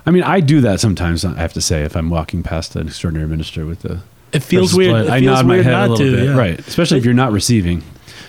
I 0.06 0.12
mean, 0.12 0.24
I 0.24 0.40
do 0.40 0.62
that 0.62 0.80
sometimes. 0.80 1.26
I 1.26 1.36
have 1.36 1.54
to 1.54 1.62
say, 1.62 1.84
if 1.84 1.96
I'm 1.96 2.10
walking 2.10 2.44
past 2.44 2.76
an 2.76 2.88
extraordinary 2.88 3.28
minister 3.28 3.66
with 3.66 3.82
the 3.82 4.02
it 4.32 4.44
feels 4.44 4.74
weird. 4.74 4.92
blood, 4.92 5.06
It 5.06 5.12
I 5.12 5.20
feels 5.22 5.38
nod 5.38 5.48
my 5.48 5.58
head 5.58 5.74
a 5.74 5.82
little 5.82 5.98
to, 5.98 6.16
bit, 6.16 6.26
yeah. 6.26 6.38
right? 6.38 6.60
Especially 6.60 6.98
if 6.98 7.06
you're 7.06 7.14
not 7.14 7.32
receiving. 7.32 7.84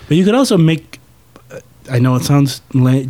But 0.08 0.16
you 0.16 0.24
could 0.24 0.34
also 0.34 0.56
make. 0.56 1.00
I 1.90 2.00
know 2.00 2.16
it 2.16 2.24
sounds 2.24 2.62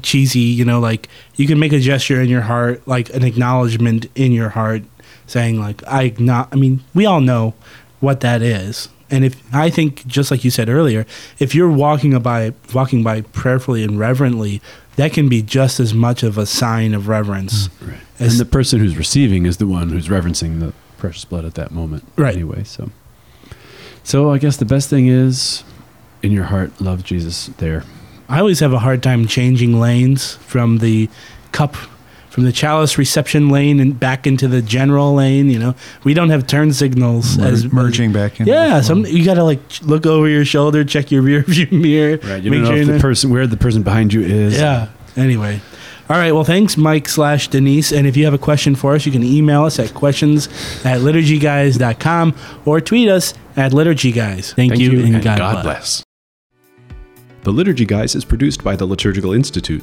cheesy, 0.02 0.40
you 0.40 0.64
know, 0.64 0.80
like 0.80 1.08
you 1.36 1.46
can 1.46 1.58
make 1.58 1.72
a 1.72 1.80
gesture 1.80 2.20
in 2.20 2.28
your 2.28 2.42
heart, 2.42 2.86
like 2.86 3.08
an 3.14 3.24
acknowledgement 3.24 4.06
in 4.14 4.32
your 4.32 4.50
heart, 4.50 4.82
saying 5.26 5.58
like 5.58 5.82
I 5.86 6.14
not. 6.18 6.48
I 6.52 6.56
mean, 6.56 6.82
we 6.94 7.06
all 7.06 7.20
know 7.20 7.54
what 8.00 8.20
that 8.20 8.42
is, 8.42 8.88
and 9.10 9.24
if 9.24 9.40
I 9.54 9.70
think 9.70 10.06
just 10.06 10.30
like 10.30 10.44
you 10.44 10.50
said 10.50 10.68
earlier, 10.68 11.06
if 11.38 11.54
you're 11.54 11.70
walking 11.70 12.18
by 12.20 12.52
walking 12.74 13.02
by 13.02 13.20
prayerfully 13.22 13.82
and 13.84 13.98
reverently, 13.98 14.60
that 14.96 15.12
can 15.12 15.28
be 15.28 15.42
just 15.42 15.78
as 15.80 15.94
much 15.94 16.22
of 16.22 16.38
a 16.38 16.46
sign 16.46 16.94
of 16.94 17.08
reverence. 17.08 17.68
Mm. 17.68 17.88
Right. 17.88 18.00
As- 18.18 18.32
and 18.32 18.40
the 18.40 18.50
person 18.50 18.80
who's 18.80 18.96
receiving 18.96 19.46
is 19.46 19.58
the 19.58 19.66
one 19.66 19.90
who's 19.90 20.08
reverencing 20.10 20.60
the 20.60 20.72
precious 20.98 21.24
blood 21.24 21.44
at 21.44 21.54
that 21.54 21.70
moment. 21.70 22.04
Right. 22.16 22.34
Anyway, 22.34 22.64
so 22.64 22.90
so 24.02 24.30
I 24.32 24.38
guess 24.38 24.56
the 24.56 24.64
best 24.64 24.88
thing 24.88 25.08
is 25.08 25.64
in 26.22 26.32
your 26.32 26.44
heart, 26.44 26.80
love 26.80 27.04
Jesus 27.04 27.46
there. 27.58 27.84
I 28.28 28.40
always 28.40 28.60
have 28.60 28.72
a 28.72 28.78
hard 28.80 29.02
time 29.02 29.26
changing 29.26 29.78
lanes 29.78 30.34
from 30.36 30.78
the 30.78 31.08
cup, 31.52 31.76
from 32.36 32.44
the 32.44 32.52
chalice 32.52 32.98
reception 32.98 33.48
lane 33.48 33.80
and 33.80 33.98
back 33.98 34.26
into 34.26 34.46
the 34.46 34.60
general 34.60 35.14
lane. 35.14 35.48
You 35.48 35.58
know, 35.58 35.74
we 36.04 36.12
don't 36.12 36.28
have 36.28 36.46
turn 36.46 36.70
signals 36.74 37.38
Mer- 37.38 37.46
as 37.46 37.72
merging 37.72 38.12
back 38.12 38.38
in. 38.38 38.46
Yeah, 38.46 38.82
some 38.82 39.06
you 39.06 39.24
got 39.24 39.34
to 39.34 39.42
like 39.42 39.58
look 39.80 40.04
over 40.04 40.28
your 40.28 40.44
shoulder, 40.44 40.84
check 40.84 41.10
your 41.10 41.22
rear 41.22 41.40
view 41.40 41.66
mirror. 41.72 42.18
Right. 42.18 42.42
You 42.42 42.50
make 42.50 42.58
don't 42.60 42.64
know 42.64 42.70
sure 42.72 42.76
if 42.76 42.86
the 42.88 43.00
person 43.00 43.30
where 43.30 43.46
the 43.46 43.56
person 43.56 43.82
behind 43.82 44.12
you 44.12 44.20
is. 44.20 44.58
Yeah. 44.58 44.88
Anyway. 45.16 45.62
All 46.10 46.18
right. 46.18 46.32
Well, 46.32 46.44
thanks, 46.44 46.76
Mike 46.76 47.08
slash 47.08 47.48
Denise. 47.48 47.90
And 47.90 48.06
if 48.06 48.18
you 48.18 48.26
have 48.26 48.34
a 48.34 48.38
question 48.38 48.74
for 48.74 48.94
us, 48.94 49.06
you 49.06 49.12
can 49.12 49.22
email 49.24 49.64
us 49.64 49.78
at 49.78 49.94
questions 49.94 50.46
at 50.84 51.00
liturgyguys.com 51.00 52.34
or 52.66 52.82
tweet 52.82 53.08
us 53.08 53.32
at 53.56 53.72
liturgyguys. 53.72 54.52
Thank, 54.52 54.72
Thank 54.72 54.80
you, 54.82 54.90
you, 54.90 55.04
and, 55.06 55.14
and 55.14 55.24
God, 55.24 55.38
God 55.38 55.62
bless. 55.62 56.02
bless. 56.02 56.04
The 57.44 57.52
Liturgy 57.52 57.86
Guys 57.86 58.14
is 58.14 58.26
produced 58.26 58.62
by 58.62 58.76
the 58.76 58.84
Liturgical 58.84 59.32
Institute. 59.32 59.82